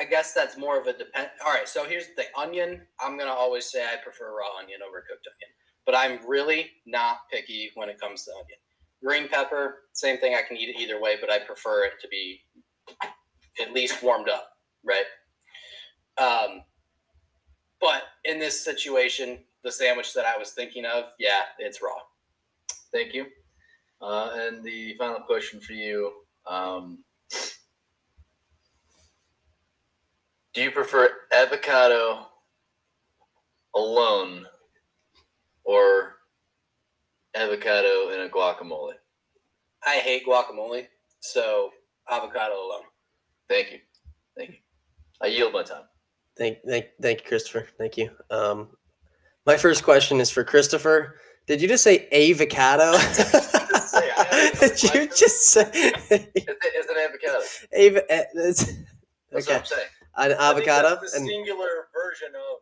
I 0.00 0.04
guess 0.04 0.32
that's 0.32 0.58
more 0.58 0.80
of 0.80 0.88
a 0.88 0.98
depend. 0.98 1.28
All 1.46 1.52
right, 1.52 1.68
so 1.68 1.84
here's 1.84 2.08
the 2.08 2.14
thing: 2.14 2.26
onion. 2.36 2.82
I'm 3.00 3.16
gonna 3.16 3.30
always 3.30 3.70
say 3.70 3.84
I 3.84 4.02
prefer 4.02 4.36
raw 4.36 4.58
onion 4.60 4.80
over 4.86 5.04
cooked 5.08 5.28
onion, 5.28 5.50
but 5.88 5.96
I'm 5.96 6.18
really 6.28 6.72
not 6.84 7.20
picky 7.32 7.70
when 7.74 7.88
it 7.88 7.98
comes 7.98 8.26
to 8.26 8.32
onion. 8.32 8.58
Green 9.02 9.26
pepper, 9.26 9.84
same 9.94 10.18
thing. 10.18 10.34
I 10.34 10.46
can 10.46 10.58
eat 10.58 10.68
it 10.68 10.78
either 10.78 11.00
way, 11.00 11.16
but 11.18 11.32
I 11.32 11.38
prefer 11.38 11.86
it 11.86 11.92
to 12.02 12.08
be 12.08 12.42
at 13.58 13.72
least 13.72 14.02
warmed 14.02 14.28
up, 14.28 14.50
right? 14.84 15.06
Um, 16.18 16.60
but 17.80 18.02
in 18.26 18.38
this 18.38 18.62
situation, 18.62 19.38
the 19.64 19.72
sandwich 19.72 20.12
that 20.12 20.26
I 20.26 20.36
was 20.36 20.50
thinking 20.50 20.84
of, 20.84 21.04
yeah, 21.18 21.40
it's 21.58 21.80
raw. 21.80 21.96
Thank 22.92 23.14
you. 23.14 23.24
Uh, 24.02 24.32
and 24.34 24.62
the 24.62 24.94
final 24.98 25.20
question 25.20 25.58
for 25.58 25.72
you 25.72 26.12
um, 26.46 26.98
Do 30.52 30.62
you 30.62 30.70
prefer 30.70 31.08
avocado 31.32 32.26
alone 33.74 34.44
or 35.68 36.14
avocado 37.34 38.10
in 38.14 38.20
a 38.26 38.28
guacamole? 38.28 38.94
I 39.86 39.96
hate 39.96 40.26
guacamole, 40.26 40.86
so 41.20 41.70
avocado 42.10 42.54
alone. 42.54 42.84
Thank 43.50 43.72
you. 43.72 43.78
Thank 44.36 44.50
you. 44.50 44.56
I 45.22 45.26
yield 45.26 45.52
my 45.52 45.62
time. 45.62 45.82
Thank, 46.38 46.58
thank, 46.66 46.86
thank 47.02 47.20
you, 47.20 47.26
Christopher. 47.26 47.66
Thank 47.76 47.96
you. 47.98 48.10
Um, 48.30 48.68
my 49.46 49.56
first 49.56 49.84
question 49.84 50.20
is 50.20 50.30
for 50.30 50.42
Christopher. 50.42 51.16
Did 51.46 51.60
you 51.60 51.68
just 51.68 51.84
say 51.84 52.08
avocado? 52.12 52.92
Did 54.60 54.82
you 54.82 55.06
just 55.08 55.46
say 55.48 55.62
Is 55.62 56.10
it, 56.10 56.30
is 56.34 56.86
it 56.88 56.96
avocado? 56.96 57.44
ava- 57.72 58.04
that's- 58.08 58.72
That's 59.30 59.46
okay? 59.46 59.54
what 59.54 59.60
I'm 59.60 59.64
saying. 59.66 59.86
An 60.16 60.32
I 60.32 60.54
think 60.54 60.68
avocado 60.68 60.98
that's 61.00 61.12
the 61.12 61.18
and 61.18 61.28
singular 61.28 61.88
version 61.94 62.28
of 62.34 62.58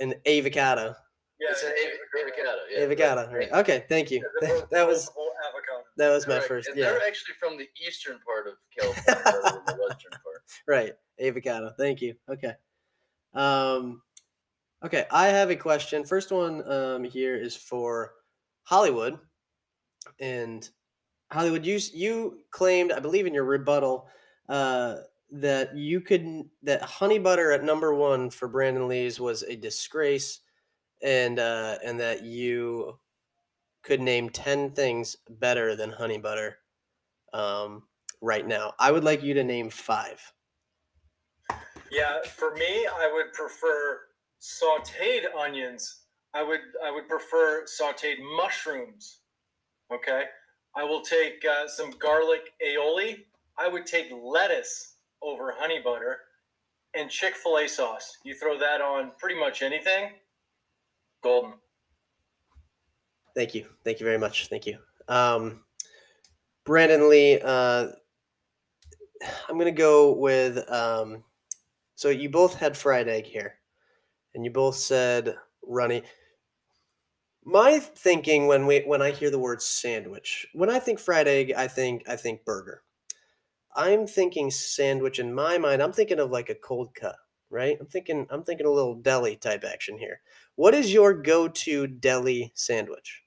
an 0.00 0.14
avocado. 0.26 0.94
Yeah. 1.42 1.50
It's 1.50 1.62
an 1.64 1.72
avocado. 2.20 2.58
Yeah. 2.70 2.84
Avocado. 2.84 3.32
Right. 3.36 3.52
Okay. 3.52 3.84
Thank 3.88 4.10
you. 4.10 4.24
as 4.42 4.48
opposed 4.48 4.70
That 4.70 4.86
was 4.86 5.08
avocado. 5.08 5.84
that 5.96 6.10
was 6.10 6.26
my 6.28 6.40
first. 6.40 6.68
And 6.68 6.76
Yeah. 6.78 6.90
They're 6.90 7.06
actually 7.06 7.34
from 7.40 7.56
the 7.58 7.68
eastern 7.86 8.18
part 8.20 8.46
of 8.46 8.54
California 8.76 9.22
rather 9.24 9.62
than 9.66 9.76
the 9.76 9.84
western 9.88 10.12
part. 10.12 10.42
Right. 10.66 10.92
Avocado. 11.20 11.72
Thank 11.76 12.00
you. 12.00 12.14
Okay. 12.28 12.52
Um 13.34 14.02
okay, 14.84 15.06
I 15.10 15.28
have 15.28 15.50
a 15.50 15.56
question. 15.56 16.04
First 16.04 16.30
one 16.32 16.68
um 16.70 17.04
here 17.04 17.36
is 17.36 17.56
for 17.56 18.12
Hollywood. 18.64 19.18
And 20.20 20.68
Hollywood 21.30 21.64
you 21.64 21.78
you 21.92 22.38
claimed 22.50 22.92
I 22.92 23.00
believe 23.00 23.26
in 23.26 23.34
your 23.34 23.44
rebuttal 23.44 24.06
uh 24.48 24.96
that 25.34 25.74
you 25.74 26.00
could 26.02 26.44
that 26.62 26.82
honey 26.82 27.18
butter 27.18 27.52
at 27.52 27.64
number 27.64 27.94
1 27.94 28.28
for 28.28 28.48
Brandon 28.48 28.86
Lee's 28.86 29.18
was 29.18 29.42
a 29.44 29.56
disgrace 29.56 30.40
and 31.02 31.38
uh 31.38 31.78
and 31.84 32.00
that 32.00 32.22
you 32.24 32.98
could 33.82 34.00
name 34.00 34.30
10 34.30 34.72
things 34.72 35.16
better 35.28 35.74
than 35.76 35.90
honey 35.90 36.18
butter 36.18 36.58
um 37.32 37.88
right 38.20 38.46
now. 38.46 38.74
I 38.78 38.92
would 38.92 39.04
like 39.04 39.22
you 39.22 39.34
to 39.34 39.44
name 39.44 39.70
5. 39.70 40.32
Yeah, 41.90 42.22
for 42.22 42.54
me, 42.54 42.86
I 42.86 43.10
would 43.12 43.32
prefer 43.34 44.00
sautéed 44.40 45.24
onions. 45.36 46.00
I 46.34 46.42
would 46.42 46.60
I 46.82 46.90
would 46.90 47.08
prefer 47.08 47.64
sautéed 47.64 48.16
mushrooms. 48.36 49.20
Okay, 49.92 50.24
I 50.74 50.84
will 50.84 51.02
take 51.02 51.44
uh, 51.44 51.68
some 51.68 51.90
garlic 51.90 52.54
aioli. 52.66 53.24
I 53.58 53.68
would 53.68 53.84
take 53.84 54.10
lettuce 54.10 54.96
over 55.20 55.52
honey 55.58 55.80
butter, 55.84 56.18
and 56.94 57.10
Chick 57.10 57.34
Fil 57.34 57.58
A 57.58 57.68
sauce. 57.68 58.16
You 58.24 58.34
throw 58.34 58.58
that 58.58 58.80
on 58.80 59.12
pretty 59.18 59.38
much 59.38 59.60
anything. 59.60 60.12
Golden. 61.22 61.54
Thank 63.34 63.54
you. 63.54 63.66
Thank 63.84 64.00
you 64.00 64.06
very 64.06 64.18
much. 64.18 64.48
Thank 64.48 64.66
you. 64.66 64.78
Um, 65.08 65.64
Brandon 66.64 67.08
Lee, 67.08 67.40
uh, 67.42 67.88
I'm 69.48 69.54
going 69.54 69.66
to 69.66 69.72
go 69.72 70.12
with. 70.12 70.70
Um, 70.70 71.24
so 71.94 72.08
you 72.10 72.28
both 72.28 72.54
had 72.54 72.76
fried 72.76 73.08
egg 73.08 73.26
here, 73.26 73.54
and 74.34 74.44
you 74.44 74.50
both 74.50 74.76
said 74.76 75.36
runny. 75.62 76.02
My 77.44 77.78
thinking 77.78 78.46
when 78.46 78.66
we 78.66 78.80
when 78.80 79.02
I 79.02 79.10
hear 79.10 79.30
the 79.30 79.38
word 79.38 79.62
sandwich, 79.62 80.46
when 80.52 80.70
I 80.70 80.78
think 80.78 80.98
fried 80.98 81.28
egg, 81.28 81.52
I 81.56 81.68
think 81.68 82.08
I 82.08 82.16
think 82.16 82.44
burger. 82.44 82.82
I'm 83.74 84.06
thinking 84.06 84.50
sandwich 84.50 85.18
in 85.18 85.32
my 85.34 85.58
mind. 85.58 85.82
I'm 85.82 85.92
thinking 85.92 86.18
of 86.18 86.30
like 86.30 86.50
a 86.50 86.54
cold 86.54 86.94
cut, 86.94 87.16
right? 87.50 87.76
I'm 87.80 87.86
thinking 87.86 88.26
I'm 88.30 88.44
thinking 88.44 88.66
a 88.66 88.70
little 88.70 88.94
deli 88.94 89.36
type 89.36 89.64
action 89.64 89.98
here. 89.98 90.20
What 90.62 90.74
is 90.74 90.92
your 90.92 91.12
go-to 91.12 91.88
deli 91.88 92.52
sandwich? 92.54 93.24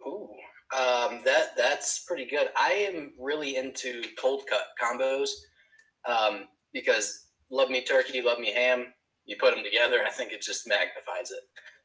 Ooh, 0.00 0.26
um, 0.74 1.20
that 1.26 1.54
that's 1.54 2.02
pretty 2.06 2.24
good. 2.24 2.48
I 2.56 2.70
am 2.90 3.12
really 3.20 3.56
into 3.56 4.02
cold 4.18 4.44
cut 4.48 4.62
combos 4.82 5.28
um, 6.08 6.44
because 6.72 7.26
love 7.50 7.68
me 7.68 7.84
turkey, 7.84 8.22
love 8.22 8.38
me 8.38 8.54
ham. 8.54 8.86
You 9.26 9.36
put 9.38 9.54
them 9.54 9.62
together, 9.62 9.98
I 10.02 10.10
think 10.10 10.32
it 10.32 10.40
just 10.40 10.66
magnifies 10.66 11.30
it. 11.30 11.42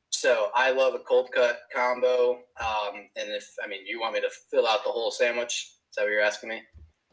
So 0.09 0.47
I 0.55 0.71
love 0.71 0.93
a 0.93 0.99
cold 0.99 1.27
cut 1.35 1.63
combo. 1.75 2.43
Um, 2.61 3.09
and 3.17 3.29
if 3.29 3.45
I 3.61 3.67
mean 3.67 3.85
you 3.85 3.99
want 3.99 4.13
me 4.13 4.21
to 4.21 4.29
fill 4.51 4.65
out 4.65 4.85
the 4.85 4.89
whole 4.89 5.11
sandwich, 5.11 5.51
is 5.89 5.95
that 5.97 6.03
what 6.03 6.11
you're 6.11 6.21
asking 6.21 6.47
me? 6.47 6.61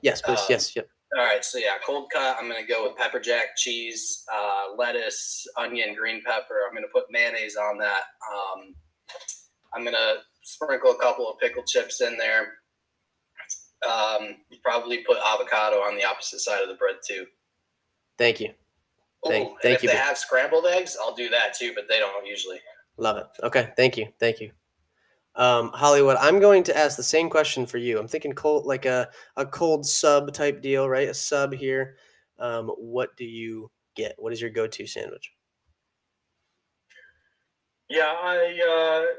Yes, 0.00 0.22
please. 0.22 0.38
Um, 0.38 0.46
yes, 0.48 0.76
yep. 0.76 0.88
All 1.18 1.24
right, 1.24 1.44
so 1.44 1.58
yeah, 1.58 1.74
cold 1.84 2.08
cut. 2.12 2.36
I'm 2.38 2.48
gonna 2.48 2.66
go 2.66 2.84
with 2.84 2.96
pepper 2.96 3.18
jack 3.18 3.56
cheese, 3.56 4.24
uh, 4.32 4.74
lettuce, 4.76 5.44
onion, 5.56 5.94
green 5.94 6.22
pepper. 6.24 6.61
I'm 6.68 6.74
gonna 6.74 6.86
put 6.92 7.04
mayonnaise 7.11 7.56
on 7.56 7.78
that. 7.78 8.02
Um, 8.32 8.74
I'm 9.74 9.84
gonna 9.84 10.18
sprinkle 10.42 10.92
a 10.92 10.98
couple 10.98 11.28
of 11.28 11.38
pickle 11.40 11.64
chips 11.66 12.00
in 12.00 12.16
there. 12.16 12.54
Um, 13.88 14.36
probably 14.62 14.98
put 14.98 15.16
avocado 15.18 15.76
on 15.78 15.96
the 15.96 16.04
opposite 16.04 16.40
side 16.40 16.62
of 16.62 16.68
the 16.68 16.74
bread 16.76 16.96
too. 17.06 17.26
Thank 18.18 18.38
you. 18.40 18.54
Thank- 19.26 19.48
Ooh, 19.48 19.52
and 19.52 19.58
thank 19.62 19.76
if 19.76 19.82
you, 19.82 19.88
they 19.88 19.96
have 19.96 20.16
scrambled 20.16 20.66
eggs, 20.66 20.96
I'll 21.00 21.14
do 21.14 21.28
that 21.30 21.54
too, 21.54 21.72
but 21.74 21.88
they 21.88 21.98
don't 21.98 22.24
usually. 22.26 22.61
Love 22.98 23.16
it. 23.16 23.26
Okay, 23.42 23.72
thank 23.76 23.96
you. 23.96 24.12
Thank 24.20 24.40
you. 24.40 24.52
Um, 25.36 25.70
Hollywood, 25.72 26.16
I'm 26.20 26.40
going 26.40 26.62
to 26.64 26.76
ask 26.76 26.96
the 26.96 27.02
same 27.02 27.30
question 27.30 27.64
for 27.66 27.78
you. 27.78 27.98
I'm 27.98 28.08
thinking 28.08 28.32
cold, 28.32 28.66
like 28.66 28.84
a, 28.84 29.08
a 29.36 29.46
cold 29.46 29.86
sub 29.86 30.32
type 30.32 30.60
deal, 30.60 30.88
right? 30.88 31.08
A 31.08 31.14
sub 31.14 31.52
here. 31.52 31.96
Um, 32.38 32.68
what 32.68 33.16
do 33.16 33.24
you 33.24 33.70
get? 33.94 34.14
What 34.18 34.32
is 34.32 34.40
your 34.40 34.50
go-to 34.50 34.86
sandwich? 34.86 35.32
Yeah, 37.88 38.14
I. 38.22 39.06
Uh, 39.08 39.14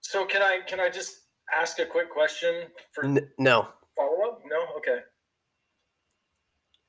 so 0.00 0.24
can 0.26 0.42
I 0.42 0.60
can 0.66 0.80
I 0.80 0.90
just 0.90 1.16
ask 1.56 1.78
a 1.78 1.86
quick 1.86 2.10
question 2.10 2.64
for 2.92 3.04
N- 3.04 3.28
no. 3.38 3.68
follow 3.96 4.28
up? 4.28 4.42
No, 4.46 4.66
okay. 4.76 5.00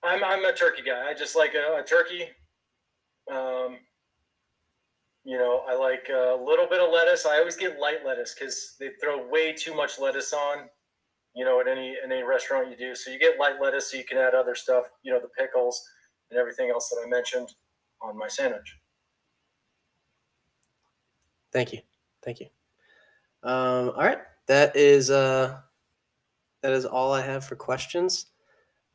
I'm 0.03 0.23
I'm 0.23 0.45
a 0.45 0.53
turkey 0.53 0.83
guy. 0.83 1.09
I 1.09 1.13
just 1.13 1.35
like 1.35 1.53
a, 1.55 1.79
a 1.79 1.83
turkey. 1.83 2.25
Um, 3.31 3.77
you 5.26 5.38
know, 5.38 5.63
I 5.67 5.76
like 5.76 6.07
a 6.09 6.38
little 6.41 6.67
bit 6.67 6.80
of 6.80 6.93
lettuce. 6.93 7.26
I 7.26 7.39
always 7.39 7.57
get 7.57 7.80
light 7.80 8.05
lettuce 8.05 8.36
because 8.38 8.76
they 8.80 8.91
throw 9.01 9.28
way 9.28 9.53
too 9.53 9.73
much 9.73 9.99
lettuce 9.99 10.32
on. 10.34 10.69
You 11.36 11.43
know, 11.43 11.59
at 11.59 11.67
any 11.67 11.97
in 12.01 12.11
any 12.11 12.23
restaurant 12.23 12.69
you 12.69 12.78
do, 12.78 12.95
so 12.95 13.11
you 13.11 13.19
get 13.19 13.38
light 13.39 13.55
lettuce, 13.61 13.91
so 13.91 13.97
you 13.97 14.05
can 14.05 14.17
add 14.17 14.36
other 14.36 14.55
stuff. 14.55 14.86
You 15.03 15.11
know, 15.11 15.19
the 15.19 15.28
pickles 15.38 15.84
and 16.32 16.39
everything 16.39 16.69
else 16.69 16.89
that 16.89 17.03
I 17.05 17.09
mentioned 17.09 17.49
on 18.01 18.17
my 18.17 18.28
sandwich. 18.28 18.78
Thank 21.51 21.73
you. 21.73 21.80
Thank 22.23 22.39
you. 22.39 22.47
Um, 23.43 23.89
all 23.89 24.03
right. 24.03 24.19
That 24.47 24.76
is 24.76 25.09
uh, 25.09 25.57
that 26.61 26.71
is 26.71 26.86
all 26.86 27.11
I 27.11 27.21
have 27.21 27.43
for 27.43 27.55
questions. 27.55 28.28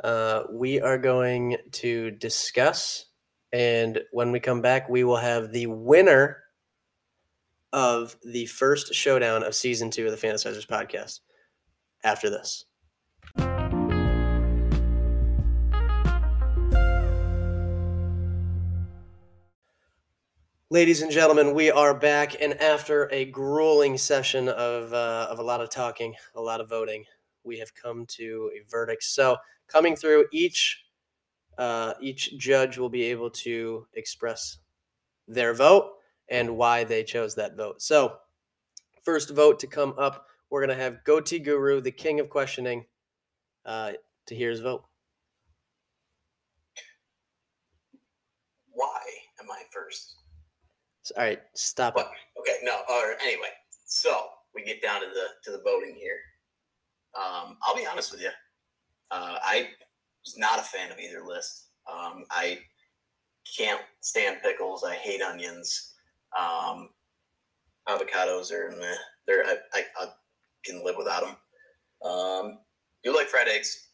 Uh, 0.03 0.45
we 0.51 0.81
are 0.81 0.97
going 0.97 1.57
to 1.73 2.11
discuss, 2.13 3.07
and 3.53 4.01
when 4.13 4.33
we 4.33 4.41
come 4.41 4.61
back, 4.61 4.89
we 4.89 5.05
will 5.05 5.17
have 5.17 5.53
the 5.53 5.67
winner 5.67 6.39
of 7.73 8.17
the 8.25 8.47
first 8.47 8.95
showdown 8.95 9.43
of 9.43 9.55
season 9.55 9.91
two 9.91 10.07
of 10.07 10.13
the 10.13 10.27
Fantasizers 10.27 10.67
podcast. 10.67 11.21
After 12.03 12.31
this. 12.31 12.65
Ladies 20.73 21.03
and 21.03 21.11
gentlemen, 21.11 21.53
we 21.53 21.69
are 21.73 21.93
back, 21.93 22.41
and 22.41 22.55
after 22.63 23.09
a 23.13 23.25
grueling 23.25 23.99
session 23.99 24.49
of 24.49 24.93
uh, 24.93 25.27
of 25.29 25.41
a 25.41 25.43
lot 25.43 25.61
of 25.61 25.69
talking, 25.69 26.15
a 26.37 26.41
lot 26.41 26.61
of 26.61 26.69
voting, 26.69 27.05
we 27.43 27.59
have 27.59 27.75
come 27.75 28.07
to 28.07 28.51
a 28.55 28.71
verdict. 28.71 29.03
So, 29.03 29.37
coming 29.67 29.97
through, 29.97 30.27
each 30.33 30.85
uh, 31.59 31.95
each 32.01 32.37
judge 32.39 32.79
will 32.79 32.89
be 32.89 33.05
able 33.05 33.31
to 33.31 33.87
express 33.95 34.59
their 35.29 35.55
vote 35.55 35.93
and 36.29 36.57
why 36.57 36.85
they 36.85 37.05
chose 37.05 37.35
that 37.35 37.57
vote. 37.57 37.83
So, 37.83 38.17
first 39.03 39.31
vote 39.31 39.59
to 39.61 39.67
come 39.67 39.95
up, 39.99 40.27
we're 40.51 40.61
gonna 40.61 40.75
have 40.75 41.05
Goatee 41.05 41.39
Guru, 41.39 41.81
the 41.81 41.91
king 41.91 42.21
of 42.21 42.29
questioning, 42.29 42.85
uh, 43.65 43.93
to 44.27 44.35
hear 44.35 44.51
his 44.51 44.61
vote. 44.61 44.85
Why 48.73 49.01
am 49.41 49.51
I 49.51 49.63
first? 49.71 50.17
All 51.17 51.25
right, 51.25 51.41
stop 51.55 51.99
it. 51.99 52.07
Okay, 52.39 52.59
no. 52.63 52.79
Or 52.89 53.17
anyway, 53.21 53.49
so 53.85 54.29
we 54.55 54.63
get 54.63 54.81
down 54.81 55.01
to 55.01 55.09
the 55.09 55.27
to 55.45 55.51
the 55.51 55.63
voting 55.65 55.97
here. 55.99 56.19
Um, 57.17 57.57
I'll 57.63 57.75
be 57.75 57.87
honest 57.87 58.13
with 58.13 58.21
you. 58.21 58.31
Uh, 59.11 59.39
I 59.43 59.71
was 60.25 60.37
not 60.37 60.59
a 60.59 60.63
fan 60.63 60.91
of 60.91 60.99
either 60.99 61.23
list. 61.25 61.69
Um, 61.91 62.25
I 62.31 62.59
can't 63.57 63.81
stand 64.01 64.39
pickles. 64.43 64.85
I 64.85 64.95
hate 64.95 65.23
onions. 65.23 65.95
Um, 66.39 66.91
avocados 67.89 68.53
are 68.53 68.71
meh. 68.79 68.95
They're 69.27 69.45
I, 69.45 69.57
I, 69.75 69.83
I 70.01 70.07
can 70.65 70.85
live 70.85 70.97
without 70.97 71.23
them. 71.23 72.11
Um, 72.11 72.59
do 73.03 73.15
like 73.15 73.29
fried 73.29 73.49
eggs. 73.49 73.89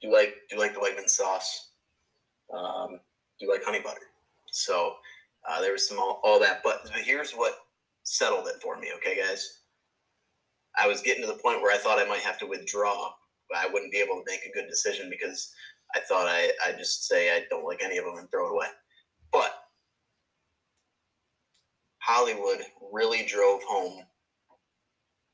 Do 0.00 0.08
you 0.08 0.14
like 0.14 0.34
do 0.48 0.56
you 0.56 0.62
like 0.62 0.74
the 0.74 0.80
Wegman 0.80 1.08
sauce. 1.08 1.70
Um, 2.52 3.00
do 3.38 3.46
you 3.46 3.52
like 3.52 3.64
honey 3.64 3.80
butter. 3.80 4.00
So 4.50 4.94
uh, 5.48 5.60
there 5.60 5.72
was 5.72 5.88
some 5.88 5.98
all, 5.98 6.20
all 6.24 6.40
that, 6.40 6.60
but, 6.62 6.82
but 6.84 7.02
here's 7.02 7.32
what 7.32 7.54
settled 8.02 8.46
it 8.46 8.62
for 8.62 8.78
me. 8.78 8.88
Okay, 8.96 9.20
guys. 9.20 9.60
I 10.76 10.88
was 10.88 11.02
getting 11.02 11.22
to 11.22 11.28
the 11.28 11.38
point 11.38 11.60
where 11.60 11.72
I 11.72 11.78
thought 11.78 11.98
I 11.98 12.06
might 12.06 12.20
have 12.20 12.38
to 12.38 12.46
withdraw. 12.46 13.12
But 13.50 13.58
I 13.58 13.66
wouldn't 13.72 13.92
be 13.92 13.98
able 13.98 14.16
to 14.16 14.24
make 14.26 14.40
a 14.46 14.52
good 14.52 14.68
decision 14.68 15.10
because 15.10 15.52
I 15.94 16.00
thought 16.00 16.26
I 16.26 16.50
I 16.66 16.72
just 16.72 17.06
say 17.06 17.30
I 17.30 17.44
don't 17.50 17.64
like 17.64 17.82
any 17.82 17.98
of 17.98 18.04
them 18.04 18.16
and 18.18 18.30
throw 18.30 18.48
it 18.48 18.54
away. 18.54 18.66
But 19.32 19.54
Hollywood 21.98 22.60
really 22.92 23.24
drove 23.24 23.62
home 23.64 24.02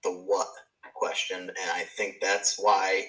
the 0.03 0.11
what 0.11 0.49
question, 0.95 1.41
and 1.41 1.71
I 1.73 1.83
think 1.83 2.17
that's 2.21 2.57
why 2.59 3.07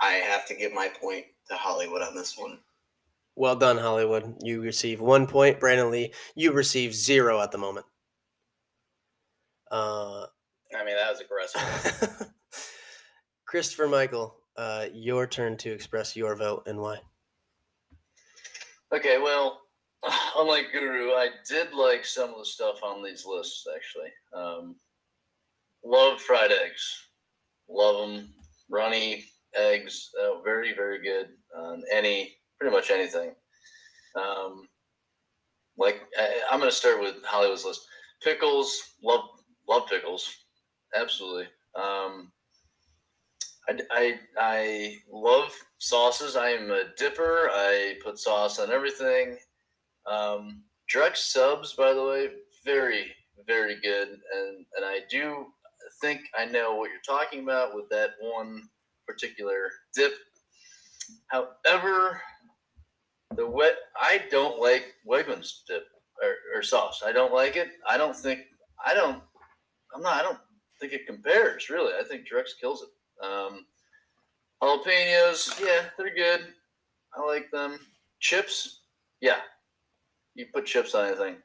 I 0.00 0.12
have 0.12 0.46
to 0.46 0.54
give 0.54 0.72
my 0.72 0.88
point 1.00 1.26
to 1.48 1.56
Hollywood 1.56 2.02
on 2.02 2.14
this 2.14 2.36
one. 2.36 2.58
Well 3.36 3.56
done, 3.56 3.78
Hollywood. 3.78 4.36
You 4.42 4.60
receive 4.60 5.00
one 5.00 5.26
point. 5.26 5.60
Brandon 5.60 5.90
Lee, 5.90 6.12
you 6.34 6.52
receive 6.52 6.94
zero 6.94 7.40
at 7.40 7.52
the 7.52 7.58
moment. 7.58 7.86
Uh, 9.70 10.26
I 10.76 10.84
mean, 10.84 10.96
that 10.96 11.10
was 11.10 11.20
aggressive. 11.20 12.26
Christopher 13.50 13.88
Michael, 13.88 14.36
uh, 14.56 14.86
your 14.92 15.26
turn 15.26 15.56
to 15.56 15.72
express 15.72 16.14
your 16.14 16.36
vote 16.36 16.62
and 16.68 16.78
why. 16.78 17.00
Okay, 18.94 19.18
well, 19.18 19.62
unlike 20.36 20.66
Guru, 20.72 21.08
I 21.08 21.30
did 21.48 21.72
like 21.72 22.04
some 22.04 22.30
of 22.30 22.38
the 22.38 22.44
stuff 22.44 22.80
on 22.84 23.02
these 23.02 23.26
lists 23.26 23.66
actually. 23.74 24.10
Um, 24.32 24.76
love 25.84 26.20
fried 26.20 26.52
eggs, 26.52 27.08
love 27.68 28.08
them. 28.08 28.28
Runny 28.68 29.24
eggs, 29.56 30.10
uh, 30.22 30.40
very 30.42 30.72
very 30.72 31.02
good 31.02 31.30
on 31.58 31.82
any 31.92 32.36
pretty 32.56 32.72
much 32.72 32.92
anything. 32.92 33.34
Um, 34.14 34.68
like 35.76 36.02
I, 36.16 36.42
I'm 36.52 36.60
gonna 36.60 36.70
start 36.70 37.00
with 37.00 37.16
Hollywood's 37.24 37.64
list. 37.64 37.80
Pickles, 38.22 38.80
love 39.02 39.24
love 39.68 39.88
pickles, 39.88 40.32
absolutely. 40.94 41.48
Um, 41.74 42.30
I, 43.70 43.78
I, 43.92 44.18
I 44.38 44.96
love 45.10 45.54
sauces. 45.78 46.34
I 46.34 46.50
am 46.50 46.70
a 46.70 46.84
dipper. 46.96 47.48
I 47.52 47.94
put 48.02 48.18
sauce 48.18 48.58
on 48.58 48.70
everything. 48.70 49.38
Um, 50.10 50.62
Drex 50.92 51.18
subs, 51.18 51.74
by 51.74 51.92
the 51.92 52.04
way, 52.04 52.28
very, 52.64 53.12
very 53.46 53.80
good. 53.80 54.08
And, 54.08 54.66
and 54.76 54.84
I 54.84 55.00
do 55.08 55.46
think 56.00 56.20
I 56.36 56.46
know 56.46 56.74
what 56.74 56.90
you're 56.90 57.00
talking 57.06 57.44
about 57.44 57.74
with 57.74 57.88
that 57.90 58.10
one 58.20 58.68
particular 59.06 59.70
dip. 59.94 60.12
However, 61.28 62.20
the 63.36 63.46
wet, 63.46 63.76
I 64.00 64.22
don't 64.30 64.60
like 64.60 64.94
Wegmans 65.08 65.60
dip 65.68 65.84
or, 66.22 66.58
or 66.58 66.62
sauce. 66.62 67.02
I 67.06 67.12
don't 67.12 67.32
like 67.32 67.54
it. 67.54 67.68
I 67.88 67.96
don't 67.96 68.16
think, 68.16 68.40
I 68.84 68.94
don't, 68.94 69.22
I'm 69.94 70.02
not, 70.02 70.16
I 70.16 70.22
don't 70.22 70.38
think 70.80 70.92
it 70.92 71.06
compares 71.06 71.70
really. 71.70 71.92
I 71.98 72.02
think 72.02 72.22
Drex 72.22 72.50
kills 72.60 72.82
it. 72.82 72.88
Um, 73.22 73.66
jalapenos, 74.62 75.60
yeah, 75.60 75.86
they're 75.96 76.14
good. 76.14 76.48
I 77.14 77.26
like 77.26 77.50
them. 77.50 77.78
Chips, 78.20 78.80
yeah, 79.20 79.40
you 80.34 80.46
put 80.52 80.66
chips 80.66 80.94
on 80.94 81.06
anything. 81.06 81.36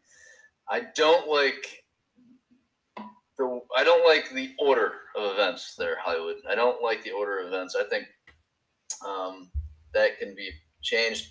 I 0.69 0.83
don't 0.95 1.27
like 1.29 1.83
the. 3.37 3.61
I 3.75 3.83
don't 3.83 4.07
like 4.07 4.29
the 4.31 4.51
order 4.59 4.93
of 5.15 5.31
events 5.31 5.75
there, 5.77 5.97
Hollywood. 6.03 6.37
I 6.49 6.55
don't 6.55 6.81
like 6.81 7.03
the 7.03 7.11
order 7.11 7.39
of 7.39 7.47
events. 7.47 7.75
I 7.75 7.83
think 7.83 8.05
um, 9.05 9.49
that 9.93 10.19
can 10.19 10.35
be 10.35 10.49
changed. 10.81 11.27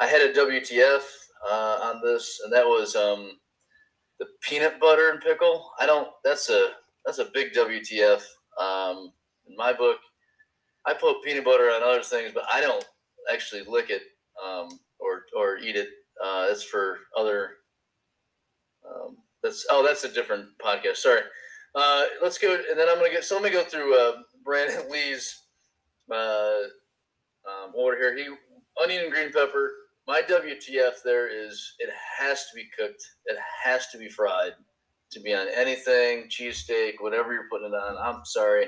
I 0.00 0.06
had 0.06 0.20
a 0.20 0.32
WTF 0.32 1.02
uh, 1.50 1.78
on 1.82 2.00
this, 2.02 2.40
and 2.44 2.52
that 2.52 2.66
was 2.66 2.96
um, 2.96 3.32
the 4.18 4.26
peanut 4.42 4.80
butter 4.80 5.10
and 5.10 5.20
pickle. 5.20 5.70
I 5.78 5.86
don't. 5.86 6.08
That's 6.24 6.50
a 6.50 6.70
that's 7.04 7.18
a 7.18 7.30
big 7.32 7.52
WTF 7.52 8.22
um, 8.60 9.12
in 9.48 9.56
my 9.56 9.72
book. 9.72 9.98
I 10.86 10.94
put 10.94 11.22
peanut 11.22 11.44
butter 11.44 11.64
on 11.64 11.82
other 11.82 12.02
things, 12.02 12.32
but 12.32 12.44
I 12.52 12.60
don't 12.60 12.84
actually 13.32 13.62
lick 13.66 13.90
it 13.90 14.02
um, 14.42 14.68
or 14.98 15.22
or 15.36 15.58
eat 15.58 15.76
it. 15.76 15.88
Uh, 16.22 16.48
that's 16.48 16.64
for 16.64 16.98
other. 17.16 17.50
Um, 18.88 19.16
that's 19.42 19.66
oh, 19.70 19.84
that's 19.86 20.04
a 20.04 20.12
different 20.12 20.46
podcast. 20.64 20.96
Sorry. 20.96 21.20
Uh, 21.74 22.04
let's 22.22 22.38
go, 22.38 22.54
and 22.54 22.78
then 22.78 22.88
I'm 22.88 22.96
gonna 22.96 23.10
get. 23.10 23.24
So 23.24 23.34
let 23.34 23.44
me 23.44 23.50
go 23.50 23.64
through 23.64 23.98
uh, 23.98 24.12
Brandon 24.44 24.84
Lee's 24.90 25.42
uh, 26.10 26.62
um, 27.46 27.72
order 27.74 27.98
here. 27.98 28.16
He 28.16 28.82
onion 28.82 29.04
and 29.04 29.12
green 29.12 29.32
pepper. 29.32 29.72
My 30.06 30.22
WTF 30.22 31.02
there 31.04 31.28
is 31.28 31.74
it 31.78 31.90
has 32.18 32.46
to 32.46 32.54
be 32.54 32.64
cooked. 32.76 33.02
It 33.26 33.36
has 33.64 33.88
to 33.88 33.98
be 33.98 34.08
fried 34.08 34.54
to 35.10 35.20
be 35.20 35.34
on 35.34 35.46
anything, 35.54 36.28
cheesesteak, 36.28 36.94
whatever 37.00 37.32
you're 37.32 37.48
putting 37.50 37.68
it 37.68 37.74
on. 37.74 37.96
I'm 37.96 38.24
sorry. 38.24 38.66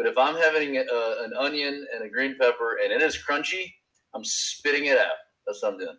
But 0.00 0.08
if 0.08 0.16
I'm 0.16 0.34
having 0.34 0.78
a, 0.78 1.24
an 1.24 1.34
onion 1.38 1.86
and 1.94 2.02
a 2.02 2.08
green 2.08 2.34
pepper 2.40 2.78
and 2.82 2.90
it 2.90 3.02
is 3.02 3.18
crunchy, 3.18 3.70
I'm 4.14 4.24
spitting 4.24 4.86
it 4.86 4.96
out. 4.96 5.12
That's 5.46 5.62
what 5.62 5.74
I'm 5.74 5.78
doing. 5.78 5.98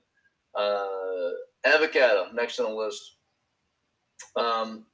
Uh, 0.55 1.71
avocado, 1.71 2.25
next 2.33 2.59
on 2.59 2.71
the 2.71 2.75
list. 2.75 3.17
Um, 4.35 4.85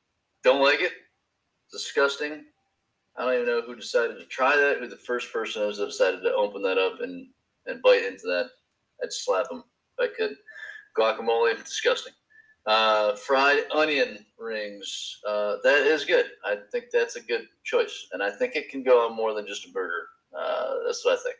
don't 0.43 0.61
like 0.61 0.81
it. 0.81 0.91
Disgusting. 1.71 2.43
I 3.17 3.23
don't 3.23 3.33
even 3.35 3.45
know 3.45 3.61
who 3.61 3.77
decided 3.77 4.17
to 4.17 4.25
try 4.25 4.57
that, 4.57 4.79
who 4.79 4.89
the 4.89 4.97
first 4.97 5.31
person 5.31 5.65
was 5.65 5.77
that 5.77 5.85
decided 5.85 6.21
to 6.23 6.33
open 6.33 6.61
that 6.63 6.77
up 6.77 6.99
and, 6.99 7.27
and 7.65 7.81
bite 7.81 8.03
into 8.03 8.27
that. 8.27 8.49
I'd 9.01 9.13
slap 9.13 9.47
them 9.47 9.63
if 9.97 10.11
I 10.11 10.13
could. 10.17 10.35
Guacamole, 10.99 11.57
disgusting. 11.63 12.11
Uh, 12.67 13.15
fried 13.15 13.63
onion 13.73 14.25
rings. 14.37 15.21
Uh, 15.25 15.55
that 15.63 15.83
is 15.87 16.03
good. 16.03 16.25
I 16.45 16.57
think 16.69 16.87
that's 16.91 17.15
a 17.15 17.21
good 17.21 17.47
choice, 17.63 18.09
and 18.11 18.21
I 18.21 18.29
think 18.29 18.55
it 18.55 18.69
can 18.69 18.83
go 18.83 19.07
on 19.07 19.15
more 19.15 19.33
than 19.33 19.47
just 19.47 19.65
a 19.65 19.71
burger. 19.71 20.09
Uh, 20.37 20.73
that's 20.85 21.03
what 21.05 21.17
I 21.17 21.23
think. 21.23 21.35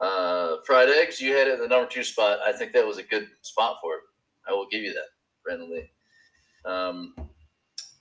Uh, 0.00 0.56
fried 0.66 0.88
eggs. 0.88 1.20
You 1.20 1.36
had 1.36 1.46
it 1.46 1.54
in 1.54 1.60
the 1.60 1.68
number 1.68 1.88
two 1.88 2.02
spot. 2.02 2.40
I 2.44 2.52
think 2.52 2.72
that 2.72 2.84
was 2.84 2.98
a 2.98 3.04
good 3.04 3.28
spot 3.42 3.76
for 3.80 3.94
it. 3.94 4.00
I 4.48 4.52
will 4.52 4.66
give 4.68 4.82
you 4.82 4.92
that, 4.92 5.10
Brandon 5.44 5.70
Lee. 5.70 5.90
Um, 6.64 7.14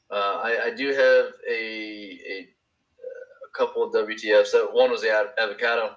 uh, 0.10 0.42
I, 0.44 0.62
I, 0.66 0.74
do 0.76 0.88
have 0.88 1.34
a, 1.48 1.54
a, 1.54 2.48
a 2.48 3.58
couple 3.58 3.84
of 3.84 3.94
WTFs. 3.94 4.52
That 4.52 4.70
one 4.72 4.90
was 4.90 5.02
the 5.02 5.32
avocado. 5.40 5.96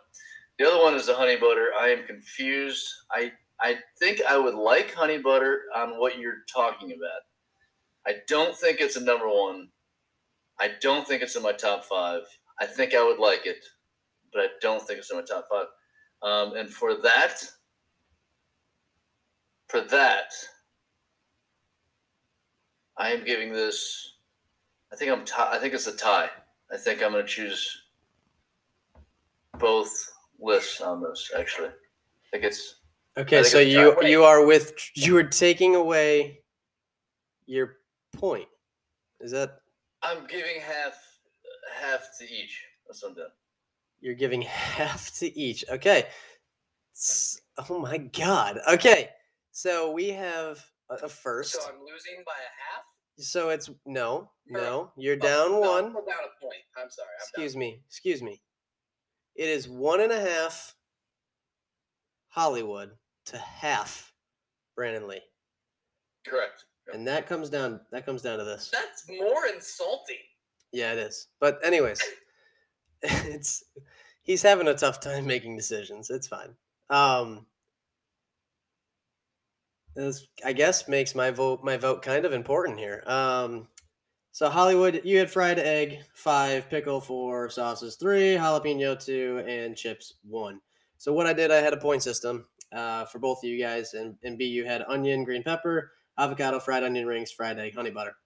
The 0.59 0.69
other 0.69 0.83
one 0.83 0.95
is 0.95 1.07
the 1.07 1.15
honey 1.15 1.37
butter. 1.37 1.71
I 1.81 1.89
am 1.89 2.07
confused. 2.07 2.87
I 3.11 3.33
I 3.63 3.77
think 3.99 4.21
I 4.29 4.37
would 4.37 4.55
like 4.55 4.93
honey 4.93 5.19
butter 5.19 5.63
on 5.75 6.01
what 6.01 6.19
you're 6.19 6.43
talking 6.53 6.91
about. 6.93 7.23
I 8.05 8.17
don't 8.27 8.57
think 8.57 8.81
it's 8.81 8.97
a 8.97 9.05
number 9.05 9.29
one. 9.29 9.69
I 10.61 10.73
don't 10.81 11.07
think 11.07 11.23
it's 11.23 11.37
in 11.37 11.43
my 11.43 11.53
top 11.53 11.85
five. 11.85 12.23
I 12.61 12.67
think 12.67 12.95
I 12.95 13.05
would 13.05 13.21
like 13.21 13.47
it, 13.47 13.65
but 14.33 14.43
I 14.43 14.47
don't 14.61 14.85
think 14.85 14.99
it's 14.99 15.11
in 15.11 15.17
my 15.17 15.23
top 15.23 15.47
five. 15.51 15.67
Um, 16.23 16.57
and 16.57 16.69
for 16.69 16.95
that, 17.03 17.43
for 19.69 19.81
that, 19.81 20.33
I 22.97 23.11
am 23.11 23.25
giving 23.25 23.53
this. 23.53 24.17
I 24.93 24.97
think 24.97 25.11
I'm. 25.11 25.25
T- 25.25 25.33
I 25.39 25.59
think 25.59 25.73
it's 25.73 25.87
a 25.87 25.97
tie. 25.97 26.31
I 26.71 26.77
think 26.77 27.03
I'm 27.03 27.13
going 27.13 27.25
to 27.25 27.29
choose 27.29 27.85
both 29.59 29.91
lists 30.39 30.81
on 30.81 31.03
this. 31.03 31.31
Actually, 31.37 31.69
I 31.69 32.29
think 32.31 32.45
it's 32.45 32.82
Okay, 33.19 33.43
so 33.43 33.59
you 33.59 33.93
right. 33.95 34.09
you 34.09 34.25
are 34.25 34.45
with 34.47 34.73
you 34.95 35.17
are 35.19 35.23
taking 35.25 35.75
away 35.77 36.41
your 37.47 37.77
point. 38.13 38.49
Is 39.21 39.31
that 39.33 39.59
I'm 40.03 40.27
giving 40.27 40.61
half 40.61 40.95
half 41.79 42.09
to 42.19 42.25
each. 42.25 42.65
That's 42.87 43.03
what 43.03 43.11
I'm 43.11 43.15
doing. 43.15 43.29
you're 44.01 44.15
giving 44.15 44.43
half 44.43 45.13
to 45.19 45.39
each? 45.39 45.65
Okay. 45.71 46.07
S- 46.95 47.41
Oh 47.69 47.79
my 47.79 47.99
god. 47.99 48.61
Okay. 48.67 49.11
So 49.51 49.91
we 49.93 50.09
have 50.09 50.65
a, 50.91 50.95
a 51.05 51.09
first. 51.09 51.53
So 51.53 51.61
I'm 51.69 51.81
losing 51.81 52.23
by 52.25 52.33
a 52.33 52.53
half. 52.75 52.85
So 53.19 53.51
it's 53.51 53.69
no, 53.85 54.31
No. 54.49 54.61
no. 54.61 54.93
You're 54.97 55.17
Oh, 55.17 55.19
down 55.19 55.51
no, 55.53 55.61
one. 55.61 55.85
I'm 55.85 55.93
down 55.93 56.25
a 56.25 56.43
point. 56.43 56.63
I'm 56.79 56.89
sorry. 56.91 57.09
I'm 57.21 57.23
Excuse 57.29 57.53
down. 57.53 57.61
me. 57.61 57.83
Excuse 57.87 58.23
me. 58.23 58.41
It 59.37 59.49
is 59.51 59.69
one 59.69 60.01
and 60.01 60.13
a 60.13 60.21
half 60.21 60.75
Hollywood 62.29 62.93
to 63.27 63.39
half 63.39 64.13
Brandon 64.77 65.07
Lee. 65.07 65.21
Correct. 66.27 66.65
And 66.93 67.07
that 67.07 67.27
comes 67.27 67.49
down 67.49 67.81
that 67.91 68.05
comes 68.05 68.23
down 68.23 68.39
to 68.39 68.45
this. 68.45 68.71
That's 68.73 69.05
more 69.09 69.47
insulting. 69.47 70.17
Yeah, 70.73 70.93
it 70.93 70.99
is. 70.99 71.29
But 71.41 71.61
anyways, 71.65 72.03
it's 73.03 73.65
he's 74.23 74.43
having 74.43 74.69
a 74.69 74.75
tough 74.75 75.01
time 75.01 75.27
making 75.27 75.57
decisions. 75.57 76.11
It's 76.11 76.27
fine. 76.27 76.55
Um 76.91 77.47
this 79.95 80.27
I 80.45 80.53
guess 80.53 80.89
makes 80.89 81.15
my 81.15 81.31
vote 81.31 81.63
my 81.63 81.77
vote 81.77 82.03
kind 82.03 82.25
of 82.25 82.33
important 82.33 82.79
here. 82.79 83.03
Um 83.07 83.69
so 84.35 84.49
Hollywood, 84.49 85.03
you 85.05 85.19
had 85.19 85.31
fried 85.31 85.59
egg 85.59 85.99
five, 86.15 86.69
pickle 86.71 87.03
four, 87.03 87.51
sauces 87.51 87.97
three, 87.97 88.35
jalapeno 88.35 89.03
two, 89.03 89.45
and 89.47 89.77
chips 89.77 90.15
one. 90.23 90.61
So 90.97 91.13
what 91.13 91.27
I 91.27 91.33
did, 91.33 91.51
I 91.51 91.57
had 91.57 91.75
a 91.75 91.79
point 91.79 92.03
system 92.03 92.47
uh, 92.73 93.05
for 93.07 93.19
both 93.19 93.39
of 93.39 93.49
you 93.49 93.59
guys, 93.61 93.95
and 93.95 94.17
and 94.23 94.39
B, 94.39 94.47
you 94.47 94.65
had 94.65 94.85
onion, 94.89 95.25
green 95.25 95.43
pepper, 95.43 95.93
avocado, 96.19 96.59
fried 96.59 96.83
onion 96.83 97.07
rings, 97.07 97.31
fried 97.31 97.59
egg, 97.59 97.75
honey 97.75 97.91
butter. 97.91 98.17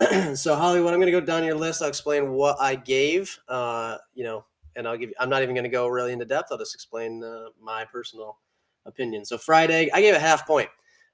so 0.34 0.54
Hollywood, 0.54 0.92
I'm 0.92 1.00
gonna 1.00 1.12
go 1.12 1.20
down 1.20 1.44
your 1.44 1.54
list. 1.54 1.82
I'll 1.82 1.88
explain 1.88 2.32
what 2.32 2.56
I 2.60 2.74
gave. 2.74 3.38
Uh, 3.48 3.98
you 4.14 4.24
know, 4.24 4.44
and 4.76 4.86
I'll 4.88 4.96
give. 4.96 5.10
you 5.10 5.14
I'm 5.18 5.28
not 5.28 5.42
even 5.42 5.54
gonna 5.54 5.68
go 5.68 5.88
really 5.88 6.12
into 6.12 6.24
depth. 6.24 6.48
I'll 6.50 6.58
just 6.58 6.74
explain 6.74 7.22
uh, 7.22 7.46
my 7.60 7.84
personal 7.84 8.38
opinion. 8.86 9.24
So 9.24 9.38
fried 9.38 9.70
egg, 9.70 9.90
I 9.92 10.00
gave 10.00 10.14
a 10.14 10.20
half 10.20 10.46
point. 10.46 10.68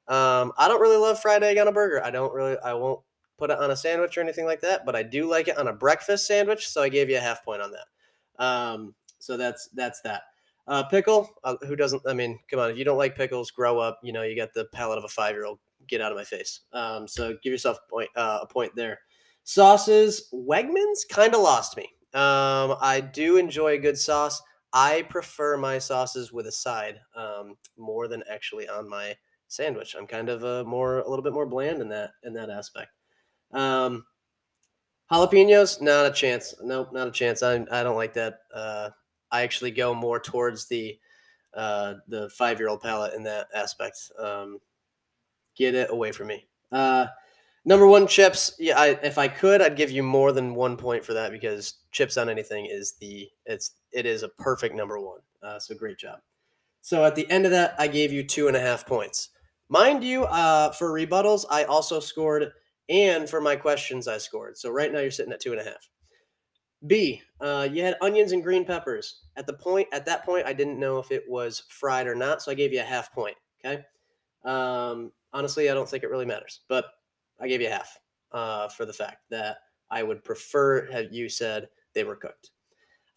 Um, 0.07 0.53
I 0.57 0.69
don't 0.69 0.81
really 0.81 0.97
love 0.97 1.21
fried 1.21 1.43
egg 1.43 1.59
on 1.59 1.69
a 1.69 1.73
burger. 1.73 2.03
I 2.03 2.11
don't 2.11 2.33
really. 2.33 2.57
I 2.65 2.75
won't 2.75 3.01
put 3.37 3.51
it 3.51 3.59
on 3.59 3.71
a 3.71 3.77
sandwich 3.77 4.17
or 4.17 4.21
anything 4.21 4.47
like 4.47 4.61
that. 4.63 4.87
But 4.87 4.97
I 4.97 5.03
do 5.03 5.29
like 5.29 5.49
it 5.49 5.59
on 5.59 5.69
a 5.69 5.73
breakfast 5.73 6.27
sandwich. 6.27 6.69
So 6.69 6.83
I 6.83 6.89
gave 6.89 7.11
you 7.11 7.17
a 7.17 7.21
half 7.21 7.45
point 7.45 7.63
on 7.63 7.73
that. 7.73 8.45
Um, 8.45 8.95
so 9.19 9.37
that's 9.37 9.69
that's 9.75 10.01
that. 10.03 10.23
Uh, 10.69 10.83
pickle. 10.85 11.31
Uh, 11.45 11.57
who 11.67 11.75
doesn't? 11.75 12.03
I 12.07 12.13
mean, 12.13 12.39
come 12.51 12.61
on. 12.61 12.71
If 12.71 12.77
you 12.77 12.85
don't 12.85 12.99
like 12.99 13.17
pickles, 13.17 13.51
grow 13.51 13.79
up. 13.79 13.99
You 14.03 14.13
know, 14.13 14.23
you 14.23 14.37
got 14.37 14.53
the 14.53 14.67
palate 14.67 14.99
of 14.99 15.05
a 15.05 15.09
five 15.09 15.35
year 15.35 15.47
old. 15.47 15.59
Get 15.87 16.03
out 16.03 16.13
of 16.13 16.19
my 16.19 16.25
face. 16.25 16.61
Um, 16.75 17.09
so 17.09 17.37
give 17.43 17.51
yourself 17.51 17.79
a 17.87 17.91
point. 17.91 18.11
Uh, 18.15 18.41
a 18.43 18.47
point 18.47 18.77
there. 18.77 19.01
Sauces. 19.45 20.29
Wegmans 20.33 21.09
kind 21.11 21.35
of 21.35 21.41
lost 21.41 21.77
me. 21.79 21.85
Um, 22.13 22.77
I 22.83 23.01
do 23.01 23.39
enjoy 23.39 23.75
a 23.75 23.79
good 23.79 23.99
sauce. 23.99 24.43
I 24.75 25.07
prefer 25.09 25.57
my 25.57 25.79
sauces 25.79 26.33
with 26.33 26.47
a 26.47 26.53
side 26.53 27.01
um, 27.17 27.55
more 27.79 28.07
than 28.07 28.23
actually 28.31 28.69
on 28.69 28.89
my 28.89 29.17
sandwich. 29.49 29.97
I'm 29.99 30.07
kind 30.07 30.29
of 30.29 30.45
a 30.45 30.65
more 30.65 30.99
a 30.99 31.09
little 31.09 31.23
bit 31.23 31.33
more 31.33 31.47
bland 31.47 31.81
in 31.81 31.89
that 31.89 32.11
in 32.25 32.35
that 32.35 32.51
aspect. 32.51 32.91
Um, 33.53 34.05
jalapenos, 35.11 35.81
not 35.81 36.05
a 36.05 36.13
chance. 36.13 36.55
Nope, 36.63 36.93
not 36.93 37.09
a 37.09 37.13
chance. 37.13 37.43
I 37.43 37.55
I 37.71 37.83
don't 37.83 37.97
like 37.97 38.13
that. 38.15 38.41
Uh, 38.55 38.91
I 39.31 39.43
actually 39.43 39.71
go 39.71 39.95
more 39.95 40.21
towards 40.21 40.67
the 40.69 40.99
uh, 41.55 41.95
the 42.09 42.29
five 42.31 42.59
year 42.59 42.69
old 42.69 42.83
palate 42.83 43.15
in 43.15 43.23
that 43.25 43.49
aspect. 43.55 44.11
Um, 44.19 44.59
get 45.57 45.75
it 45.75 45.91
away 45.91 46.13
from 46.13 46.29
me. 46.29 46.47
Uh, 46.71 47.07
number 47.65 47.87
one, 47.87 48.07
chips. 48.07 48.55
Yeah, 48.59 48.79
I, 48.79 48.87
if 49.03 49.19
I 49.19 49.29
could, 49.29 49.63
I'd 49.63 49.77
give 49.77 49.91
you 49.91 50.03
more 50.03 50.33
than 50.33 50.55
one 50.55 50.77
point 50.77 51.05
for 51.05 51.15
that 51.15 51.33
because 51.33 51.75
chips 51.91 52.17
on 52.17 52.29
anything 52.29 52.67
is 52.67 52.93
the 53.01 53.29
it's 53.47 53.73
it 53.93 54.07
is 54.07 54.23
a 54.23 54.29
perfect 54.29 54.75
number 54.75 54.99
one. 55.01 55.21
Uh, 55.43 55.59
so 55.59 55.75
great 55.75 55.99
job. 55.99 56.19
So 56.81 57.05
at 57.05 57.15
the 57.15 57.29
end 57.31 57.45
of 57.45 57.51
that, 57.51 57.75
I 57.79 57.89
gave 57.89 58.13
you 58.13 58.23
two 58.23 58.49
and 58.49 58.57
a 58.57 58.61
half 58.61 58.87
points. 58.87 59.31
Mind 59.69 60.03
you, 60.03 60.25
uh, 60.25 60.71
for 60.73 60.91
rebuttals, 60.91 61.45
I 61.51 61.65
also 61.65 62.01
scored, 62.01 62.53
and 62.89 63.29
for 63.29 63.41
my 63.41 63.57
questions, 63.57 64.09
I 64.09 64.17
scored. 64.17 64.57
So 64.57 64.71
right 64.71 64.91
now, 64.91 65.01
you're 65.01 65.11
sitting 65.11 65.33
at 65.33 65.41
two 65.41 65.53
and 65.53 65.61
a 65.61 65.65
half. 65.65 65.89
B, 66.87 67.21
uh, 67.41 67.69
you 67.71 67.83
had 67.83 67.97
onions 68.01 68.33
and 68.33 68.43
green 68.43 68.65
peppers. 68.65 69.23
At 69.37 69.47
the 69.47 69.53
point, 69.53 69.89
at 69.93 70.07
that 70.07 70.25
point, 70.25 70.47
I 70.47 70.53
didn't 70.53 70.79
know 70.79 70.99
if 70.99 71.11
it 71.11 71.25
was 71.29 71.65
fried 71.69 72.07
or 72.07 72.15
not, 72.15 72.43
so 72.43 72.53
I 72.53 72.55
gave 72.55 72.73
you 72.73 72.81
a 72.81 72.85
half 72.85 73.13
point. 73.13 73.37
Okay. 73.65 73.85
Um, 74.45 75.11
honestly, 75.33 75.71
I 75.71 75.75
don't 75.75 75.89
think 75.89 76.05
it 76.05 76.11
really 76.11 76.25
matters, 76.25 76.61
but 76.69 76.87
I 77.41 77.49
gave 77.49 77.61
you 77.61 77.67
a 77.67 77.73
half 77.73 77.99
uh, 78.33 78.69
for 78.69 78.87
the 78.87 78.93
fact 78.93 79.29
that 79.31 79.59
I 79.91 80.03
would 80.03 80.23
prefer 80.23 80.91
have 80.93 81.13
you 81.13 81.29
said 81.29 81.69
they 81.95 82.05
were 82.05 82.17
cooked. 82.17 82.51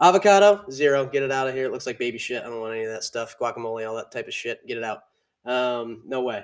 Avocado, 0.02 0.66
zero. 0.72 1.06
Get 1.06 1.22
it 1.22 1.32
out 1.32 1.48
of 1.48 1.54
here. 1.54 1.66
It 1.66 1.72
looks 1.72 1.86
like 1.86 2.00
baby 2.00 2.18
shit. 2.18 2.42
I 2.42 2.48
don't 2.48 2.60
want 2.60 2.74
any 2.74 2.86
of 2.86 2.92
that 2.92 3.04
stuff. 3.04 3.36
Guacamole, 3.40 3.88
all 3.88 3.96
that 3.96 4.12
type 4.12 4.28
of 4.28 4.34
shit. 4.34 4.66
Get 4.66 4.78
it 4.78 4.84
out. 4.84 5.04
Um, 5.46 6.02
no 6.06 6.22
way. 6.22 6.44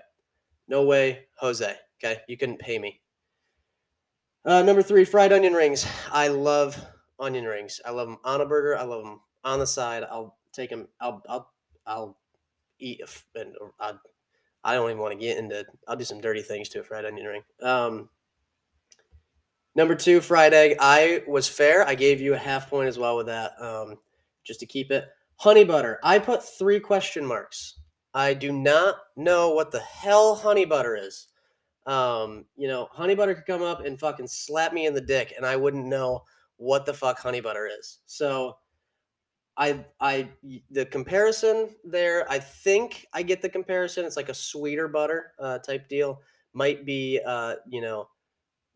No 0.68 0.84
way, 0.84 1.26
Jose. 1.38 1.76
Okay. 1.98 2.22
You 2.28 2.38
couldn't 2.38 2.60
pay 2.60 2.78
me. 2.78 3.02
Uh, 4.46 4.62
number 4.62 4.84
three, 4.84 5.04
fried 5.04 5.34
onion 5.34 5.54
rings. 5.54 5.88
I 6.12 6.28
love 6.28 6.80
onion 7.20 7.46
rings. 7.46 7.82
I 7.86 7.92
love 7.92 8.08
them 8.08 8.18
on 8.24 8.42
a 8.42 8.46
burger. 8.46 8.78
I 8.78 8.84
love 8.84 9.04
them 9.04 9.22
on 9.44 9.60
the 9.60 9.68
side. 9.68 10.04
I'll 10.10 10.38
take 10.52 10.70
them. 10.70 10.88
I'll, 11.00 11.24
I'll, 11.28 11.52
I'll 11.86 12.18
eat. 12.80 13.00
If, 13.02 13.26
and 13.36 13.54
I, 13.80 13.94
I 14.64 14.74
don't 14.74 14.90
even 14.90 15.02
want 15.02 15.14
to 15.14 15.20
get 15.20 15.38
into, 15.38 15.66
I'll 15.88 15.96
do 15.96 16.04
some 16.04 16.22
dirty 16.22 16.42
things 16.42 16.70
to 16.70 16.80
a 16.82 16.84
fried 16.84 17.06
onion 17.06 17.26
ring. 17.26 17.44
Um, 17.62 18.10
Number 19.78 19.94
two, 19.94 20.22
fried 20.22 20.56
egg. 20.56 20.76
I 20.80 21.22
was 21.28 21.48
fair. 21.48 21.88
I 21.88 21.94
gave 21.94 22.20
you 22.20 22.34
a 22.34 22.38
half 22.38 22.68
point 22.68 22.88
as 22.88 22.98
well 22.98 23.16
with 23.16 23.28
that, 23.28 23.52
um, 23.62 24.00
just 24.44 24.60
to 24.62 24.66
keep 24.66 24.90
it. 24.90 25.06
Honey 25.36 25.64
butter. 25.64 26.00
I 26.04 26.18
put 26.18 26.44
three 26.44 26.80
question 26.80 27.24
marks. 27.24 27.76
I 28.12 28.34
do 28.34 28.52
not 28.52 28.96
know 29.16 29.52
what 29.52 29.70
the 29.70 29.80
hell 29.82 30.34
honey 30.34 30.66
butter 30.66 30.96
is. 30.96 31.28
Um, 31.86 32.46
you 32.56 32.68
know, 32.68 32.88
honey 32.92 33.14
butter 33.14 33.36
could 33.36 33.46
come 33.46 33.62
up 33.62 33.86
and 33.86 34.00
fucking 34.00 34.28
slap 34.28 34.74
me 34.74 34.88
in 34.88 34.96
the 34.96 35.00
dick, 35.00 35.36
and 35.38 35.46
I 35.46 35.56
wouldn't 35.56 35.86
know 35.86 36.24
what 36.58 36.86
the 36.86 36.94
fuck 36.94 37.20
honey 37.20 37.42
butter 37.42 37.68
is. 37.68 38.00
So, 38.06 38.58
I, 39.58 39.86
I, 40.00 40.30
the 40.70 40.86
comparison 40.86 41.70
there. 41.84 42.30
I 42.30 42.38
think 42.38 43.08
I 43.14 43.24
get 43.24 43.42
the 43.42 43.50
comparison. 43.50 44.06
It's 44.06 44.18
like 44.18 44.30
a 44.30 44.34
sweeter 44.34 44.88
butter 44.88 45.32
uh, 45.40 45.58
type 45.60 45.90
deal. 45.90 46.22
Might 46.54 46.86
be, 46.86 47.20
uh, 47.26 47.56
you 47.68 47.82
know 47.82 48.08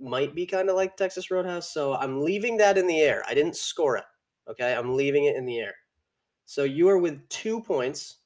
might 0.01 0.33
be 0.33 0.45
kind 0.45 0.69
of 0.69 0.75
like 0.75 0.97
Texas 0.97 1.31
Roadhouse. 1.31 1.71
So 1.71 1.93
I'm 1.95 2.21
leaving 2.21 2.57
that 2.57 2.77
in 2.77 2.87
the 2.87 2.99
air. 2.99 3.23
I 3.27 3.33
didn't 3.33 3.55
score 3.55 3.97
it. 3.97 4.03
Okay. 4.49 4.73
I'm 4.73 4.95
leaving 4.95 5.25
it 5.25 5.35
in 5.35 5.45
the 5.45 5.59
air. 5.59 5.75
So 6.45 6.63
you 6.63 6.89
are 6.89 6.97
with 6.97 7.27
two 7.29 7.61
points 7.61 8.17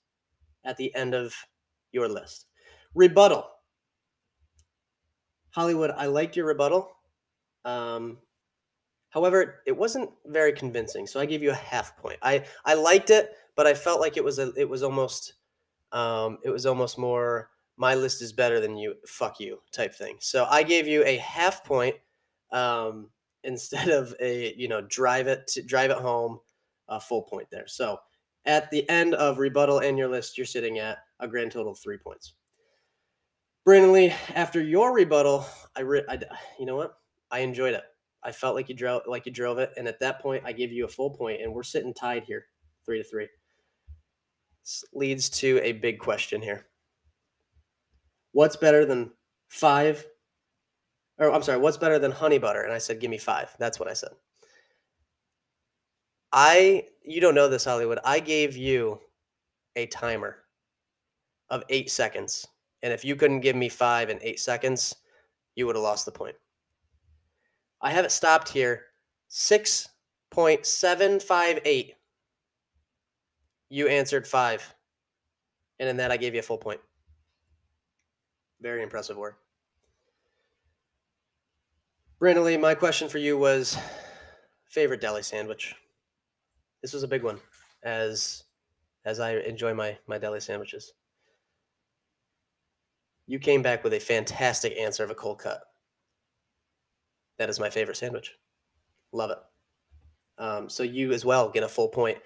at 0.64 0.78
the 0.78 0.94
end 0.96 1.14
of 1.14 1.34
your 1.92 2.08
list. 2.08 2.48
Rebuttal. 2.96 3.46
Hollywood, 5.52 5.92
I 5.92 6.08
liked 6.08 6.36
your 6.36 6.48
rebuttal. 6.48 6.92
Um, 7.66 8.18
however, 9.16 9.62
it 9.66 9.76
wasn't 9.76 10.12
very 10.28 10.54
convincing. 10.54 11.08
So 11.08 11.20
I 11.20 11.26
gave 11.26 11.42
you 11.42 11.50
a 11.50 11.56
half 11.56 11.98
point. 11.98 12.20
I, 12.22 12.46
I 12.64 12.76
liked 12.76 13.10
it, 13.10 13.32
but 13.56 13.66
I 13.66 13.74
felt 13.74 14.00
like 14.00 14.18
it 14.18 14.24
was 14.24 14.38
a, 14.38 14.54
it 14.56 14.70
was 14.70 14.84
almost, 14.84 15.34
um, 15.92 16.38
it 16.44 16.52
was 16.52 16.68
almost 16.68 17.00
more 17.00 17.50
my 17.78 17.96
list 17.96 18.22
is 18.22 18.34
better 18.34 18.60
than 18.60 18.78
you 18.78 18.96
fuck 19.06 19.40
you 19.40 19.60
type 19.72 19.94
thing 19.94 20.18
so 20.20 20.46
i 20.50 20.64
gave 20.64 20.88
you 20.88 21.04
a 21.06 21.18
half 21.18 21.64
point 21.64 21.96
um, 22.52 23.10
instead 23.44 23.90
of 23.90 24.16
a 24.20 24.54
you 24.56 24.68
know 24.68 24.82
drive 24.82 25.28
it 25.28 25.46
to 25.48 25.62
drive 25.62 25.92
it 25.92 25.98
home 25.98 26.40
a 26.88 27.00
full 27.00 27.22
point 27.22 27.48
there 27.52 27.68
so 27.68 27.98
at 28.46 28.70
the 28.72 28.88
end 28.90 29.14
of 29.16 29.40
rebuttal 29.40 29.80
and 29.80 29.98
your 29.98 30.08
list 30.08 30.38
you're 30.38 30.46
sitting 30.46 30.80
at 30.80 31.00
a 31.20 31.28
grand 31.28 31.52
total 31.52 31.72
of 31.72 31.80
three 31.80 31.98
points 31.98 32.34
brandon 33.64 33.92
lee 33.92 34.14
after 34.34 34.62
your 34.62 34.94
rebuttal 34.94 35.46
i, 35.76 35.82
re- 35.82 36.06
I 36.10 36.20
you 36.60 36.66
know 36.66 36.76
what 36.76 36.98
i 37.32 37.40
enjoyed 37.40 37.74
it 37.74 37.84
i 38.26 38.32
felt 38.32 38.56
like 38.56 38.68
you 38.68 38.76
drove 38.76 39.02
like 39.08 39.26
you 39.26 39.32
drove 39.32 39.58
it 39.58 39.72
and 39.78 39.88
at 39.88 40.00
that 40.00 40.22
point 40.22 40.44
i 40.46 40.52
gave 40.52 40.72
you 40.72 40.86
a 40.86 40.90
full 40.90 41.10
point 41.10 41.42
and 41.42 41.54
we're 41.54 41.64
sitting 41.64 41.94
tied 41.94 42.24
here 42.24 42.46
three 42.86 42.98
to 42.98 43.04
three 43.04 43.28
this 44.64 44.84
leads 44.94 45.30
to 45.30 45.60
a 45.64 45.72
big 45.72 46.00
question 46.00 46.42
here 46.42 46.66
what's 48.34 48.56
better 48.56 48.86
than 48.86 49.12
five 49.48 50.06
or 51.18 51.32
I'm 51.32 51.44
sorry, 51.44 51.60
what's 51.60 51.78
better 51.78 52.00
than 52.00 52.12
honey 52.12 52.38
butter? 52.38 52.62
And 52.62 52.74
I 52.74 52.78
said, 52.78 53.00
give 53.00 53.10
me 53.10 53.18
five. 53.18 53.56
That's 53.58 53.80
what 53.80 53.90
I 53.90 53.94
said. 53.94 54.12
I, 56.32 56.86
you 57.04 57.22
don't 57.22 57.36
know 57.36 57.48
this, 57.48 57.64
Hollywood. 57.64 58.00
I 58.04 58.20
gave 58.20 58.58
you 58.58 59.00
a 59.78 59.86
timer 59.88 60.38
of 61.50 61.64
eight 61.70 61.90
seconds. 61.90 62.46
And 62.84 62.92
if 62.92 63.06
you 63.06 63.16
couldn't 63.16 63.40
give 63.40 63.56
me 63.56 63.70
five 63.70 64.10
in 64.10 64.20
eight 64.22 64.40
seconds, 64.40 64.96
you 65.56 65.66
would 65.66 65.76
have 65.76 65.84
lost 65.84 66.06
the 66.06 66.12
point. 66.12 66.36
I 67.82 67.92
have 67.92 68.06
it 68.06 68.12
stopped 68.12 68.50
here 68.50 68.86
6.758. 69.30 71.92
You 73.70 73.88
answered 73.88 74.28
five. 74.28 74.76
And 75.80 75.90
in 75.90 75.98
that, 75.98 76.12
I 76.12 76.18
gave 76.18 76.34
you 76.34 76.40
a 76.40 76.44
full 76.44 76.58
point. 76.58 76.80
Very 78.62 78.82
impressive 78.82 79.18
work. 79.18 79.38
Brandon 82.18 82.46
Lee, 82.46 82.58
my 82.58 82.76
question 82.76 83.10
for 83.10 83.18
you 83.18 83.38
was 83.38 83.78
favorite 84.70 85.02
deli 85.02 85.22
sandwich. 85.22 85.76
This 86.82 86.94
was 86.94 87.04
a 87.04 87.08
big 87.08 87.24
one, 87.24 87.40
as 87.84 88.44
as 89.04 89.20
I 89.20 89.36
enjoy 89.36 89.74
my 89.74 89.98
my 90.08 90.18
deli 90.18 90.40
sandwiches. 90.40 90.94
You 93.28 93.40
came 93.40 93.62
back 93.62 93.84
with 93.84 93.94
a 93.94 94.00
fantastic 94.00 94.78
answer 94.78 95.04
of 95.04 95.10
a 95.10 95.16
cold 95.16 95.40
cut. 95.40 95.62
That 97.38 97.50
is 97.50 97.60
my 97.60 97.70
favorite 97.70 97.98
sandwich. 97.98 98.34
Love 99.12 99.32
it. 99.32 99.38
Um, 100.38 100.70
so 100.70 100.84
you 100.84 101.12
as 101.12 101.26
well 101.26 101.50
get 101.50 101.64
a 101.64 101.68
full 101.70 101.88
point. 101.88 102.18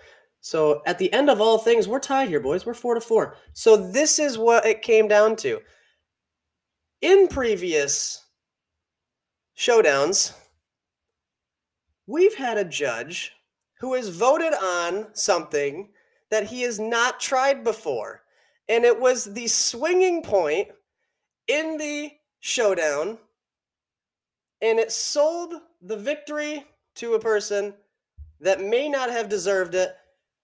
So 0.42 0.82
at 0.86 0.98
the 0.98 1.12
end 1.12 1.30
of 1.30 1.42
all 1.42 1.58
things, 1.58 1.88
we're 1.88 2.00
tied 2.00 2.30
here, 2.30 2.40
boys. 2.40 2.66
We're 2.66 2.74
four 2.74 2.96
to 2.96 3.02
four. 3.02 3.36
So 3.54 3.76
this 3.76 4.20
is 4.20 4.38
what 4.38 4.66
it 4.66 4.82
came 4.82 5.08
down 5.08 5.36
to. 5.38 5.60
In 7.02 7.28
previous 7.28 8.26
showdowns, 9.58 10.34
we've 12.08 12.36
had 12.36 12.58
a 12.58 12.66
judge 12.66 13.34
who 13.80 13.94
has 13.94 14.10
voted 14.10 14.54
on 14.54 15.08
something 15.14 15.90
that 16.32 16.48
he 16.48 16.62
has 16.62 16.80
not 16.80 17.20
tried 17.20 17.64
before. 17.64 18.22
And 18.68 18.86
it 18.86 19.00
was 19.00 19.26
the 19.26 19.48
swinging 19.48 20.22
point 20.22 20.70
in 21.48 21.78
the 21.78 22.12
showdown. 22.40 23.18
And 24.62 24.80
it 24.80 24.92
sold 24.92 25.54
the 25.82 25.98
victory 25.98 26.66
to 26.96 27.14
a 27.14 27.20
person 27.20 27.74
that 28.42 28.62
may 28.62 28.90
not 28.90 29.10
have 29.10 29.30
deserved 29.30 29.76
it. 29.76 29.96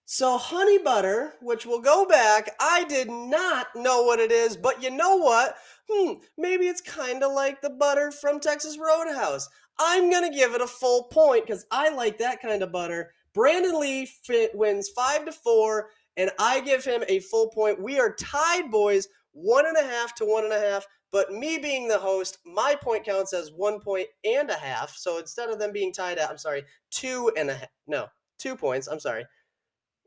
So, 0.08 0.38
honey 0.38 0.78
butter, 0.78 1.34
which 1.42 1.66
will 1.66 1.82
go 1.82 2.06
back, 2.06 2.56
I 2.60 2.84
did 2.84 3.10
not 3.10 3.68
know 3.76 4.04
what 4.04 4.20
it 4.20 4.32
is, 4.32 4.56
but 4.56 4.84
you 4.84 4.92
know 4.92 5.18
what? 5.18 5.56
Hmm, 5.90 6.14
maybe 6.38 6.68
it's 6.68 6.82
kind 6.82 7.24
of 7.24 7.32
like 7.32 7.62
the 7.62 7.72
butter 7.72 8.12
from 8.12 8.40
Texas 8.40 8.78
Roadhouse. 8.78 9.50
I'm 9.80 10.10
going 10.12 10.30
to 10.30 10.38
give 10.38 10.54
it 10.54 10.62
a 10.62 10.68
full 10.68 11.06
point 11.06 11.46
because 11.46 11.66
I 11.72 11.90
like 11.90 12.20
that 12.20 12.42
kind 12.42 12.62
of 12.62 12.72
butter. 12.72 13.12
Brandon 13.34 13.80
Lee 13.80 14.06
fit, 14.06 14.56
wins 14.56 14.90
five 14.90 15.26
to 15.26 15.32
four, 15.32 15.90
and 16.16 16.32
I 16.40 16.62
give 16.62 16.86
him 16.86 17.04
a 17.10 17.20
full 17.20 17.50
point. 17.50 17.82
We 17.82 18.00
are 18.00 18.16
tied, 18.16 18.72
boys, 18.72 19.08
one 19.32 19.66
and 19.66 19.76
a 19.76 19.84
half 19.84 20.16
to 20.16 20.26
one 20.26 20.46
and 20.46 20.54
a 20.54 20.60
half. 20.60 20.86
But 21.16 21.32
me 21.32 21.58
being 21.58 21.88
the 21.88 21.98
host, 21.98 22.40
my 22.46 22.76
point 22.76 23.06
counts 23.06 23.32
as 23.32 23.50
one 23.50 23.80
point 23.80 24.08
and 24.26 24.50
a 24.50 24.58
half. 24.58 24.98
So 24.98 25.18
instead 25.18 25.48
of 25.48 25.60
them 25.60 25.72
being 25.72 25.94
tied 25.94 26.18
at, 26.18 26.30
I'm 26.30 26.38
sorry, 26.38 26.66
two 26.92 27.32
and 27.38 27.50
a 27.50 27.54
half. 27.54 27.70
No, 27.88 28.08
two 28.38 28.58
points. 28.58 28.88
I'm 28.88 29.00
sorry. 29.00 29.24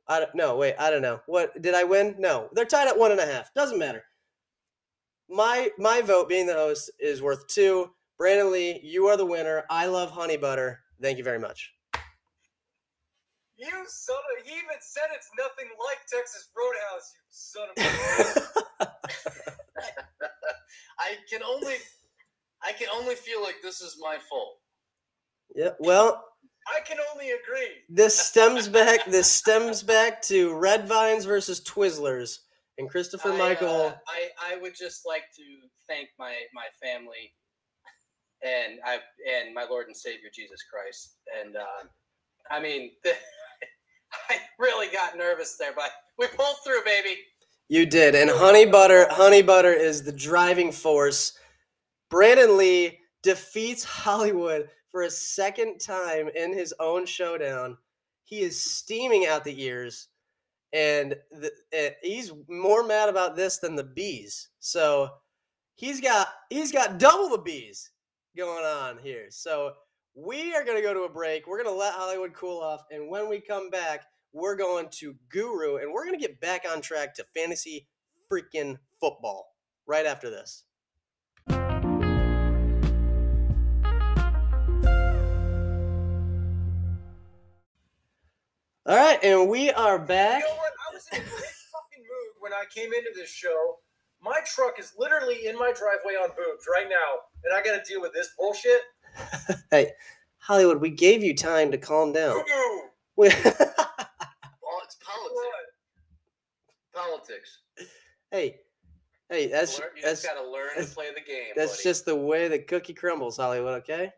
I 0.07 0.19
don't, 0.19 0.35
no, 0.35 0.59
wait, 0.59 0.75
I 0.79 0.91
don't 0.91 1.01
know. 1.01 1.21
What 1.25 1.63
did 1.63 1.73
I 1.73 1.85
win? 1.85 2.17
No, 2.19 2.51
they're 2.53 2.67
tied 2.67 2.89
at 2.89 2.99
one 2.99 3.11
and 3.11 3.21
a 3.21 3.25
half. 3.25 3.55
Doesn't 3.55 3.79
matter. 3.79 4.05
My 5.31 5.71
my 5.79 6.03
vote, 6.03 6.29
being 6.29 6.47
the 6.47 6.53
host, 6.53 6.91
is 7.01 7.23
worth 7.23 7.47
two. 7.47 7.91
Brandon 8.19 8.53
Lee, 8.53 8.79
you 8.83 9.07
are 9.07 9.17
the 9.17 9.25
winner. 9.25 9.65
I 9.71 9.87
love 9.87 10.11
honey 10.11 10.37
butter. 10.37 10.81
Thank 11.01 11.17
you 11.17 11.25
very 11.25 11.39
much. 11.39 11.73
You 13.57 13.71
son 13.87 14.17
of 14.39 14.47
he 14.47 14.53
even 14.53 14.77
said 14.81 15.05
it's 15.15 15.31
nothing 15.39 15.71
like 15.89 16.01
Texas 16.07 16.51
Roadhouse, 16.55 17.15
you 17.15 17.23
son 17.31 17.69
of 17.71 18.83
a 18.83 20.05
I 21.01 21.17
can 21.31 21.43
only, 21.43 21.75
I 22.63 22.73
can 22.73 22.89
only 22.93 23.15
feel 23.15 23.43
like 23.43 23.57
this 23.63 23.81
is 23.81 23.97
my 24.01 24.19
fault. 24.29 24.59
yeah. 25.55 25.71
Well, 25.79 26.25
I 26.69 26.81
can 26.81 26.99
only 27.13 27.31
agree. 27.31 27.83
this 27.89 28.19
stems 28.19 28.69
back. 28.69 29.07
This 29.07 29.31
stems 29.31 29.83
back 29.83 30.21
to 30.23 30.55
Red 30.55 30.87
Vines 30.87 31.25
versus 31.25 31.61
Twizzlers, 31.63 32.41
and 32.79 32.91
Christopher 32.91 33.33
I, 33.33 33.39
Michael. 33.39 33.69
uh, 33.69 33.95
I, 34.07 34.55
I 34.55 34.57
would 34.59 34.75
just 34.77 35.07
like 35.07 35.25
to 35.37 35.43
thank 35.89 36.09
my 36.19 36.35
my 36.53 36.67
family, 36.83 37.33
and 38.43 38.81
I 38.85 38.99
and 39.33 39.55
my 39.55 39.65
Lord 39.69 39.87
and 39.87 39.97
Savior 39.97 40.29
Jesus 40.35 40.63
Christ. 40.63 41.17
And 41.43 41.57
uh, 41.57 41.89
I 42.51 42.61
mean, 42.61 42.91
I 44.31 44.39
really 44.59 44.93
got 44.93 45.17
nervous 45.17 45.57
there, 45.59 45.73
but 45.75 45.91
we 46.19 46.27
pulled 46.27 46.57
through, 46.65 46.85
baby. 46.85 47.19
You 47.69 47.85
did. 47.85 48.15
And 48.15 48.31
honey 48.31 48.65
butter, 48.65 49.07
honey 49.11 49.43
butter 49.43 49.73
is 49.73 50.03
the 50.03 50.13
driving 50.13 50.73
force. 50.73 51.35
Brandon 52.11 52.57
Lee 52.57 53.01
defeats 53.23 53.85
Hollywood 54.05 54.71
for 54.91 55.03
a 55.03 55.11
second 55.11 55.79
time 55.79 56.29
in 56.35 56.53
his 56.53 56.75
own 56.81 57.05
showdown. 57.05 57.77
He 58.25 58.41
is 58.41 58.63
steaming 58.63 59.27
out 59.27 59.45
the 59.45 59.63
ears, 59.63 60.09
and 60.73 61.15
the, 61.31 61.51
eh, 61.73 61.91
he's 62.03 62.33
more 62.49 62.85
mad 62.85 63.09
about 63.09 63.37
this 63.37 63.59
than 63.59 63.75
the 63.75 63.85
bees. 63.85 64.49
So 64.59 65.11
he's 65.77 66.01
got 66.01 66.29
he's 66.51 66.73
got 66.73 66.99
double 66.99 67.31
the 67.31 67.39
bees 67.39 67.91
going 68.37 68.65
on 68.65 68.99
here. 68.99 69.27
So 69.31 69.73
we 70.15 70.55
are 70.55 70.65
going 70.65 70.77
to 70.77 70.83
go 70.83 70.93
to 70.93 71.03
a 71.03 71.09
break. 71.09 71.47
We're 71.47 71.63
going 71.63 71.75
to 71.75 71.79
let 71.79 71.95
Hollywood 71.95 72.35
cool 72.35 72.61
off, 72.61 72.83
and 72.91 73.09
when 73.09 73.29
we 73.29 73.41
come 73.41 73.71
back, 73.71 74.05
we're 74.33 74.57
going 74.57 74.89
to 74.91 75.17
Guru, 75.31 75.77
and 75.77 75.93
we're 75.93 76.05
going 76.05 76.19
to 76.19 76.21
get 76.21 76.41
back 76.41 76.65
on 76.71 76.81
track 76.81 77.15
to 77.15 77.25
fantasy 77.35 77.87
freaking 78.31 78.79
football 79.01 79.55
right 79.87 80.07
after 80.07 80.31
this. 80.31 80.65
All 88.87 88.97
right, 88.97 89.23
and 89.23 89.49
we 89.51 89.71
are 89.71 89.99
back. 89.99 90.43
You 90.43 90.49
know 90.49 90.55
what? 90.57 90.73
I 90.91 90.95
was 90.95 91.07
in 91.13 91.19
a 91.19 91.23
great 91.23 91.33
fucking 91.33 92.03
mood 92.03 92.35
when 92.41 92.53
I 92.55 92.65
came 92.75 92.93
into 92.95 93.11
this 93.15 93.29
show. 93.31 93.77
My 94.23 94.41
truck 94.55 94.81
is 94.81 94.93
literally 94.99 95.47
in 95.47 95.57
my 95.57 95.73
driveway 95.73 96.15
on 96.15 96.31
boobs 96.31 96.65
right 96.73 96.87
now, 96.89 97.21
and 97.45 97.55
I 97.55 97.63
got 97.63 97.83
to 97.85 97.91
deal 97.91 98.01
with 98.01 98.13
this 98.13 98.31
bullshit. 98.39 98.81
Hey, 99.71 99.93
Hollywood, 100.39 100.81
we 100.81 100.89
gave 100.91 101.23
you 101.23 101.35
time 101.35 101.71
to 101.73 101.79
calm 101.79 102.13
down. 102.13 102.43
We- 103.17 103.29
Well, 104.63 104.81
it's 104.85 104.97
politics. 105.03 105.35
What? 105.35 105.67
Politics. 106.99 107.59
hey, 108.31 108.57
hey, 109.31 109.47
that's 109.47 109.79
you 109.79 109.85
that's 110.03 110.23
just 110.23 110.35
got 110.35 110.43
to 110.43 110.51
learn 110.51 110.71
to 110.77 110.85
play 110.95 111.09
the 111.15 111.21
game. 111.21 111.53
that's 111.55 111.77
buddy. 111.77 111.83
just 111.85 112.05
the 112.05 112.17
way 112.17 112.49
the 112.49 112.59
cookie 112.59 112.95
crumbles, 112.95 113.37
Hollywood. 113.37 113.83
Okay, 113.83 114.11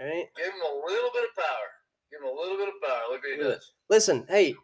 all 0.00 0.06
right. 0.06 0.26
Give 0.36 0.46
him 0.46 0.60
a 0.62 0.86
little 0.86 1.10
bit 1.12 1.24
of 1.24 1.34
power. 1.36 1.68
Give 2.10 2.20
him 2.20 2.36
a 2.36 2.40
little 2.40 2.56
bit 2.56 2.68
of 2.68 2.74
power. 2.82 3.02
Look 3.10 3.22
what 3.22 3.36
he 3.36 3.42
does. 3.42 3.72
Listen, 3.90 4.24
hey, 4.28 4.54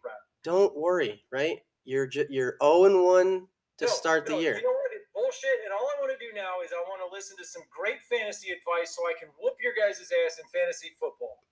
don't 0.44 0.76
worry, 0.76 1.24
right? 1.32 1.58
You're 1.84 2.06
ju- 2.06 2.26
you're 2.30 2.56
zero 2.62 2.84
and 2.84 3.02
one 3.02 3.46
to 3.78 3.86
No, 3.86 3.90
start 3.90 4.26
the 4.26 4.36
year. 4.36 4.56
You 4.56 4.62
know 4.62 4.70
what? 4.70 4.90
It's 4.94 5.06
bullshit. 5.12 5.64
And 5.64 5.72
all 5.72 5.88
I 5.96 6.00
want 6.00 6.12
to 6.12 6.24
do 6.24 6.32
now 6.34 6.60
is 6.64 6.70
I 6.72 6.80
want 6.88 7.00
to 7.08 7.14
listen 7.14 7.36
to 7.38 7.44
some 7.44 7.62
great 7.74 7.98
fantasy 8.08 8.52
advice 8.52 8.94
so 8.94 9.02
I 9.08 9.14
can 9.18 9.28
whoop 9.40 9.54
your 9.60 9.72
guys' 9.74 10.00
ass 10.00 10.38
in 10.38 10.44
fantasy 10.52 10.90
football. 11.00 11.42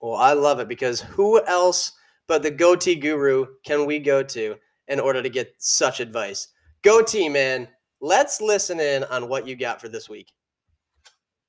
Well, 0.00 0.16
I 0.16 0.32
love 0.32 0.60
it 0.60 0.68
because 0.68 1.00
who 1.00 1.44
else 1.46 1.92
but 2.26 2.42
the 2.42 2.50
goatee 2.50 2.96
guru 2.96 3.46
can 3.64 3.86
we 3.86 3.98
go 3.98 4.22
to 4.22 4.56
in 4.88 5.00
order 5.00 5.22
to 5.22 5.28
get 5.28 5.54
such 5.58 6.00
advice? 6.00 6.48
Go 6.82 7.02
team, 7.02 7.32
man, 7.32 7.68
let's 8.00 8.40
listen 8.40 8.80
in 8.80 9.04
on 9.04 9.28
what 9.28 9.46
you 9.46 9.56
got 9.56 9.80
for 9.80 9.88
this 9.88 10.08
week. 10.08 10.32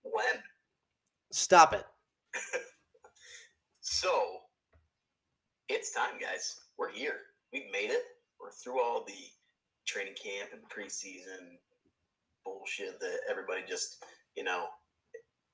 When? 0.04 0.42
Stop 1.32 1.74
it. 1.74 1.86
So 3.90 4.42
it's 5.70 5.94
time, 5.94 6.20
guys. 6.20 6.60
We're 6.78 6.92
here. 6.92 7.16
We've 7.54 7.72
made 7.72 7.90
it. 7.90 8.04
We're 8.40 8.52
through 8.52 8.82
all 8.82 9.06
the 9.06 9.14
training 9.88 10.16
camp 10.22 10.50
and 10.52 10.62
preseason 10.70 11.56
bullshit 12.44 13.00
that 13.00 13.20
everybody 13.30 13.62
just, 13.68 14.04
you 14.36 14.44
know, 14.44 14.66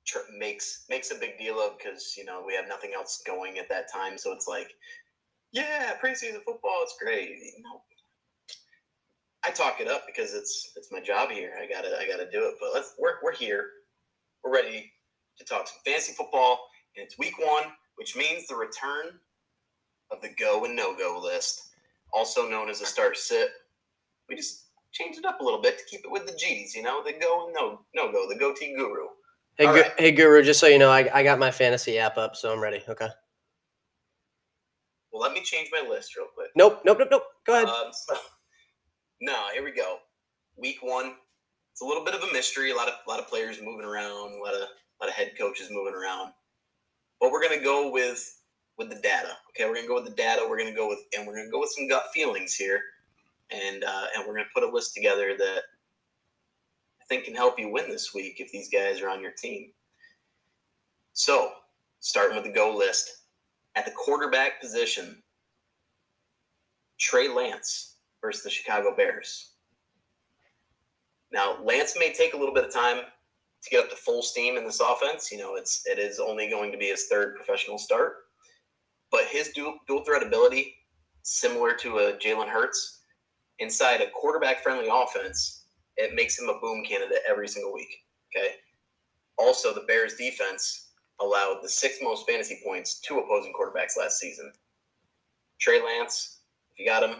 tr- 0.07 0.31
makes 0.35 0.85
makes 0.89 1.11
a 1.11 1.19
big 1.19 1.37
deal 1.37 1.59
of 1.59 1.77
because 1.77 2.15
you 2.17 2.25
know 2.25 2.43
we 2.45 2.55
have 2.55 2.67
nothing 2.67 2.93
else 2.95 3.21
going 3.23 3.59
at 3.59 3.69
that 3.69 3.85
time. 3.93 4.17
So 4.17 4.31
it's 4.31 4.47
like, 4.47 4.73
yeah, 5.53 5.93
preseason 6.03 6.43
football, 6.43 6.79
it's 6.81 6.95
great. 7.01 7.29
You 7.29 7.63
know, 7.63 7.81
I 9.45 9.51
talk 9.51 9.79
it 9.79 9.87
up 9.87 10.05
because 10.07 10.33
it's 10.33 10.71
it's 10.75 10.91
my 10.91 10.99
job 10.99 11.29
here. 11.29 11.53
I 11.61 11.67
gotta 11.71 11.97
I 11.99 12.07
gotta 12.07 12.29
do 12.29 12.43
it. 12.47 12.55
But 12.59 12.71
let's 12.73 12.95
we're 12.99 13.15
we're 13.23 13.35
here. 13.35 13.69
We're 14.43 14.53
ready 14.53 14.91
to 15.37 15.45
talk 15.45 15.67
some 15.67 15.77
fantasy 15.85 16.13
football, 16.13 16.59
and 16.97 17.05
it's 17.05 17.17
week 17.17 17.37
one, 17.39 17.65
which 17.95 18.15
means 18.15 18.47
the 18.47 18.55
return 18.55 19.19
of 20.11 20.21
the 20.21 20.29
go 20.39 20.65
and 20.65 20.75
no 20.75 20.95
go 20.95 21.19
list, 21.23 21.61
also 22.11 22.49
known 22.49 22.69
as 22.69 22.81
a 22.81 22.85
start 22.85 23.15
sit. 23.15 23.49
We 24.27 24.35
just 24.35 24.65
changed 24.91 25.19
it 25.19 25.25
up 25.25 25.39
a 25.39 25.43
little 25.43 25.61
bit 25.61 25.77
to 25.77 25.83
keep 25.85 26.01
it 26.03 26.11
with 26.11 26.25
the 26.25 26.35
G's, 26.35 26.75
you 26.75 26.81
know, 26.81 27.03
the 27.03 27.13
go 27.13 27.45
and 27.45 27.53
no 27.53 27.81
no 27.93 28.11
go, 28.11 28.27
the 28.27 28.35
goatee 28.35 28.75
guru. 28.75 29.05
Hey, 29.57 29.65
gu- 29.65 29.71
right. 29.71 29.91
hey, 29.99 30.11
Guru, 30.11 30.41
just 30.41 30.59
so 30.59 30.65
you 30.65 30.79
know, 30.79 30.89
I, 30.89 31.07
I 31.13 31.21
got 31.21 31.37
my 31.37 31.51
fantasy 31.51 31.99
app 31.99 32.17
up, 32.17 32.35
so 32.35 32.51
I'm 32.51 32.59
ready. 32.59 32.83
Okay. 32.89 33.09
Well, 35.13 35.21
let 35.21 35.33
me 35.33 35.41
change 35.43 35.69
my 35.71 35.87
list 35.87 36.17
real 36.17 36.27
quick. 36.33 36.49
Nope, 36.55 36.81
nope, 36.85 36.97
nope, 36.99 37.09
nope. 37.11 37.23
Go 37.45 37.55
ahead. 37.55 37.67
Um, 37.67 37.91
so, 37.93 38.15
no, 39.21 39.45
here 39.53 39.63
we 39.63 39.71
go. 39.71 39.99
Week 40.57 40.77
one. 40.81 41.13
It's 41.71 41.81
a 41.81 41.85
little 41.85 42.03
bit 42.05 42.15
of 42.15 42.23
a 42.23 42.33
mystery. 42.33 42.71
A 42.71 42.75
lot 42.75 42.87
of 42.87 42.95
a 43.05 43.09
lot 43.09 43.19
of 43.19 43.27
players 43.27 43.59
moving 43.63 43.85
around. 43.85 44.33
A 44.33 44.43
lot 44.43 44.53
of 44.55 44.61
a 44.61 44.97
lot 45.01 45.09
of 45.09 45.13
head 45.15 45.33
coaches 45.39 45.69
moving 45.71 45.93
around. 45.95 46.33
But 47.21 47.31
we're 47.31 47.41
gonna 47.41 47.63
go 47.63 47.91
with 47.91 48.39
with 48.77 48.89
the 48.89 48.95
data. 48.95 49.37
Okay, 49.51 49.67
we're 49.69 49.75
gonna 49.75 49.87
go 49.87 49.95
with 49.95 50.05
the 50.05 50.11
data. 50.15 50.45
We're 50.49 50.57
gonna 50.57 50.75
go 50.75 50.87
with 50.89 50.99
and 51.17 51.27
we're 51.27 51.37
gonna 51.37 51.51
go 51.51 51.59
with 51.61 51.71
some 51.71 51.87
gut 51.87 52.05
feelings 52.13 52.55
here. 52.55 52.81
and 53.51 53.83
uh, 53.83 54.05
and 54.15 54.25
we're 54.27 54.33
going 54.33 54.45
to 54.45 54.51
put 54.53 54.63
a 54.63 54.73
list 54.73 54.93
together 54.95 55.35
that 55.37 55.61
I 57.01 57.05
think 57.07 57.25
can 57.25 57.35
help 57.35 57.59
you 57.59 57.69
win 57.71 57.89
this 57.89 58.13
week 58.13 58.37
if 58.39 58.51
these 58.51 58.69
guys 58.69 59.01
are 59.01 59.09
on 59.09 59.21
your 59.21 59.31
team. 59.31 59.71
So, 61.13 61.51
starting 61.99 62.35
with 62.35 62.45
the 62.45 62.51
go 62.51 62.75
list 62.75 63.22
at 63.75 63.85
the 63.85 63.91
quarterback 63.91 64.61
position, 64.61 65.21
Trey 66.99 67.27
Lance 67.27 67.97
versus 68.21 68.43
the 68.43 68.49
Chicago 68.49 68.95
Bears. 68.95 69.51
Now, 71.31 71.57
Lance 71.63 71.95
may 71.97 72.13
take 72.13 72.33
a 72.33 72.37
little 72.37 72.53
bit 72.53 72.65
of 72.65 72.73
time 72.73 72.97
to 73.63 73.69
get 73.69 73.83
up 73.83 73.89
to 73.89 73.95
full 73.95 74.21
steam 74.21 74.57
in 74.57 74.65
this 74.65 74.79
offense. 74.79 75.31
You 75.31 75.39
know, 75.39 75.55
it's 75.55 75.83
it 75.85 75.97
is 75.97 76.19
only 76.19 76.49
going 76.49 76.71
to 76.71 76.77
be 76.77 76.87
his 76.87 77.07
third 77.07 77.35
professional 77.35 77.77
start, 77.77 78.15
but 79.11 79.25
his 79.25 79.49
dual, 79.49 79.77
dual 79.87 80.03
threat 80.03 80.21
ability, 80.21 80.75
similar 81.23 81.73
to 81.75 81.97
a 81.97 82.13
Jalen 82.13 82.49
Hurts, 82.49 83.01
inside 83.59 84.01
a 84.01 84.09
quarterback 84.11 84.61
friendly 84.61 84.89
offense, 84.91 85.65
it 85.97 86.15
makes 86.15 86.37
him 86.37 86.49
a 86.49 86.59
boom 86.59 86.83
candidate 86.83 87.19
every 87.27 87.47
single 87.47 87.73
week. 87.73 87.95
Okay. 88.35 88.55
Also, 89.37 89.73
the 89.73 89.85
Bears 89.87 90.15
defense 90.15 90.91
allowed 91.21 91.59
the 91.61 91.69
sixth 91.69 91.99
most 92.01 92.27
fantasy 92.27 92.59
points 92.65 92.99
to 93.01 93.19
opposing 93.19 93.53
quarterbacks 93.53 93.97
last 93.97 94.19
season. 94.19 94.51
Trey 95.59 95.81
Lance, 95.81 96.39
if 96.71 96.79
you 96.79 96.85
got 96.85 97.03
him, 97.03 97.17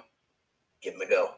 give 0.82 0.96
him 0.96 1.02
a 1.02 1.10
go. 1.10 1.30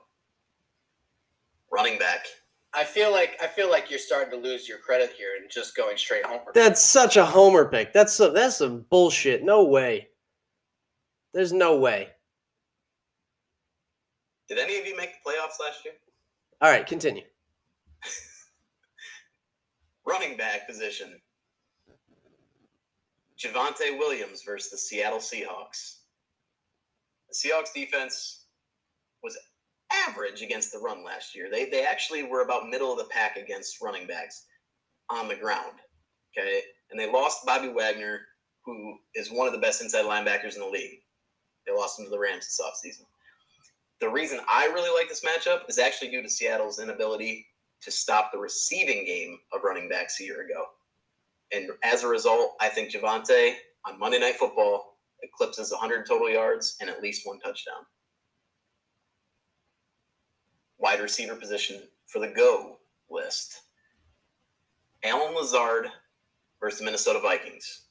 Running 1.71 1.99
back, 1.99 2.25
I 2.73 2.83
feel 2.83 3.11
like 3.11 3.37
I 3.41 3.47
feel 3.47 3.69
like 3.69 3.89
you're 3.89 3.99
starting 3.99 4.31
to 4.31 4.47
lose 4.47 4.67
your 4.67 4.77
credit 4.79 5.11
here 5.17 5.29
and 5.39 5.49
just 5.49 5.75
going 5.75 5.97
straight 5.97 6.25
home. 6.25 6.39
That's 6.53 6.81
such 6.81 7.17
a 7.17 7.25
homer 7.25 7.65
pick. 7.69 7.93
That's 7.93 8.13
some, 8.13 8.33
that's 8.33 8.57
some 8.57 8.85
bullshit. 8.89 9.43
No 9.43 9.63
way. 9.63 10.09
There's 11.33 11.53
no 11.53 11.77
way. 11.77 12.09
did 14.47 14.57
any 14.57 14.79
of 14.79 14.85
you 14.85 14.95
make 14.95 15.11
the 15.11 15.29
playoffs 15.29 15.59
last 15.59 15.83
year? 15.83 15.95
All 16.61 16.71
right, 16.71 16.85
continue. 16.85 17.23
Running 20.05 20.37
back 20.37 20.67
position. 20.67 21.19
Javonte 23.45 23.97
Williams 23.97 24.43
versus 24.43 24.71
the 24.71 24.77
Seattle 24.77 25.19
Seahawks. 25.19 25.99
The 27.29 27.35
Seahawks 27.35 27.73
defense 27.73 28.45
was 29.23 29.37
average 30.07 30.41
against 30.41 30.71
the 30.71 30.79
run 30.79 31.03
last 31.03 31.35
year. 31.35 31.49
They 31.51 31.69
they 31.69 31.85
actually 31.85 32.23
were 32.23 32.41
about 32.41 32.69
middle 32.69 32.91
of 32.91 32.97
the 32.97 33.05
pack 33.05 33.37
against 33.37 33.81
running 33.81 34.07
backs 34.07 34.45
on 35.09 35.27
the 35.27 35.35
ground. 35.35 35.73
Okay. 36.37 36.61
And 36.91 36.99
they 36.99 37.11
lost 37.11 37.45
Bobby 37.45 37.69
Wagner, 37.69 38.21
who 38.65 38.97
is 39.15 39.31
one 39.31 39.47
of 39.47 39.53
the 39.53 39.59
best 39.59 39.81
inside 39.81 40.05
linebackers 40.05 40.55
in 40.55 40.61
the 40.61 40.67
league. 40.67 40.99
They 41.65 41.73
lost 41.73 41.99
him 41.99 42.05
to 42.05 42.11
the 42.11 42.19
Rams 42.19 42.45
this 42.45 42.61
offseason. 42.61 43.05
The 44.01 44.09
reason 44.09 44.39
I 44.47 44.65
really 44.67 44.93
like 44.93 45.09
this 45.09 45.25
matchup 45.25 45.69
is 45.69 45.79
actually 45.79 46.11
due 46.11 46.21
to 46.21 46.29
Seattle's 46.29 46.79
inability 46.79 47.47
to 47.81 47.91
stop 47.91 48.31
the 48.31 48.37
receiving 48.37 49.05
game 49.05 49.39
of 49.53 49.63
running 49.63 49.89
backs 49.89 50.19
a 50.19 50.23
year 50.23 50.41
ago. 50.41 50.65
And 51.51 51.69
as 51.83 52.03
a 52.03 52.07
result, 52.07 52.55
I 52.59 52.69
think 52.69 52.91
Javonte 52.91 53.55
on 53.85 53.99
Monday 53.99 54.19
Night 54.19 54.35
Football 54.35 54.97
eclipses 55.21 55.71
100 55.71 56.05
total 56.05 56.29
yards 56.29 56.77
and 56.81 56.89
at 56.89 57.01
least 57.01 57.25
one 57.25 57.39
touchdown. 57.39 57.85
Wide 60.77 60.99
receiver 60.99 61.35
position 61.35 61.81
for 62.07 62.19
the 62.19 62.27
go 62.27 62.77
list. 63.09 63.61
Allen 65.03 65.35
Lazard 65.35 65.87
versus 66.59 66.79
the 66.79 66.85
Minnesota 66.85 67.19
Vikings. 67.19 67.83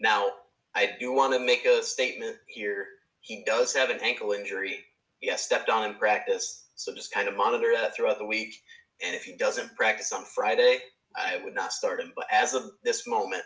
Now, 0.00 0.28
I 0.74 0.90
do 0.98 1.12
want 1.12 1.32
to 1.34 1.38
make 1.38 1.64
a 1.64 1.82
statement 1.82 2.36
here. 2.46 2.86
He 3.20 3.44
does 3.44 3.74
have 3.74 3.90
an 3.90 3.98
ankle 4.02 4.32
injury. 4.32 4.78
He 5.18 5.28
got 5.28 5.40
stepped 5.40 5.68
on 5.68 5.88
in 5.88 5.96
practice, 5.96 6.66
so 6.74 6.94
just 6.94 7.12
kind 7.12 7.28
of 7.28 7.36
monitor 7.36 7.72
that 7.74 7.94
throughout 7.94 8.18
the 8.18 8.26
week. 8.26 8.54
And 9.04 9.14
if 9.14 9.24
he 9.24 9.36
doesn't 9.36 9.76
practice 9.76 10.12
on 10.12 10.24
Friday, 10.24 10.78
I 11.16 11.40
would 11.44 11.54
not 11.54 11.72
start 11.72 12.00
him. 12.00 12.12
But 12.14 12.26
as 12.30 12.54
of 12.54 12.72
this 12.82 13.06
moment, 13.06 13.42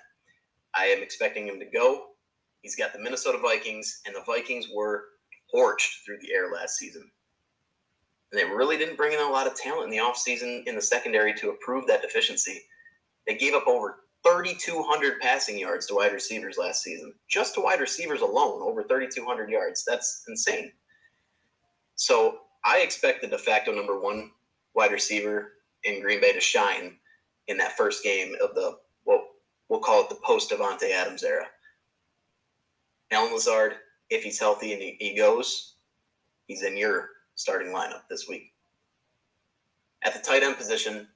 I 0.74 0.86
am 0.86 1.02
expecting 1.02 1.46
him 1.46 1.58
to 1.58 1.66
go. 1.66 2.06
He's 2.62 2.76
got 2.76 2.92
the 2.92 2.98
Minnesota 2.98 3.38
Vikings, 3.38 4.00
and 4.06 4.14
the 4.14 4.24
Vikings 4.26 4.66
were 4.74 5.04
torched 5.54 6.04
through 6.04 6.18
the 6.20 6.32
air 6.32 6.50
last 6.52 6.76
season. 6.76 7.10
And 8.32 8.40
they 8.40 8.44
really 8.44 8.76
didn't 8.76 8.96
bring 8.96 9.12
in 9.12 9.20
a 9.20 9.30
lot 9.30 9.46
of 9.46 9.54
talent 9.54 9.84
in 9.84 9.90
the 9.90 10.02
offseason 10.02 10.66
in 10.66 10.74
the 10.74 10.82
secondary 10.82 11.32
to 11.34 11.50
improve 11.50 11.86
that 11.86 12.02
deficiency. 12.02 12.60
They 13.26 13.36
gave 13.36 13.54
up 13.54 13.66
over 13.66 14.00
3,200 14.26 15.20
passing 15.20 15.58
yards 15.58 15.86
to 15.86 15.94
wide 15.94 16.12
receivers 16.12 16.58
last 16.58 16.82
season. 16.82 17.14
Just 17.28 17.54
to 17.54 17.60
wide 17.60 17.80
receivers 17.80 18.22
alone, 18.22 18.62
over 18.62 18.82
3,200 18.82 19.48
yards. 19.48 19.84
That's 19.86 20.24
insane. 20.28 20.72
So 21.94 22.38
I 22.64 22.80
expect 22.80 23.22
the 23.22 23.28
de 23.28 23.38
facto 23.38 23.72
number 23.72 24.00
one 24.00 24.32
wide 24.74 24.90
receiver 24.90 25.52
in 25.84 26.02
Green 26.02 26.20
Bay 26.20 26.32
to 26.32 26.40
shine 26.40 26.96
in 27.48 27.56
that 27.58 27.76
first 27.76 28.02
game 28.02 28.34
of 28.42 28.54
the, 28.54 28.78
well, 29.04 29.24
we'll 29.68 29.80
call 29.80 30.02
it 30.02 30.08
the 30.08 30.16
post 30.16 30.50
Davante 30.50 30.90
Adams 30.90 31.22
era. 31.22 31.46
Allen 33.10 33.32
Lazard, 33.32 33.74
if 34.10 34.24
he's 34.24 34.38
healthy 34.38 34.72
and 34.72 34.82
he, 34.82 34.96
he 34.98 35.16
goes, 35.16 35.74
he's 36.46 36.62
in 36.62 36.76
your 36.76 37.10
starting 37.34 37.72
lineup 37.72 38.02
this 38.10 38.28
week. 38.28 38.52
At 40.04 40.12
the 40.12 40.20
tight 40.20 40.42
end 40.42 40.56
position, 40.56 41.08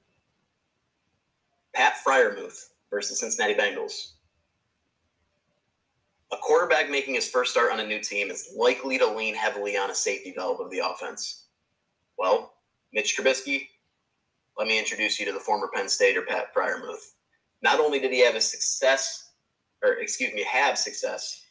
Pat 1.73 1.95
Freiermuth 2.05 2.69
versus 2.89 3.19
Cincinnati 3.19 3.53
Bengals. 3.53 4.11
A 6.33 6.37
quarterback 6.37 6.89
making 6.89 7.15
his 7.15 7.27
first 7.27 7.51
start 7.51 7.71
on 7.71 7.81
a 7.81 7.87
new 7.87 7.99
team 7.99 8.29
is 8.29 8.53
likely 8.55 8.97
to 8.97 9.05
lean 9.05 9.35
heavily 9.35 9.77
on 9.77 9.91
a 9.91 9.95
safety 9.95 10.33
valve 10.35 10.61
of 10.61 10.71
the 10.71 10.79
offense. 10.79 11.45
Well, 12.17 12.53
Mitch 12.93 13.17
Trubisky, 13.17 13.67
let 14.57 14.67
me 14.67 14.77
introduce 14.77 15.19
you 15.19 15.25
to 15.25 15.31
the 15.31 15.39
former 15.39 15.69
Penn 15.73 15.89
Stater 15.89 16.23
Pat 16.27 16.53
Freiermuth. 16.55 17.13
Not 17.61 17.79
only 17.79 17.99
did 17.99 18.11
he 18.11 18.23
have 18.25 18.35
a 18.35 18.41
success, 18.41 19.31
or 19.83 19.93
excuse 19.93 20.33
me, 20.33 20.43
have 20.43 20.77
success 20.77 21.43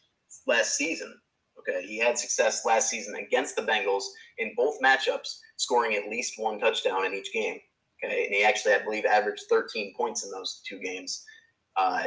last 0.46 0.76
season. 0.76 1.14
Okay, 1.58 1.86
he 1.86 1.98
had 1.98 2.18
success 2.18 2.64
last 2.64 2.88
season 2.88 3.14
against 3.16 3.54
the 3.54 3.62
Bengals 3.62 4.04
in 4.38 4.54
both 4.56 4.80
matchups, 4.80 5.38
scoring 5.56 5.94
at 5.94 6.08
least 6.08 6.34
one 6.38 6.58
touchdown 6.58 7.04
in 7.04 7.14
each 7.14 7.32
game. 7.32 7.58
Okay, 8.02 8.24
and 8.26 8.34
he 8.34 8.44
actually, 8.44 8.74
I 8.74 8.82
believe, 8.82 9.04
averaged 9.04 9.42
13 9.50 9.92
points 9.94 10.24
in 10.24 10.30
those 10.30 10.62
two 10.66 10.78
games. 10.78 11.22
Uh, 11.76 12.04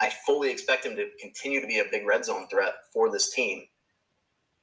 I 0.00 0.10
fully 0.24 0.50
expect 0.50 0.86
him 0.86 0.94
to 0.96 1.08
continue 1.20 1.60
to 1.60 1.66
be 1.66 1.80
a 1.80 1.90
big 1.90 2.06
red 2.06 2.24
zone 2.24 2.46
threat 2.48 2.74
for 2.92 3.10
this 3.10 3.32
team. 3.32 3.64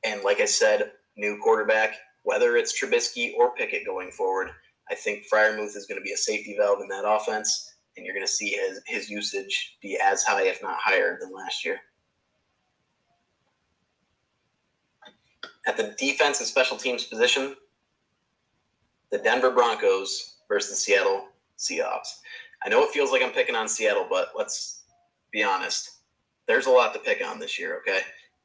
And 0.05 0.23
like 0.23 0.39
I 0.39 0.45
said, 0.45 0.91
new 1.17 1.37
quarterback, 1.43 1.95
whether 2.23 2.55
it's 2.55 2.79
Trubisky 2.79 3.33
or 3.37 3.53
Pickett 3.55 3.85
going 3.85 4.11
forward, 4.11 4.51
I 4.89 4.95
think 4.95 5.25
Freiermuth 5.31 5.75
is 5.75 5.85
going 5.87 5.99
to 5.99 6.03
be 6.03 6.13
a 6.13 6.17
safety 6.17 6.55
valve 6.59 6.81
in 6.81 6.87
that 6.89 7.07
offense, 7.07 7.75
and 7.97 8.05
you're 8.05 8.15
going 8.15 8.25
to 8.25 8.31
see 8.31 8.49
his, 8.51 8.81
his 8.85 9.09
usage 9.09 9.77
be 9.81 9.97
as 10.03 10.23
high, 10.23 10.43
if 10.43 10.61
not 10.61 10.77
higher, 10.79 11.17
than 11.19 11.33
last 11.33 11.65
year. 11.65 11.79
At 15.67 15.77
the 15.77 15.95
defense 15.97 16.39
and 16.39 16.47
special 16.47 16.77
teams 16.77 17.05
position, 17.05 17.55
the 19.11 19.17
Denver 19.17 19.51
Broncos 19.51 20.35
versus 20.47 20.69
the 20.69 20.75
Seattle 20.75 21.29
Seahawks. 21.57 22.19
I 22.63 22.69
know 22.69 22.83
it 22.83 22.91
feels 22.91 23.11
like 23.11 23.23
I'm 23.23 23.31
picking 23.31 23.55
on 23.55 23.67
Seattle, 23.67 24.05
but 24.09 24.29
let's 24.37 24.83
be 25.31 25.43
honest. 25.43 25.91
There's 26.47 26.67
a 26.67 26.71
lot 26.71 26.93
to 26.93 26.99
pick 26.99 27.25
on 27.25 27.39
this 27.39 27.57
year, 27.57 27.77
okay? 27.77 28.01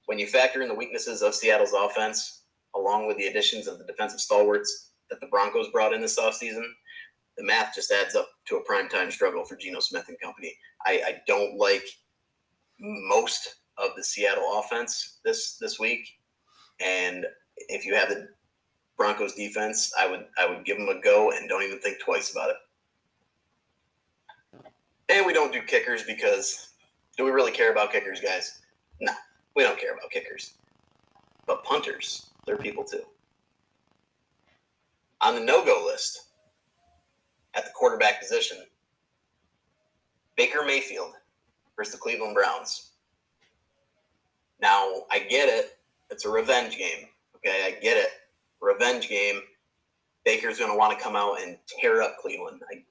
When 0.06 0.18
you 0.18 0.26
factor 0.26 0.62
in 0.62 0.68
the 0.68 0.74
weaknesses 0.74 1.20
of 1.22 1.34
Seattle's 1.34 1.74
offense, 1.74 2.42
along 2.74 3.06
with 3.06 3.18
the 3.18 3.26
additions 3.26 3.66
of 3.66 3.78
the 3.78 3.84
defensive 3.84 4.20
stalwarts 4.20 4.89
that 5.10 5.20
the 5.20 5.26
Broncos 5.26 5.68
brought 5.70 5.92
in 5.92 6.00
this 6.00 6.18
offseason, 6.18 6.64
the 7.36 7.44
math 7.44 7.74
just 7.74 7.90
adds 7.90 8.14
up 8.14 8.28
to 8.46 8.56
a 8.56 8.64
primetime 8.64 9.10
struggle 9.10 9.44
for 9.44 9.56
Geno 9.56 9.80
Smith 9.80 10.04
and 10.08 10.20
company. 10.20 10.56
I, 10.86 11.02
I 11.06 11.20
don't 11.26 11.56
like 11.58 11.84
most 12.78 13.56
of 13.78 13.90
the 13.96 14.04
Seattle 14.04 14.58
offense 14.58 15.18
this 15.24 15.56
this 15.60 15.78
week. 15.78 16.06
And 16.80 17.26
if 17.68 17.84
you 17.84 17.94
have 17.94 18.08
the 18.08 18.28
Broncos 18.96 19.34
defense, 19.34 19.92
I 19.98 20.06
would 20.06 20.26
I 20.38 20.48
would 20.48 20.64
give 20.64 20.78
them 20.78 20.88
a 20.88 21.00
go 21.00 21.30
and 21.30 21.48
don't 21.48 21.62
even 21.62 21.80
think 21.80 21.98
twice 22.00 22.32
about 22.32 22.50
it. 22.50 22.56
And 25.08 25.26
we 25.26 25.32
don't 25.32 25.52
do 25.52 25.62
kickers 25.62 26.04
because 26.04 26.68
do 27.16 27.24
we 27.24 27.30
really 27.30 27.52
care 27.52 27.72
about 27.72 27.92
kickers, 27.92 28.20
guys? 28.20 28.60
No, 29.00 29.12
we 29.56 29.62
don't 29.62 29.78
care 29.78 29.94
about 29.94 30.10
kickers. 30.10 30.54
But 31.46 31.64
punters, 31.64 32.30
they're 32.46 32.56
people 32.56 32.84
too. 32.84 33.02
On 35.22 35.34
the 35.34 35.40
no-go 35.40 35.84
list, 35.86 36.28
at 37.54 37.64
the 37.64 37.70
quarterback 37.74 38.20
position, 38.20 38.58
Baker 40.36 40.64
Mayfield 40.64 41.12
versus 41.76 41.92
the 41.92 41.98
Cleveland 41.98 42.34
Browns. 42.34 42.92
Now, 44.60 45.02
I 45.10 45.18
get 45.18 45.48
it. 45.48 45.78
It's 46.10 46.24
a 46.24 46.30
revenge 46.30 46.78
game. 46.78 47.08
Okay, 47.36 47.64
I 47.66 47.80
get 47.80 47.96
it. 47.96 48.10
Revenge 48.60 49.08
game. 49.08 49.40
Baker's 50.24 50.58
going 50.58 50.70
to 50.70 50.76
want 50.76 50.96
to 50.96 51.02
come 51.02 51.16
out 51.16 51.40
and 51.42 51.56
tear 51.66 52.02
up 52.02 52.16
Cleveland. 52.20 52.60
I 52.72 52.82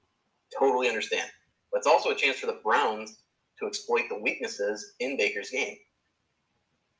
totally 0.56 0.88
understand. 0.88 1.30
But 1.70 1.78
it's 1.78 1.86
also 1.86 2.10
a 2.10 2.16
chance 2.16 2.38
for 2.38 2.46
the 2.46 2.60
Browns 2.64 3.18
to 3.58 3.66
exploit 3.66 4.04
the 4.08 4.18
weaknesses 4.18 4.94
in 5.00 5.16
Baker's 5.16 5.50
game. 5.50 5.76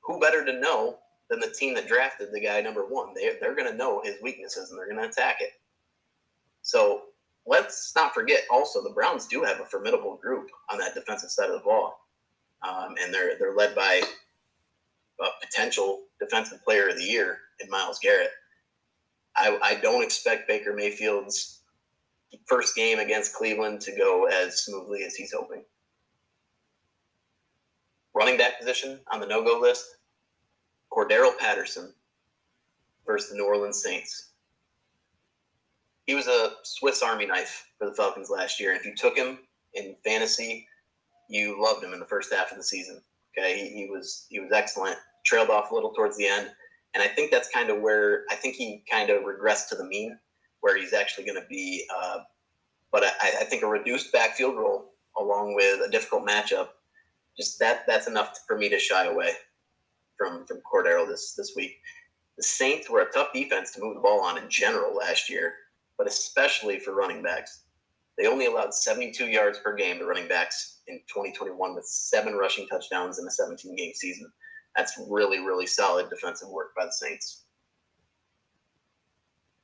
Who 0.02 0.20
better 0.20 0.44
to 0.44 0.60
know 0.60 0.98
than 1.30 1.40
the 1.40 1.48
team 1.48 1.74
that 1.74 1.86
drafted 1.86 2.32
the 2.32 2.40
guy 2.40 2.60
number 2.60 2.84
one. 2.84 3.14
They 3.14 3.32
they're 3.40 3.54
going 3.54 3.70
to 3.70 3.76
know 3.76 4.02
his 4.04 4.16
weaknesses 4.20 4.70
and 4.70 4.78
they're 4.78 4.90
going 4.90 5.00
to 5.00 5.08
attack 5.08 5.36
it. 5.40 5.52
So 6.62 7.02
let's 7.46 7.92
not 7.94 8.12
forget. 8.12 8.42
Also, 8.50 8.82
the 8.82 8.90
Browns 8.90 9.26
do 9.26 9.42
have 9.44 9.60
a 9.60 9.64
formidable 9.64 10.16
group 10.16 10.50
on 10.70 10.78
that 10.78 10.94
defensive 10.94 11.30
side 11.30 11.48
of 11.48 11.54
the 11.54 11.64
ball, 11.64 12.06
um, 12.68 12.96
and 13.02 13.14
they're 13.14 13.38
they're 13.38 13.54
led 13.54 13.74
by 13.74 14.02
a 15.20 15.26
potential 15.40 16.02
defensive 16.18 16.62
player 16.64 16.88
of 16.88 16.96
the 16.96 17.04
year 17.04 17.38
in 17.60 17.70
Myles 17.70 17.98
Garrett. 18.02 18.30
I, 19.36 19.56
I 19.62 19.74
don't 19.76 20.02
expect 20.02 20.48
Baker 20.48 20.74
Mayfield's 20.74 21.60
first 22.46 22.74
game 22.74 22.98
against 22.98 23.34
Cleveland 23.34 23.80
to 23.82 23.96
go 23.96 24.26
as 24.26 24.62
smoothly 24.62 25.04
as 25.04 25.14
he's 25.14 25.32
hoping. 25.32 25.62
Running 28.14 28.38
back 28.38 28.58
position 28.58 28.98
on 29.12 29.20
the 29.20 29.26
no 29.26 29.44
go 29.44 29.60
list 29.60 29.84
Cordarrelle 30.92 31.38
Patterson 31.38 31.92
versus 33.06 33.30
the 33.30 33.36
New 33.36 33.46
Orleans 33.46 33.82
Saints. 33.82 34.30
He 36.06 36.14
was 36.14 36.26
a 36.26 36.52
Swiss 36.64 37.02
Army 37.02 37.26
knife 37.26 37.68
for 37.78 37.88
the 37.88 37.94
Falcons 37.94 38.30
last 38.30 38.58
year. 38.58 38.72
And 38.72 38.80
If 38.80 38.86
you 38.86 38.94
took 38.94 39.16
him 39.16 39.38
in 39.74 39.94
fantasy, 40.04 40.66
you 41.28 41.62
loved 41.62 41.84
him 41.84 41.92
in 41.92 42.00
the 42.00 42.06
first 42.06 42.32
half 42.32 42.50
of 42.50 42.56
the 42.56 42.64
season. 42.64 43.00
Okay, 43.38 43.56
he, 43.56 43.84
he 43.84 43.90
was 43.90 44.26
he 44.28 44.40
was 44.40 44.50
excellent. 44.50 44.96
Trailed 45.24 45.50
off 45.50 45.70
a 45.70 45.74
little 45.74 45.92
towards 45.92 46.16
the 46.16 46.26
end, 46.26 46.50
and 46.94 47.02
I 47.02 47.06
think 47.06 47.30
that's 47.30 47.48
kind 47.50 47.70
of 47.70 47.80
where 47.80 48.24
I 48.30 48.34
think 48.34 48.56
he 48.56 48.82
kind 48.90 49.10
of 49.10 49.22
regressed 49.22 49.68
to 49.68 49.76
the 49.76 49.84
mean, 49.84 50.18
where 50.60 50.76
he's 50.76 50.92
actually 50.92 51.24
going 51.26 51.40
to 51.40 51.46
be. 51.48 51.86
Uh, 51.96 52.18
but 52.90 53.04
I, 53.04 53.42
I 53.42 53.44
think 53.44 53.62
a 53.62 53.68
reduced 53.68 54.12
backfield 54.12 54.56
role 54.56 54.94
along 55.20 55.54
with 55.54 55.80
a 55.86 55.90
difficult 55.90 56.26
matchup, 56.26 56.68
just 57.36 57.60
that 57.60 57.84
that's 57.86 58.08
enough 58.08 58.40
for 58.48 58.58
me 58.58 58.68
to 58.68 58.78
shy 58.80 59.04
away 59.04 59.34
from 60.20 60.44
from 60.44 60.60
Cordarrelle 60.70 61.08
this 61.08 61.32
this 61.32 61.54
week. 61.56 61.80
The 62.36 62.42
Saints 62.42 62.90
were 62.90 63.00
a 63.00 63.10
tough 63.10 63.32
defense 63.32 63.72
to 63.72 63.80
move 63.80 63.94
the 63.94 64.00
ball 64.00 64.20
on 64.20 64.36
in 64.36 64.50
general 64.50 64.94
last 64.94 65.30
year, 65.30 65.54
but 65.96 66.06
especially 66.06 66.78
for 66.78 66.94
running 66.94 67.22
backs. 67.22 67.62
They 68.18 68.26
only 68.26 68.46
allowed 68.46 68.74
72 68.74 69.26
yards 69.26 69.58
per 69.64 69.74
game 69.74 69.98
to 69.98 70.04
running 70.04 70.28
backs 70.28 70.80
in 70.88 70.98
2021 71.08 71.74
with 71.74 71.86
seven 71.86 72.34
rushing 72.34 72.66
touchdowns 72.66 73.18
in 73.18 73.26
a 73.26 73.30
17 73.30 73.74
game 73.74 73.92
season. 73.94 74.30
That's 74.76 74.92
really, 75.08 75.38
really 75.38 75.66
solid 75.66 76.10
defensive 76.10 76.50
work 76.50 76.74
by 76.76 76.84
the 76.84 76.92
Saints. 76.92 77.44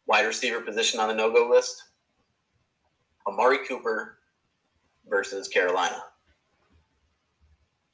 Wide 0.06 0.26
receiver 0.26 0.62
position 0.62 1.00
on 1.00 1.08
the 1.08 1.14
no 1.14 1.30
go 1.30 1.48
list 1.48 1.82
Amari 3.26 3.58
Cooper 3.66 4.18
versus 5.06 5.48
Carolina. 5.48 6.02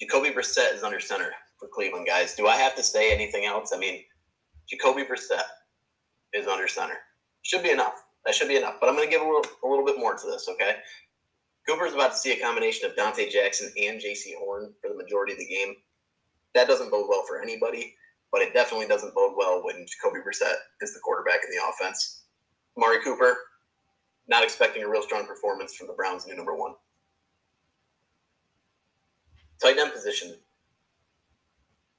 Jacoby 0.01 0.31
Brissett 0.31 0.75
is 0.75 0.83
under 0.83 1.01
center 1.01 1.33
for 1.63 1.69
Cleveland, 1.69 2.07
guys. 2.07 2.35
Do 2.35 2.49
I 2.49 2.57
have 2.57 2.75
to 2.75 2.83
say 2.83 3.15
anything 3.15 3.47
else? 3.47 3.73
I 3.73 3.79
mean, 3.79 4.03
Jacoby 4.69 5.05
Brissett 5.05 5.43
is 6.35 6.49
under 6.49 6.67
center. 6.67 6.99
Should 7.43 7.63
be 7.63 7.71
enough. 7.71 8.05
That 8.27 8.35
should 8.35 8.49
be 8.49 8.57
enough. 8.57 8.75
But 8.81 8.89
I'm 8.89 8.97
going 8.97 9.07
to 9.07 9.11
give 9.11 9.23
a 9.23 9.25
little, 9.25 9.45
a 9.65 9.69
little 9.69 9.85
bit 9.85 9.99
more 9.99 10.17
to 10.17 10.27
this, 10.27 10.49
okay? 10.49 10.77
Cooper's 11.69 11.95
about 11.95 12.11
to 12.11 12.17
see 12.17 12.33
a 12.33 12.41
combination 12.41 12.91
of 12.91 12.97
Donte 12.97 13.31
Jackson 13.31 13.73
and 13.81 14.01
Jaycee 14.01 14.35
Horn 14.37 14.73
for 14.81 14.89
the 14.89 14.97
majority 14.97 15.35
of 15.35 15.39
the 15.39 15.47
game. 15.47 15.77
That 16.55 16.67
doesn't 16.67 16.91
bode 16.91 17.07
well 17.09 17.25
for 17.27 17.41
anybody, 17.41 17.95
but 18.33 18.43
it 18.43 18.53
definitely 18.53 18.87
doesn't 18.87 19.15
bode 19.15 19.35
well 19.37 19.63
when 19.65 19.87
Jacoby 19.87 20.21
Brissett 20.21 20.57
is 20.81 20.93
the 20.93 21.01
quarterback 21.01 21.41
in 21.45 21.57
the 21.57 21.63
offense. 21.69 22.25
Mari 22.77 23.01
Cooper, 23.05 23.37
not 24.27 24.43
expecting 24.43 24.83
a 24.83 24.89
real 24.89 25.03
strong 25.03 25.27
performance 25.27 25.75
from 25.75 25.87
the 25.87 25.93
Browns' 25.93 26.27
new 26.27 26.35
number 26.35 26.57
one. 26.57 26.75
Tight 29.61 29.79
end 29.79 29.93
position. 29.93 30.35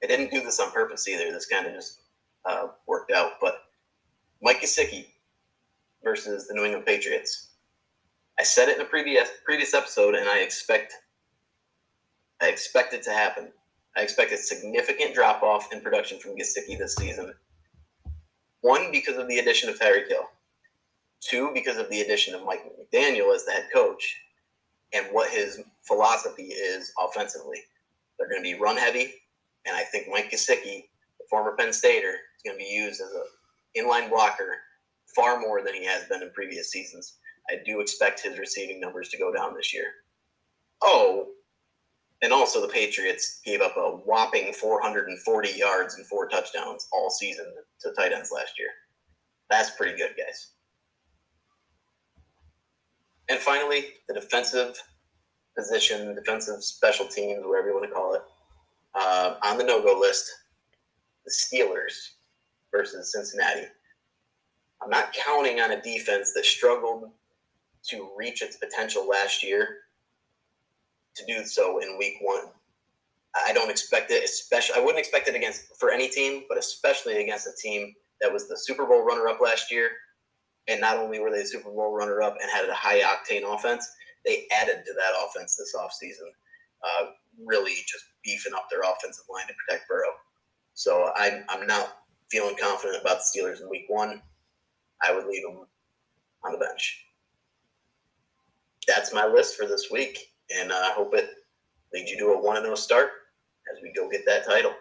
I 0.04 0.06
didn't 0.06 0.30
do 0.30 0.42
this 0.42 0.60
on 0.60 0.70
purpose 0.70 1.08
either. 1.08 1.32
This 1.32 1.46
kind 1.46 1.66
of 1.66 1.72
just 1.72 2.00
uh, 2.44 2.68
worked 2.86 3.10
out. 3.10 3.32
But 3.40 3.64
Mike 4.42 4.60
Gesicki 4.60 5.06
versus 6.02 6.46
the 6.46 6.52
New 6.52 6.64
England 6.64 6.84
Patriots. 6.84 7.48
I 8.38 8.42
said 8.42 8.68
it 8.68 8.76
in 8.76 8.82
a 8.82 8.88
previous 8.88 9.30
previous 9.44 9.72
episode, 9.72 10.14
and 10.14 10.28
I 10.28 10.40
expect 10.40 10.92
I 12.42 12.48
expect 12.48 12.92
it 12.92 13.02
to 13.04 13.10
happen. 13.10 13.48
I 13.96 14.02
expect 14.02 14.32
a 14.32 14.36
significant 14.36 15.14
drop 15.14 15.42
off 15.42 15.72
in 15.72 15.80
production 15.80 16.18
from 16.18 16.36
Gesicki 16.36 16.76
this 16.76 16.96
season. 16.96 17.32
One 18.60 18.90
because 18.90 19.16
of 19.16 19.26
the 19.28 19.38
addition 19.38 19.70
of 19.70 19.78
Tyreek 19.78 20.08
Hill. 20.08 20.28
Two 21.20 21.50
because 21.54 21.78
of 21.78 21.88
the 21.88 22.02
addition 22.02 22.34
of 22.34 22.44
Mike 22.44 22.64
McDaniel 22.66 23.34
as 23.34 23.46
the 23.46 23.52
head 23.52 23.68
coach, 23.72 24.18
and 24.92 25.06
what 25.12 25.30
his 25.30 25.62
philosophy 25.82 26.48
is 26.48 26.92
offensively. 27.02 27.60
They're 28.18 28.28
going 28.28 28.42
to 28.42 28.56
be 28.56 28.60
run 28.60 28.76
heavy, 28.76 29.14
and 29.66 29.76
I 29.76 29.82
think 29.82 30.08
Mike 30.10 30.30
Gesicki, 30.30 30.84
the 31.18 31.26
former 31.30 31.56
Penn 31.56 31.72
Stater, 31.72 32.10
is 32.10 32.42
going 32.44 32.58
to 32.58 32.64
be 32.64 32.70
used 32.70 33.00
as 33.00 33.10
a 33.12 33.80
inline 33.80 34.10
blocker 34.10 34.56
far 35.14 35.40
more 35.40 35.62
than 35.62 35.74
he 35.74 35.84
has 35.84 36.04
been 36.04 36.22
in 36.22 36.30
previous 36.30 36.70
seasons. 36.70 37.18
I 37.50 37.56
do 37.64 37.80
expect 37.80 38.22
his 38.22 38.38
receiving 38.38 38.80
numbers 38.80 39.08
to 39.10 39.18
go 39.18 39.32
down 39.32 39.54
this 39.54 39.72
year. 39.74 39.86
Oh, 40.82 41.28
and 42.22 42.32
also 42.32 42.60
the 42.60 42.72
Patriots 42.72 43.40
gave 43.44 43.60
up 43.60 43.76
a 43.76 43.90
whopping 43.90 44.52
440 44.52 45.50
yards 45.50 45.96
and 45.96 46.06
four 46.06 46.28
touchdowns 46.28 46.88
all 46.92 47.10
season 47.10 47.46
to 47.80 47.92
tight 47.92 48.12
ends 48.12 48.30
last 48.34 48.58
year. 48.58 48.68
That's 49.50 49.70
pretty 49.70 49.96
good, 49.98 50.12
guys. 50.16 50.52
And 53.28 53.38
finally, 53.38 53.86
the 54.08 54.14
defensive 54.14 54.80
position, 55.56 56.14
defensive 56.14 56.62
special 56.62 57.06
teams, 57.06 57.42
whatever 57.44 57.68
you 57.68 57.74
want 57.74 57.88
to 57.88 57.94
call 57.94 58.14
it, 58.14 58.22
uh, 58.94 59.36
on 59.42 59.58
the 59.58 59.64
no-go 59.64 59.98
list, 59.98 60.30
the 61.24 61.30
Steelers 61.32 62.10
versus 62.70 63.12
Cincinnati. 63.12 63.66
I'm 64.82 64.90
not 64.90 65.12
counting 65.12 65.60
on 65.60 65.72
a 65.72 65.80
defense 65.80 66.32
that 66.34 66.44
struggled 66.44 67.10
to 67.88 68.10
reach 68.16 68.42
its 68.42 68.56
potential 68.56 69.08
last 69.08 69.42
year 69.42 69.78
to 71.16 71.24
do 71.26 71.44
so 71.44 71.78
in 71.78 71.98
week 71.98 72.16
one. 72.20 72.44
I 73.46 73.52
don't 73.52 73.70
expect 73.70 74.10
it, 74.10 74.24
especially 74.24 74.76
I 74.76 74.80
wouldn't 74.80 74.98
expect 74.98 75.28
it 75.28 75.34
against 75.34 75.76
for 75.78 75.90
any 75.90 76.08
team, 76.08 76.44
but 76.48 76.58
especially 76.58 77.22
against 77.22 77.46
a 77.46 77.52
team 77.60 77.94
that 78.20 78.32
was 78.32 78.48
the 78.48 78.56
Super 78.56 78.86
Bowl 78.86 79.04
runner 79.04 79.26
up 79.28 79.40
last 79.40 79.72
year. 79.72 79.90
And 80.68 80.80
not 80.80 80.96
only 80.96 81.18
were 81.18 81.30
they 81.30 81.42
the 81.42 81.46
Super 81.46 81.70
Bowl 81.70 81.92
runner 81.92 82.22
up 82.22 82.36
and 82.40 82.50
had 82.50 82.68
a 82.68 82.74
high 82.74 83.00
octane 83.00 83.42
offense, 83.44 83.90
they 84.24 84.46
added 84.56 84.84
to 84.86 84.92
that 84.94 85.12
offense 85.26 85.56
this 85.56 85.74
offseason, 85.76 86.30
uh, 86.82 87.10
really 87.44 87.74
just 87.86 88.04
beefing 88.24 88.54
up 88.54 88.66
their 88.70 88.80
offensive 88.80 89.24
line 89.32 89.46
to 89.46 89.54
protect 89.66 89.88
Burrow. 89.88 90.12
So 90.74 91.12
I'm, 91.16 91.44
I'm 91.48 91.66
not 91.66 91.98
feeling 92.30 92.56
confident 92.60 93.00
about 93.00 93.18
the 93.18 93.40
Steelers 93.40 93.60
in 93.60 93.68
week 93.68 93.84
one. 93.88 94.20
I 95.02 95.14
would 95.14 95.26
leave 95.26 95.42
them 95.42 95.66
on 96.44 96.52
the 96.52 96.58
bench. 96.58 97.06
That's 98.86 99.14
my 99.14 99.26
list 99.26 99.56
for 99.56 99.66
this 99.66 99.90
week, 99.90 100.18
and 100.54 100.72
I 100.72 100.92
hope 100.92 101.14
it 101.14 101.30
leads 101.92 102.10
you 102.10 102.18
to 102.18 102.26
a 102.26 102.42
one 102.42 102.56
and 102.56 102.64
zero 102.64 102.74
start 102.74 103.10
as 103.72 103.82
we 103.82 103.92
go 103.92 104.10
get 104.10 104.26
that 104.26 104.44
title. 104.44 104.72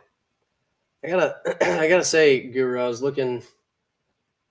I 1.04 1.08
gotta, 1.08 1.36
I 1.82 1.88
gotta 1.88 2.04
say, 2.04 2.48
Guru, 2.48 2.82
I 2.82 2.88
was 2.88 3.02
looking, 3.02 3.42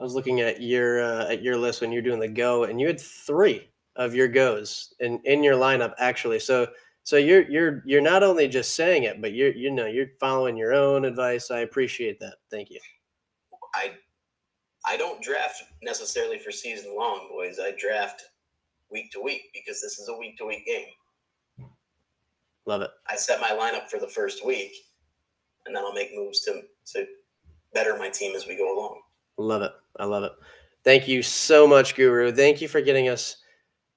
I 0.00 0.02
was 0.02 0.14
looking 0.14 0.40
at 0.40 0.62
your 0.62 1.02
uh, 1.02 1.28
at 1.28 1.42
your 1.42 1.56
list 1.56 1.80
when 1.80 1.92
you're 1.92 2.02
doing 2.02 2.20
the 2.20 2.28
go, 2.28 2.64
and 2.64 2.80
you 2.80 2.86
had 2.86 3.00
three 3.00 3.68
of 3.96 4.14
your 4.14 4.28
goes 4.28 4.94
in 5.00 5.20
in 5.24 5.42
your 5.42 5.56
lineup 5.56 5.94
actually. 5.98 6.38
So 6.38 6.68
so 7.04 7.16
you're 7.16 7.48
you're 7.50 7.82
you're 7.84 8.00
not 8.00 8.22
only 8.22 8.48
just 8.48 8.76
saying 8.76 9.04
it, 9.04 9.20
but 9.20 9.32
you're 9.32 9.52
you 9.52 9.70
know 9.70 9.86
you're 9.86 10.10
following 10.20 10.56
your 10.56 10.72
own 10.72 11.04
advice. 11.04 11.50
I 11.50 11.60
appreciate 11.60 12.20
that. 12.20 12.36
Thank 12.50 12.70
you. 12.70 12.80
I 13.74 13.92
I 14.86 14.96
don't 14.96 15.22
draft 15.22 15.62
necessarily 15.82 16.38
for 16.38 16.50
season 16.50 16.94
long, 16.96 17.28
boys. 17.30 17.58
I 17.60 17.74
draft 17.78 18.22
week 18.90 19.10
to 19.12 19.20
week 19.20 19.50
because 19.52 19.80
this 19.80 19.98
is 19.98 20.08
a 20.08 20.16
week 20.16 20.38
to 20.38 20.46
week 20.46 20.64
game. 20.66 21.68
Love 22.66 22.82
it. 22.82 22.90
I 23.08 23.16
set 23.16 23.40
my 23.40 23.50
lineup 23.50 23.88
for 23.88 23.98
the 23.98 24.08
first 24.08 24.46
week, 24.46 24.72
and 25.66 25.74
then 25.74 25.84
I'll 25.84 25.92
make 25.92 26.14
moves 26.14 26.40
to 26.42 26.62
to 26.94 27.06
better 27.74 27.96
my 27.96 28.10
team 28.10 28.36
as 28.36 28.46
we 28.46 28.56
go 28.56 28.78
along. 28.78 29.00
Love 29.38 29.62
it. 29.62 29.72
I 29.98 30.04
love 30.04 30.22
it. 30.22 30.32
Thank 30.84 31.08
you 31.08 31.22
so 31.22 31.66
much, 31.66 31.96
Guru. 31.96 32.32
Thank 32.32 32.60
you 32.60 32.68
for 32.68 32.80
getting 32.80 33.08
us 33.08 33.38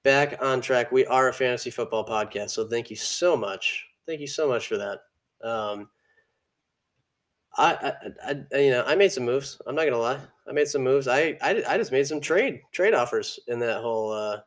back 0.06 0.40
on 0.40 0.60
track. 0.60 0.92
We 0.92 1.04
are 1.06 1.28
a 1.28 1.32
fantasy 1.32 1.68
football 1.68 2.06
podcast, 2.06 2.50
so 2.50 2.64
thank 2.64 2.90
you 2.90 2.96
so 2.96 3.36
much. 3.36 3.88
Thank 4.06 4.20
you 4.20 4.28
so 4.28 4.48
much 4.48 4.68
for 4.68 4.78
that. 4.78 5.00
Um, 5.42 5.88
I, 7.58 7.92
I, 8.24 8.34
I, 8.54 8.58
you 8.60 8.70
know, 8.70 8.84
I 8.86 8.94
made 8.94 9.10
some 9.10 9.24
moves. 9.24 9.60
I'm 9.66 9.74
not 9.74 9.84
gonna 9.84 9.98
lie. 9.98 10.20
I 10.48 10.52
made 10.52 10.68
some 10.68 10.84
moves. 10.84 11.08
I, 11.08 11.36
I, 11.42 11.60
I 11.68 11.76
just 11.76 11.90
made 11.90 12.06
some 12.06 12.20
trade 12.20 12.60
trade 12.70 12.94
offers 12.94 13.40
in 13.48 13.58
that 13.58 13.80
whole 13.80 14.12
uh, 14.12 14.38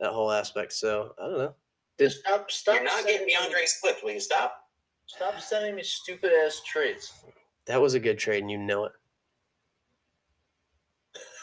that 0.00 0.12
whole 0.12 0.32
aspect. 0.32 0.72
So 0.72 1.14
I 1.22 1.26
don't 1.26 1.38
know. 1.38 1.54
Did 1.98 2.12
Stop, 2.12 2.50
stop. 2.50 2.76
You're 2.76 2.84
not 2.84 2.94
sending 2.94 3.12
getting 3.12 3.26
me 3.26 3.34
D'Andre 3.34 3.66
Swift. 3.66 4.02
Will 4.02 4.12
you 4.12 4.20
stop? 4.20 4.64
Stop 5.04 5.38
sending 5.40 5.74
me 5.74 5.82
stupid 5.82 6.32
ass 6.46 6.62
trades. 6.66 7.12
that 7.66 7.78
was 7.78 7.92
a 7.92 8.00
good 8.00 8.18
trade, 8.18 8.40
and 8.40 8.50
you 8.50 8.56
know 8.56 8.86
it. 8.86 8.92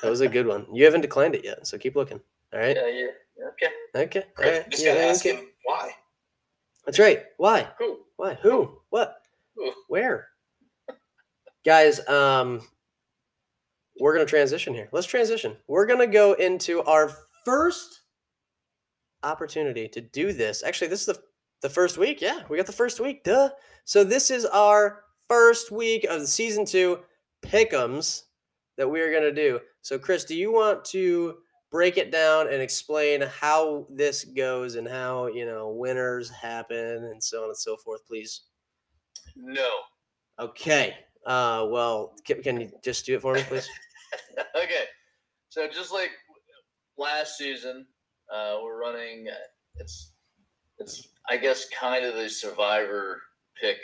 That 0.02 0.10
was 0.10 0.22
a 0.22 0.28
good 0.28 0.48
one. 0.48 0.66
You 0.74 0.86
haven't 0.86 1.02
declined 1.02 1.36
it 1.36 1.46
yet, 1.46 1.68
so 1.68 1.78
keep 1.78 1.96
looking. 1.96 2.20
All 2.52 2.60
right. 2.60 2.76
Yeah, 2.76 2.88
yeah. 2.88 3.08
Okay. 3.54 3.70
Okay. 3.96 4.24
Right? 4.38 4.70
Just 4.70 4.84
Yeah, 4.84 4.94
gotta 4.96 5.06
ask 5.08 5.26
okay. 5.26 5.38
him 5.38 5.46
why. 5.66 5.92
That's 6.86 7.00
right. 7.00 7.24
Why? 7.38 7.68
Who? 7.78 8.00
Why? 8.18 8.34
Who? 8.42 8.80
What? 8.90 9.16
Who? 9.56 9.72
Where? 9.88 10.28
guys. 11.66 12.06
Um, 12.08 12.62
we're 14.00 14.14
gonna 14.14 14.26
transition 14.26 14.74
here. 14.74 14.90
Let's 14.92 15.08
transition. 15.08 15.58
We're 15.68 15.86
gonna 15.86 16.08
go 16.08 16.34
into 16.34 16.82
our 16.84 17.12
first 17.46 18.02
opportunity 19.24 19.88
to 19.90 20.02
do 20.02 20.32
this. 20.34 20.64
Actually, 20.64 20.88
this 20.88 21.02
is 21.02 21.06
the 21.08 21.22
the 21.62 21.70
first 21.70 21.98
week. 21.98 22.22
Yeah, 22.22 22.42
we 22.50 22.58
got 22.58 22.66
the 22.66 22.72
first 22.72 23.00
week. 23.00 23.24
Duh. 23.24 23.50
So 23.84 24.04
this 24.04 24.32
is 24.32 24.46
our 24.46 25.04
first 25.28 25.72
week 25.72 26.06
of 26.06 26.22
the 26.22 26.28
season 26.28 26.66
two 26.66 27.00
pick'ems 27.46 28.24
that 28.78 28.90
we 28.90 29.02
are 29.02 29.12
gonna 29.12 29.34
do. 29.34 29.60
So 29.82 30.00
Kris, 30.00 30.24
do 30.24 30.36
you 30.36 30.52
want 30.54 30.86
to 30.86 31.40
break 31.72 31.98
it 31.98 32.12
down 32.12 32.48
and 32.52 32.62
explain 32.62 33.22
how 33.22 33.86
this 33.90 34.24
goes 34.26 34.76
and 34.76 34.88
how 34.88 35.28
you 35.28 35.46
know 35.46 35.70
winners 35.70 36.30
happen 36.30 37.06
and 37.06 37.24
so 37.24 37.44
on 37.44 37.50
and 37.50 37.58
so 37.58 37.78
forth, 37.78 38.06
please? 38.08 38.42
No. 39.36 39.70
Okay. 40.40 40.96
Uh, 41.26 41.68
well, 41.70 42.14
can, 42.26 42.42
can 42.42 42.62
you 42.62 42.72
just 42.84 43.06
do 43.06 43.16
it 43.16 43.22
for 43.22 43.34
me, 43.34 43.44
please? 43.44 43.68
okay. 44.56 44.86
So 45.50 45.68
just 45.68 45.92
like 45.92 46.12
last 46.98 47.38
season, 47.38 47.86
uh, 48.34 48.58
we're 48.64 48.80
running. 48.80 49.28
uh, 49.30 49.36
It's 49.76 50.12
it's 50.80 51.10
I 51.30 51.38
guess 51.38 51.68
kind 51.70 52.06
of 52.06 52.16
the 52.16 52.30
survivor 52.30 53.22
pick 53.60 53.78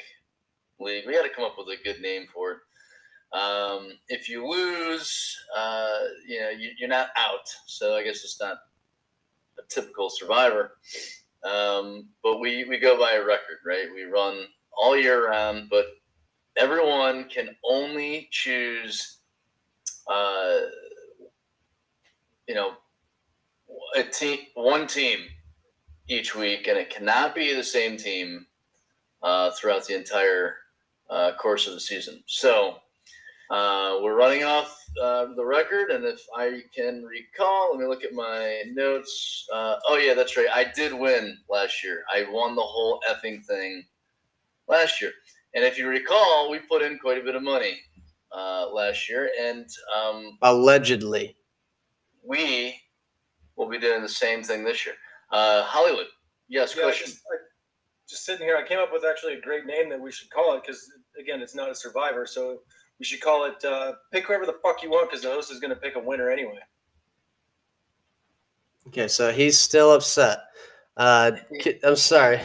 league. 0.79 1.05
We 1.05 1.13
got 1.13 1.23
to 1.23 1.29
come 1.29 1.43
up 1.45 1.55
with 1.57 1.67
a 1.67 1.83
good 1.83 2.01
name 2.01 2.25
for 2.33 2.51
it. 2.51 2.57
Um, 3.33 3.91
if 4.07 4.29
you 4.29 4.47
lose, 4.47 5.37
uh, 5.57 5.99
you 6.27 6.39
know 6.39 6.49
you, 6.49 6.71
you're 6.79 6.89
not 6.89 7.09
out. 7.17 7.47
So 7.67 7.95
I 7.95 8.03
guess 8.03 8.23
it's 8.23 8.39
not 8.39 8.57
a 9.59 9.63
typical 9.69 10.09
survivor. 10.09 10.73
Um, 11.43 12.09
but 12.23 12.39
we 12.39 12.65
we 12.65 12.79
go 12.79 12.97
by 12.97 13.13
a 13.13 13.25
record, 13.25 13.59
right? 13.65 13.87
We 13.93 14.03
run 14.03 14.45
all 14.77 14.97
year 14.97 15.29
round, 15.29 15.69
but 15.69 15.85
everyone 16.57 17.25
can 17.29 17.55
only 17.63 18.29
choose 18.31 19.19
uh, 20.07 20.57
you 22.47 22.55
know, 22.55 22.73
a 23.95 24.03
team, 24.03 24.39
one 24.53 24.87
team 24.87 25.19
each 26.07 26.35
week, 26.35 26.67
and 26.67 26.77
it 26.77 26.89
cannot 26.89 27.33
be 27.33 27.53
the 27.53 27.63
same 27.63 27.97
team 27.97 28.45
uh, 29.23 29.51
throughout 29.51 29.85
the 29.85 29.95
entire 29.95 30.55
uh, 31.09 31.31
course 31.39 31.67
of 31.67 31.73
the 31.73 31.79
season. 31.79 32.23
So 32.27 32.77
uh, 33.51 33.99
we're 34.01 34.15
running 34.15 34.43
off 34.43 34.75
uh, 35.01 35.27
the 35.35 35.45
record, 35.45 35.91
and 35.91 36.03
if 36.05 36.21
I 36.35 36.61
can 36.75 37.03
recall, 37.03 37.71
let 37.71 37.79
me 37.79 37.87
look 37.87 38.03
at 38.03 38.13
my 38.13 38.63
notes. 38.73 39.45
Uh, 39.53 39.75
oh 39.87 39.97
yeah, 39.97 40.13
that's 40.13 40.35
right. 40.37 40.47
I 40.53 40.65
did 40.75 40.93
win 40.93 41.37
last 41.49 41.83
year. 41.83 42.03
I 42.13 42.25
won 42.31 42.55
the 42.55 42.61
whole 42.61 42.99
effing 43.09 43.43
thing 43.45 43.83
last 44.67 45.01
year, 45.01 45.11
and 45.53 45.63
if 45.63 45.77
you 45.77 45.87
recall, 45.87 46.49
we 46.49 46.59
put 46.59 46.81
in 46.81 46.97
quite 46.97 47.19
a 47.19 47.23
bit 47.23 47.35
of 47.35 47.43
money 47.43 47.77
uh, 48.35 48.67
last 48.73 49.07
year, 49.09 49.29
and 49.39 49.67
um, 49.95 50.37
Allegedly. 50.41 51.35
we 52.27 52.75
will 53.55 53.69
be 53.69 53.79
doing 53.79 54.01
the 54.01 54.09
same 54.09 54.43
thing 54.43 54.63
this 54.63 54.85
year. 54.85 54.95
Uh, 55.31 55.63
Hollywood, 55.63 56.07
yes, 56.49 56.75
Yeah, 56.75 56.83
question. 56.83 57.07
just, 57.07 57.19
I, 57.31 57.35
just 58.09 58.25
sitting 58.25 58.45
here, 58.45 58.57
I 58.57 58.67
came 58.67 58.79
up 58.79 58.91
with 58.91 59.03
actually 59.09 59.33
a 59.35 59.41
great 59.41 59.65
name 59.65 59.89
that 59.89 59.99
we 59.99 60.11
should 60.11 60.29
call 60.29 60.55
it 60.55 60.61
because 60.65 60.83
again, 61.19 61.41
it's 61.41 61.55
not 61.55 61.69
a 61.69 61.75
survivor, 61.75 62.25
so 62.25 62.59
we 62.99 63.05
should 63.05 63.21
call 63.21 63.45
it 63.45 63.63
uh, 63.65 63.93
"Pick 64.11 64.25
whoever 64.25 64.45
the 64.45 64.57
fuck 64.63 64.83
you 64.83 64.89
want" 64.89 65.09
because 65.09 65.23
the 65.23 65.29
host 65.29 65.51
is 65.51 65.59
going 65.59 65.69
to 65.73 65.75
pick 65.75 65.95
a 65.95 65.99
winner 65.99 66.29
anyway. 66.29 66.59
Okay, 68.87 69.07
so 69.07 69.31
he's 69.31 69.59
still 69.59 69.93
upset. 69.93 70.39
Uh, 70.97 71.31
I'm 71.83 71.95
sorry. 71.95 72.41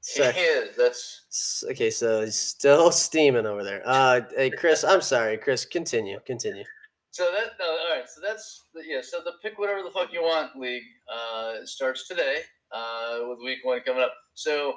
Sorry. 0.00 0.32
He 0.32 0.40
is. 0.40 0.76
That's 0.76 1.64
Okay, 1.70 1.90
so 1.90 2.22
he's 2.22 2.36
still 2.36 2.90
steaming 3.06 3.46
over 3.46 3.62
there. 3.62 3.82
Uh, 3.84 4.22
hey, 4.36 4.50
Kris, 4.50 4.82
I'm 4.82 5.00
sorry. 5.00 5.36
Kris, 5.36 5.64
continue. 5.64 6.18
Continue. 6.26 6.64
so 7.10 7.30
that. 7.30 7.52
No, 7.58 7.66
all 7.66 7.96
right. 7.96 8.08
So 8.08 8.20
that's 8.26 8.64
yeah. 8.86 9.00
So 9.02 9.18
the 9.24 9.32
pick 9.42 9.58
whatever 9.58 9.82
the 9.82 9.90
fuck 9.90 10.12
you 10.12 10.22
want 10.22 10.56
league 10.56 10.82
uh, 11.12 11.64
starts 11.64 12.08
today 12.08 12.38
uh, 12.72 13.18
with 13.28 13.38
week 13.44 13.58
one 13.62 13.80
coming 13.80 14.02
up. 14.02 14.14
So 14.34 14.74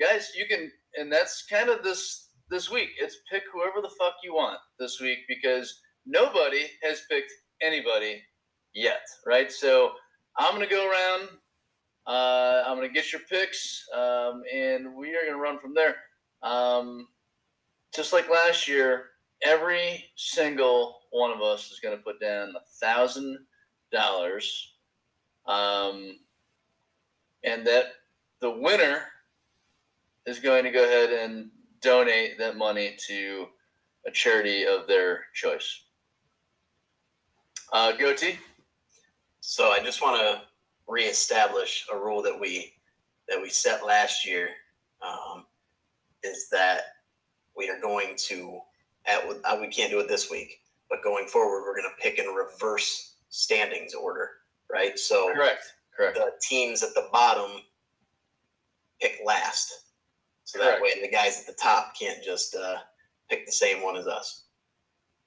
guys, 0.00 0.30
you 0.36 0.46
can, 0.46 0.70
and 0.96 1.12
that's 1.12 1.44
kind 1.46 1.68
of 1.68 1.82
this 1.82 2.30
this 2.54 2.70
week. 2.70 2.90
It's 3.00 3.16
pick 3.28 3.42
whoever 3.52 3.82
the 3.82 3.92
fuck 3.98 4.14
you 4.22 4.32
want 4.32 4.60
this 4.78 5.00
week 5.00 5.18
because 5.26 5.80
nobody 6.06 6.66
has 6.84 7.02
picked 7.10 7.32
anybody 7.60 8.22
yet, 8.72 9.00
right? 9.26 9.50
So 9.50 9.90
I'm 10.38 10.52
gonna 10.54 10.68
go 10.68 10.88
around. 10.88 11.30
Uh, 12.06 12.62
I'm 12.64 12.76
gonna 12.76 12.90
get 12.90 13.12
your 13.12 13.22
picks, 13.28 13.84
um, 13.92 14.44
and 14.54 14.94
we 14.94 15.16
are 15.16 15.26
gonna 15.26 15.42
run 15.42 15.58
from 15.58 15.74
there. 15.74 15.96
Um, 16.44 17.08
just 17.92 18.12
like 18.12 18.30
last 18.30 18.68
year, 18.68 19.06
every 19.42 20.04
single 20.14 21.00
one 21.10 21.32
of 21.32 21.42
us 21.42 21.72
is 21.72 21.80
gonna 21.80 21.96
put 21.96 22.20
down 22.20 22.50
a 22.50 22.86
thousand 22.86 23.36
dollars, 23.90 24.74
um, 25.48 26.20
and 27.42 27.66
that 27.66 27.86
the 28.40 28.50
winner 28.52 29.02
is 30.24 30.38
going 30.38 30.62
to 30.62 30.70
go 30.70 30.84
ahead 30.84 31.10
and 31.10 31.50
donate 31.84 32.38
that 32.38 32.56
money 32.56 32.96
to 33.06 33.46
a 34.06 34.10
charity 34.10 34.64
of 34.66 34.88
their 34.88 35.26
choice. 35.34 35.82
Uh, 37.72 37.92
goatee. 37.92 38.38
So 39.40 39.70
I 39.70 39.80
just 39.80 40.02
want 40.02 40.20
to 40.20 40.42
reestablish 40.88 41.86
a 41.92 41.96
rule 41.96 42.22
that 42.22 42.38
we 42.38 42.72
that 43.28 43.40
we 43.40 43.48
set 43.48 43.86
last 43.86 44.26
year 44.26 44.48
um, 45.02 45.44
is 46.22 46.48
that 46.50 46.82
we 47.56 47.68
are 47.68 47.80
going 47.80 48.14
to 48.16 48.60
at 49.06 49.22
uh, 49.44 49.58
we 49.60 49.68
can't 49.68 49.90
do 49.90 50.00
it 50.00 50.08
this 50.08 50.30
week, 50.30 50.60
but 50.88 51.02
going 51.02 51.26
forward 51.26 51.62
we're 51.62 51.76
going 51.76 51.90
to 51.90 52.02
pick 52.02 52.18
in 52.18 52.26
reverse 52.26 53.16
standings 53.28 53.94
order, 53.94 54.30
right? 54.70 54.98
So 54.98 55.32
Correct. 55.34 55.64
Correct. 55.96 56.16
the 56.16 56.32
teams 56.40 56.82
at 56.82 56.94
the 56.94 57.08
bottom 57.12 57.60
pick 59.00 59.18
last, 59.24 59.83
so 60.44 60.58
that 60.58 60.78
Correct. 60.78 60.82
way 60.82 61.02
the 61.02 61.08
guys 61.10 61.40
at 61.40 61.46
the 61.46 61.60
top 61.60 61.94
can't 61.98 62.22
just 62.22 62.54
uh, 62.54 62.76
pick 63.30 63.46
the 63.46 63.52
same 63.52 63.82
one 63.82 63.96
as 63.96 64.06
us. 64.06 64.44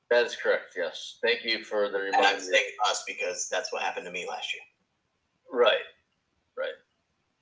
That 0.09 0.25
is 0.25 0.35
correct. 0.35 0.73
Yes. 0.77 1.17
Thank 1.21 1.43
you 1.43 1.63
for 1.63 1.89
the 1.89 1.97
And 1.97 2.15
I'm 2.15 2.21
reminder. 2.21 2.41
saying 2.41 2.63
us 2.89 3.03
because 3.05 3.49
that's 3.51 3.73
what 3.73 3.81
happened 3.81 4.05
to 4.05 4.11
me 4.11 4.25
last 4.29 4.53
year. 4.53 4.61
Right. 5.51 5.83
Right. 6.57 6.69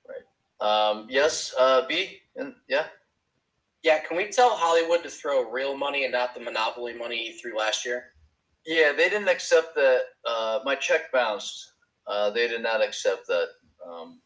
Right. 0.08 0.88
Um, 0.90 1.06
yes. 1.08 1.54
Uh, 1.58 1.86
B. 1.86 2.18
And 2.34 2.54
yeah. 2.68 2.86
Yeah, 3.84 4.00
can 4.00 4.16
we 4.16 4.26
tell 4.30 4.56
Hollywood 4.56 5.04
to 5.04 5.10
throw 5.10 5.48
real 5.48 5.76
money 5.76 6.04
and 6.04 6.12
not 6.12 6.34
the 6.34 6.40
monopoly 6.40 6.92
money 6.92 7.18
he 7.18 7.32
threw 7.38 7.56
last 7.56 7.84
year? 7.84 8.06
Yeah. 8.66 8.92
They 8.92 9.08
didn't 9.10 9.28
accept 9.28 9.76
that. 9.76 10.00
Uh, 10.28 10.58
my 10.64 10.74
check 10.74 11.12
bounced. 11.12 11.72
Uh, 12.08 12.30
they 12.30 12.48
did 12.48 12.62
not 12.62 12.82
accept 12.82 13.28
that. 13.28 13.46
Um, 13.86 14.20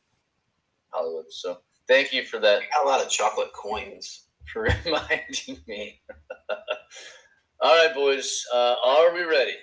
Hollywood. 0.92 1.26
So 1.30 1.58
thank 1.90 2.12
you 2.12 2.22
for 2.24 2.38
that. 2.38 2.62
I 2.62 2.66
got 2.72 2.86
a 2.86 2.88
lot 2.88 3.04
of 3.04 3.10
chocolate 3.10 3.52
coins. 3.52 4.28
for 4.52 4.62
reminding 4.84 5.58
me. 5.66 6.00
All 7.60 7.84
right, 7.84 7.94
boys. 7.94 8.46
Uh, 8.54 8.76
are 8.84 9.12
we 9.12 9.24
ready? 9.24 9.54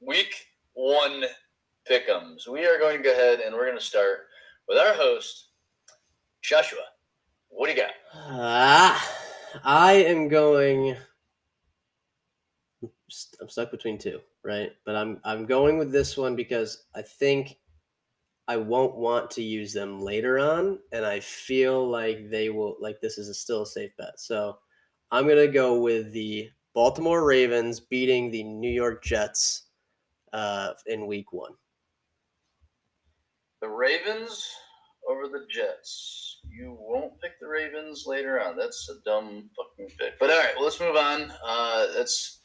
Week 0.00 0.34
one 0.72 1.24
pick'ems. 1.88 2.48
We 2.48 2.64
are 2.66 2.78
going 2.78 2.96
to 2.96 3.02
go 3.02 3.12
ahead 3.12 3.40
and 3.40 3.54
we're 3.54 3.66
going 3.66 3.78
to 3.78 3.84
start 3.84 4.20
with 4.66 4.78
our 4.78 4.94
host, 4.94 5.50
Joshua. 6.42 6.80
What 7.50 7.66
do 7.66 7.74
you 7.74 7.78
got? 7.80 7.92
Ah, 8.14 9.16
I 9.62 9.92
am 9.92 10.28
going. 10.28 10.96
I'm 13.40 13.48
stuck 13.48 13.70
between 13.70 13.98
two, 13.98 14.20
right? 14.44 14.72
But 14.84 14.96
I'm 14.96 15.20
I'm 15.24 15.46
going 15.46 15.78
with 15.78 15.92
this 15.92 16.16
one 16.16 16.36
because 16.36 16.84
I 16.94 17.02
think 17.02 17.56
I 18.48 18.56
won't 18.56 18.96
want 18.96 19.30
to 19.32 19.42
use 19.42 19.74
them 19.74 20.00
later 20.00 20.38
on, 20.38 20.78
and 20.90 21.04
I 21.04 21.20
feel 21.20 21.86
like 21.86 22.30
they 22.30 22.48
will. 22.48 22.76
Like 22.80 22.98
this 23.00 23.18
is 23.18 23.28
a 23.28 23.34
still 23.34 23.62
a 23.62 23.66
safe 23.66 23.90
bet, 23.98 24.18
so 24.18 24.56
I'm 25.10 25.28
gonna 25.28 25.48
go 25.48 25.78
with 25.78 26.12
the 26.12 26.48
Baltimore 26.74 27.26
Ravens 27.26 27.78
beating 27.78 28.30
the 28.30 28.42
New 28.42 28.70
York 28.70 29.04
Jets 29.04 29.66
uh, 30.32 30.72
in 30.86 31.06
Week 31.06 31.30
One. 31.30 31.52
The 33.60 33.68
Ravens 33.68 34.50
over 35.10 35.28
the 35.28 35.46
Jets. 35.50 36.40
You 36.48 36.74
won't 36.80 37.20
pick 37.20 37.38
the 37.40 37.48
Ravens 37.48 38.04
later 38.06 38.40
on. 38.40 38.56
That's 38.56 38.88
a 38.88 39.04
dumb 39.04 39.50
fucking 39.56 39.94
pick. 39.98 40.18
But 40.18 40.30
all 40.30 40.38
right, 40.38 40.54
well, 40.56 40.64
let's 40.64 40.80
move 40.80 40.96
on. 40.96 41.30
Uh, 41.44 41.86
that's 41.94 42.40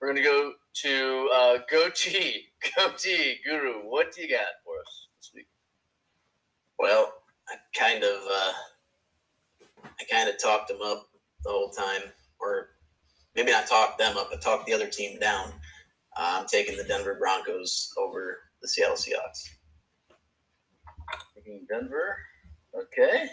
we're 0.00 0.08
gonna 0.08 0.22
go 0.22 0.52
to 0.82 1.30
uh, 1.34 1.58
goatee, 1.68 2.44
goatee 2.76 3.38
guru. 3.44 3.80
What 3.88 4.12
do 4.12 4.22
you 4.22 4.30
got 4.30 4.46
for 4.64 4.78
us? 4.78 5.08
Well, 6.80 7.12
I 7.46 7.56
kind 7.78 8.02
of, 8.02 8.22
uh, 8.26 8.52
I 9.84 10.04
kind 10.10 10.30
of 10.30 10.40
talked 10.40 10.68
them 10.68 10.80
up 10.82 11.08
the 11.44 11.50
whole 11.50 11.68
time, 11.68 12.00
or 12.40 12.70
maybe 13.36 13.52
not 13.52 13.66
talked 13.66 13.98
them 13.98 14.16
up, 14.16 14.30
but 14.30 14.40
talked 14.40 14.64
the 14.64 14.72
other 14.72 14.86
team 14.86 15.18
down. 15.18 15.52
Uh, 16.16 16.38
I'm 16.40 16.46
taking 16.46 16.78
the 16.78 16.84
Denver 16.84 17.16
Broncos 17.18 17.92
over 17.98 18.38
the 18.62 18.68
Seattle 18.68 18.96
Seahawks. 18.96 19.50
Taking 21.34 21.66
Denver. 21.70 22.16
Okay. 22.74 23.28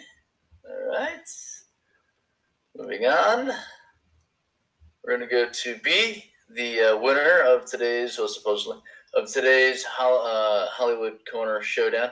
All 0.68 0.88
right. 0.90 1.26
Moving 2.76 3.06
on. 3.06 3.50
we're 5.02 5.14
gonna 5.16 5.26
go 5.26 5.48
to 5.48 5.78
B, 5.82 6.22
the 6.54 6.82
uh, 6.92 6.98
winner 6.98 7.40
of 7.46 7.64
today's, 7.64 8.18
well, 8.18 8.28
supposedly 8.28 8.76
of 9.14 9.32
today's 9.32 9.86
uh, 9.98 10.66
Hollywood 10.66 11.20
Corner 11.30 11.62
Showdown. 11.62 12.10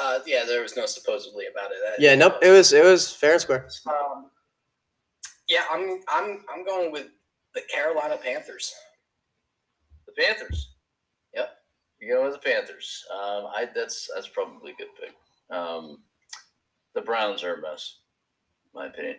Uh, 0.00 0.20
yeah, 0.26 0.44
there 0.46 0.62
was 0.62 0.76
no 0.76 0.86
supposedly 0.86 1.46
about 1.46 1.70
it. 1.70 1.76
That- 1.84 2.00
Yeah, 2.02 2.14
nope. 2.14 2.36
It 2.42 2.50
was 2.50 2.72
it 2.72 2.84
was 2.84 3.12
fair 3.12 3.32
and 3.32 3.40
square. 3.40 3.68
Um, 3.86 4.30
yeah, 5.48 5.62
I'm 5.70 6.00
I'm 6.08 6.44
I'm 6.52 6.64
going 6.64 6.92
with 6.92 7.08
the 7.54 7.62
Carolina 7.62 8.16
Panthers. 8.22 8.72
The 10.06 10.12
Panthers. 10.22 10.74
Yep. 11.34 11.50
You 12.00 12.14
go 12.14 12.24
with 12.24 12.34
the 12.34 12.38
Panthers. 12.38 13.04
Um, 13.12 13.46
I 13.54 13.68
that's 13.74 14.08
that's 14.14 14.28
probably 14.28 14.72
a 14.72 14.76
good 14.76 14.88
pick. 15.00 15.14
Um, 15.56 15.98
the 16.94 17.00
Browns 17.00 17.42
are 17.42 17.54
a 17.54 17.60
mess, 17.60 17.96
in 18.72 18.80
my 18.80 18.86
opinion. 18.86 19.16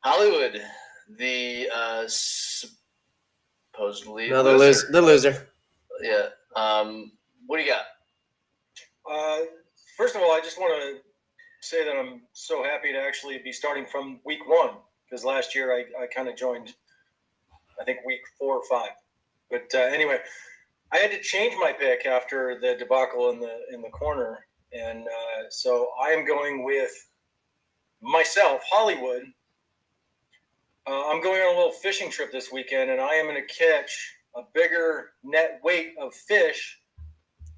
Hollywood, 0.00 0.62
the 1.18 1.68
uh, 1.74 2.04
supposedly 2.06 4.30
No, 4.30 4.42
the 4.44 4.56
loser. 4.56 4.86
The 4.90 5.02
loser. 5.02 5.48
Yeah. 6.00 6.28
Um, 6.54 7.12
what 7.46 7.56
do 7.58 7.64
you 7.64 7.70
got? 7.70 7.82
Uh, 9.10 9.40
first 9.96 10.16
of 10.16 10.22
all, 10.22 10.32
I 10.32 10.40
just 10.40 10.58
want 10.58 10.74
to 10.80 11.00
say 11.60 11.84
that 11.84 11.96
I'm 11.96 12.22
so 12.32 12.62
happy 12.62 12.92
to 12.92 12.98
actually 12.98 13.38
be 13.38 13.52
starting 13.52 13.86
from 13.86 14.20
week 14.24 14.48
one 14.48 14.70
because 15.04 15.24
last 15.24 15.54
year 15.54 15.72
I, 15.72 16.02
I 16.02 16.06
kind 16.06 16.28
of 16.28 16.36
joined, 16.36 16.74
I 17.80 17.84
think 17.84 17.98
week 18.04 18.20
four 18.38 18.56
or 18.56 18.62
five. 18.68 18.90
But 19.50 19.66
uh, 19.74 19.78
anyway, 19.78 20.18
I 20.92 20.98
had 20.98 21.10
to 21.12 21.20
change 21.20 21.54
my 21.60 21.72
pick 21.72 22.06
after 22.06 22.58
the 22.60 22.76
debacle 22.78 23.30
in 23.30 23.40
the 23.40 23.58
in 23.72 23.82
the 23.82 23.88
corner, 23.88 24.46
and 24.72 25.06
uh, 25.06 25.42
so 25.50 25.90
I 26.00 26.08
am 26.08 26.26
going 26.26 26.64
with 26.64 26.92
myself, 28.00 28.62
Hollywood. 28.68 29.22
Uh, 30.88 31.08
I'm 31.08 31.22
going 31.22 31.40
on 31.40 31.54
a 31.54 31.56
little 31.56 31.72
fishing 31.72 32.10
trip 32.10 32.30
this 32.32 32.52
weekend, 32.52 32.90
and 32.90 33.00
I 33.00 33.14
am 33.14 33.26
going 33.26 33.40
to 33.40 33.54
catch 33.54 34.14
a 34.36 34.42
bigger 34.52 35.10
net 35.24 35.60
weight 35.64 35.94
of 36.00 36.14
fish 36.14 36.78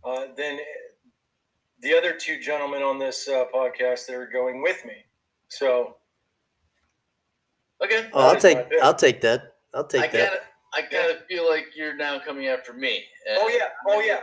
uh, 0.04 0.26
than 0.36 0.58
the 1.80 1.96
other 1.96 2.12
two 2.14 2.40
gentlemen 2.40 2.82
on 2.82 2.98
this 2.98 3.28
uh, 3.28 3.44
podcast 3.54 4.06
that 4.06 4.14
are 4.14 4.26
going 4.30 4.62
with 4.62 4.84
me. 4.84 4.94
So 5.48 5.96
Okay. 7.82 8.08
Oh, 8.12 8.28
I'll 8.28 8.36
take 8.40 8.58
I'll 8.82 8.94
take 8.94 9.20
that. 9.20 9.54
I'll 9.74 9.84
I 9.84 9.88
take 9.88 10.12
that. 10.12 10.28
kind 10.30 10.34
of 10.34 10.40
I 10.74 10.82
kind 10.82 11.10
of 11.10 11.24
feel 11.26 11.48
like 11.48 11.66
you're 11.74 11.96
now 11.96 12.18
coming 12.18 12.48
after 12.48 12.72
me. 12.72 13.02
Oh, 13.30 13.48
yeah. 13.48 13.68
Oh, 13.86 14.00
yeah. 14.00 14.20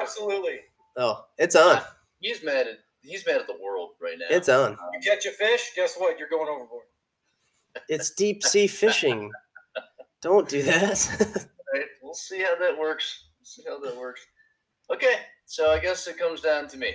absolutely, 0.00 0.60
Oh, 0.96 1.24
it's 1.38 1.56
on. 1.56 1.80
He's 2.20 2.42
mad 2.44 2.66
at 2.66 2.78
he's 3.00 3.24
mad 3.26 3.36
at 3.40 3.46
the 3.46 3.56
world 3.62 3.90
right 4.00 4.16
now. 4.18 4.26
It's 4.28 4.48
on. 4.48 4.76
you 4.92 5.00
catch 5.00 5.24
a 5.26 5.30
fish, 5.30 5.72
guess 5.76 5.94
what? 5.96 6.18
You're 6.18 6.28
going 6.28 6.48
overboard. 6.48 6.84
It's 7.88 8.10
deep 8.10 8.42
sea 8.42 8.66
fishing. 8.66 9.30
Don't 10.20 10.48
do 10.48 10.62
that. 10.62 11.46
Right, 11.74 11.84
we'll 12.02 12.14
see 12.14 12.38
how 12.40 12.56
that 12.58 12.78
works. 12.78 13.24
We'll 13.38 13.44
see 13.44 13.62
how 13.68 13.78
that 13.80 13.94
works. 13.94 14.26
Okay, 14.90 15.16
so 15.44 15.70
I 15.70 15.78
guess 15.78 16.06
it 16.06 16.16
comes 16.18 16.40
down 16.40 16.66
to 16.68 16.78
me, 16.78 16.94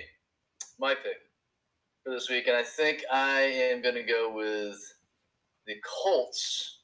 my 0.80 0.94
pick 0.94 1.18
for 2.02 2.12
this 2.12 2.28
week, 2.28 2.48
and 2.48 2.56
I 2.56 2.62
think 2.62 3.04
I 3.12 3.40
am 3.42 3.82
going 3.82 3.94
to 3.94 4.02
go 4.02 4.32
with 4.34 4.76
the 5.68 5.74
Colts 5.84 6.80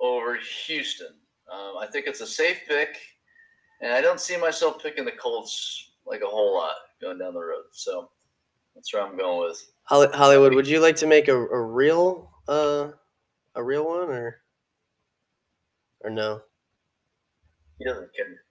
over 0.00 0.36
Houston. 0.66 1.14
Um, 1.52 1.74
I 1.80 1.86
think 1.86 2.06
it's 2.08 2.20
a 2.20 2.26
safe 2.26 2.58
pick, 2.68 2.96
and 3.80 3.92
I 3.92 4.00
don't 4.00 4.20
see 4.20 4.36
myself 4.36 4.82
picking 4.82 5.04
the 5.04 5.12
Colts 5.12 5.92
like 6.04 6.22
a 6.22 6.28
whole 6.28 6.54
lot 6.54 6.74
going 7.00 7.18
down 7.18 7.34
the 7.34 7.40
road. 7.40 7.64
So 7.70 8.10
that's 8.74 8.92
where 8.92 9.04
I'm 9.04 9.16
going 9.16 9.48
with. 9.48 9.64
Hollywood, 9.84 10.54
would 10.54 10.66
you 10.66 10.80
like 10.80 10.96
to 10.96 11.06
make 11.06 11.28
a, 11.28 11.36
a 11.36 11.62
real 11.62 12.30
uh 12.48 12.88
a 13.54 13.62
real 13.62 13.86
one 13.86 14.08
or 14.10 14.42
or 16.00 16.10
no? 16.10 16.40
He 17.78 17.84
doesn't 17.84 18.10
care. 18.14 18.42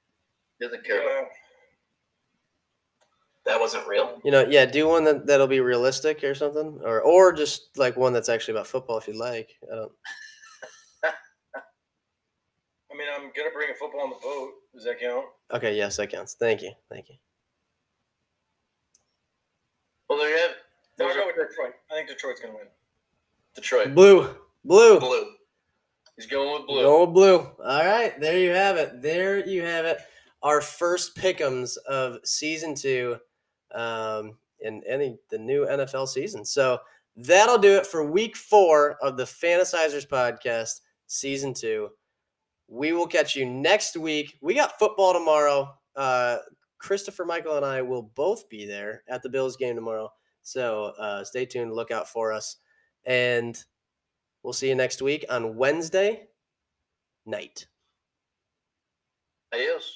He 0.58 0.66
doesn't 0.66 0.86
care. 0.86 1.02
about 1.02 1.28
Yeah. 1.28 1.49
That 3.50 3.60
wasn't 3.60 3.88
real. 3.88 4.22
You 4.24 4.30
know, 4.30 4.46
yeah, 4.48 4.68
do 4.68 4.88
one 4.88 5.04
that 5.06 5.26
that'll 5.26 5.48
be 5.48 5.60
realistic 5.60 6.24
or 6.24 6.36
something, 6.36 6.80
or 6.84 7.02
or 7.02 7.34
just 7.34 7.76
like 7.80 7.98
one 7.98 8.14
that's 8.14 8.30
actually 8.30 8.54
about 8.54 8.68
football 8.68 9.00
if 9.00 9.08
you 9.08 9.18
like. 9.18 9.50
I 9.72 9.76
don't. 9.76 9.92
I 11.04 12.96
mean, 12.96 13.08
I'm 13.12 13.32
gonna 13.36 13.50
bring 13.52 13.72
a 13.72 13.74
football 13.74 14.02
on 14.02 14.12
the 14.12 14.18
boat. 14.22 14.52
Does 14.76 14.84
that 14.84 15.00
count? 15.00 15.26
Okay, 15.52 15.76
yes, 15.76 15.98
that 15.98 16.12
counts. 16.12 16.36
Thank 16.40 16.62
you, 16.62 16.74
thank 16.92 17.10
you. 17.10 17.16
Well, 20.08 20.20
there 20.20 20.30
you 20.30 20.38
have 20.38 20.52
it. 20.52 20.58
No, 21.00 21.08
Those 21.08 21.16
I'll 21.16 21.22
are 21.24 21.32
go 21.34 21.40
with 21.40 21.50
Detroit. 21.50 21.74
I 21.90 21.96
think 21.96 22.10
Detroit's 22.10 22.42
gonna 22.42 22.54
win. 22.54 22.68
Detroit. 23.56 23.96
Blue, 23.96 24.30
blue. 24.64 25.00
Blue. 25.00 25.26
He's 26.18 26.28
going 26.28 26.54
with 26.54 26.68
blue. 26.68 26.84
Going 26.84 27.08
with 27.08 27.16
blue. 27.16 27.38
All 27.66 27.86
right, 27.86 28.14
there 28.22 28.38
you 28.38 28.52
have 28.52 28.78
it. 28.78 29.02
There 29.02 29.44
you 29.44 29.64
have 29.64 29.86
it. 29.86 29.98
Our 30.44 30.62
first 30.62 31.18
pick'ems 31.18 31.78
of 31.88 32.20
season 32.24 32.76
two, 32.76 33.18
um, 33.74 34.38
in 34.62 34.84
any 34.88 35.18
the 35.30 35.38
new 35.38 35.66
NFL 35.66 36.08
season. 36.08 36.46
So 36.46 36.80
that'll 37.16 37.58
do 37.58 37.78
it 37.78 37.88
for 37.88 38.04
week 38.04 38.36
four 38.36 38.98
of 39.02 39.18
the 39.18 39.24
Fantasizers 39.24 40.08
podcast, 40.08 40.82
season 41.08 41.54
two. 41.54 41.90
We 42.68 42.94
will 42.94 43.08
catch 43.08 43.36
you 43.36 43.46
next 43.46 43.98
week. 43.98 44.38
We 44.42 44.54
got 44.54 44.78
football 44.78 45.14
tomorrow. 45.14 45.74
Uh, 45.96 46.38
Christopher, 46.78 47.26
Michael, 47.26 47.58
and 47.58 47.66
I 47.66 47.82
will 47.82 48.04
both 48.16 48.48
be 48.48 48.66
there 48.66 49.04
at 49.10 49.22
the 49.22 49.30
Bills 49.30 49.58
game 49.58 49.76
tomorrow. 49.76 50.12
So 50.44 50.94
uh, 51.00 51.24
stay 51.24 51.46
tuned, 51.46 51.74
look 51.74 51.92
out 51.92 52.08
for 52.08 52.32
us, 52.32 52.58
and 53.06 53.62
we'll 54.44 54.54
see 54.54 54.70
you 54.70 54.76
next 54.76 55.02
week 55.02 55.26
on 55.30 55.58
Wednesday 55.58 56.28
night. 57.26 57.68
Adios. 59.54 59.96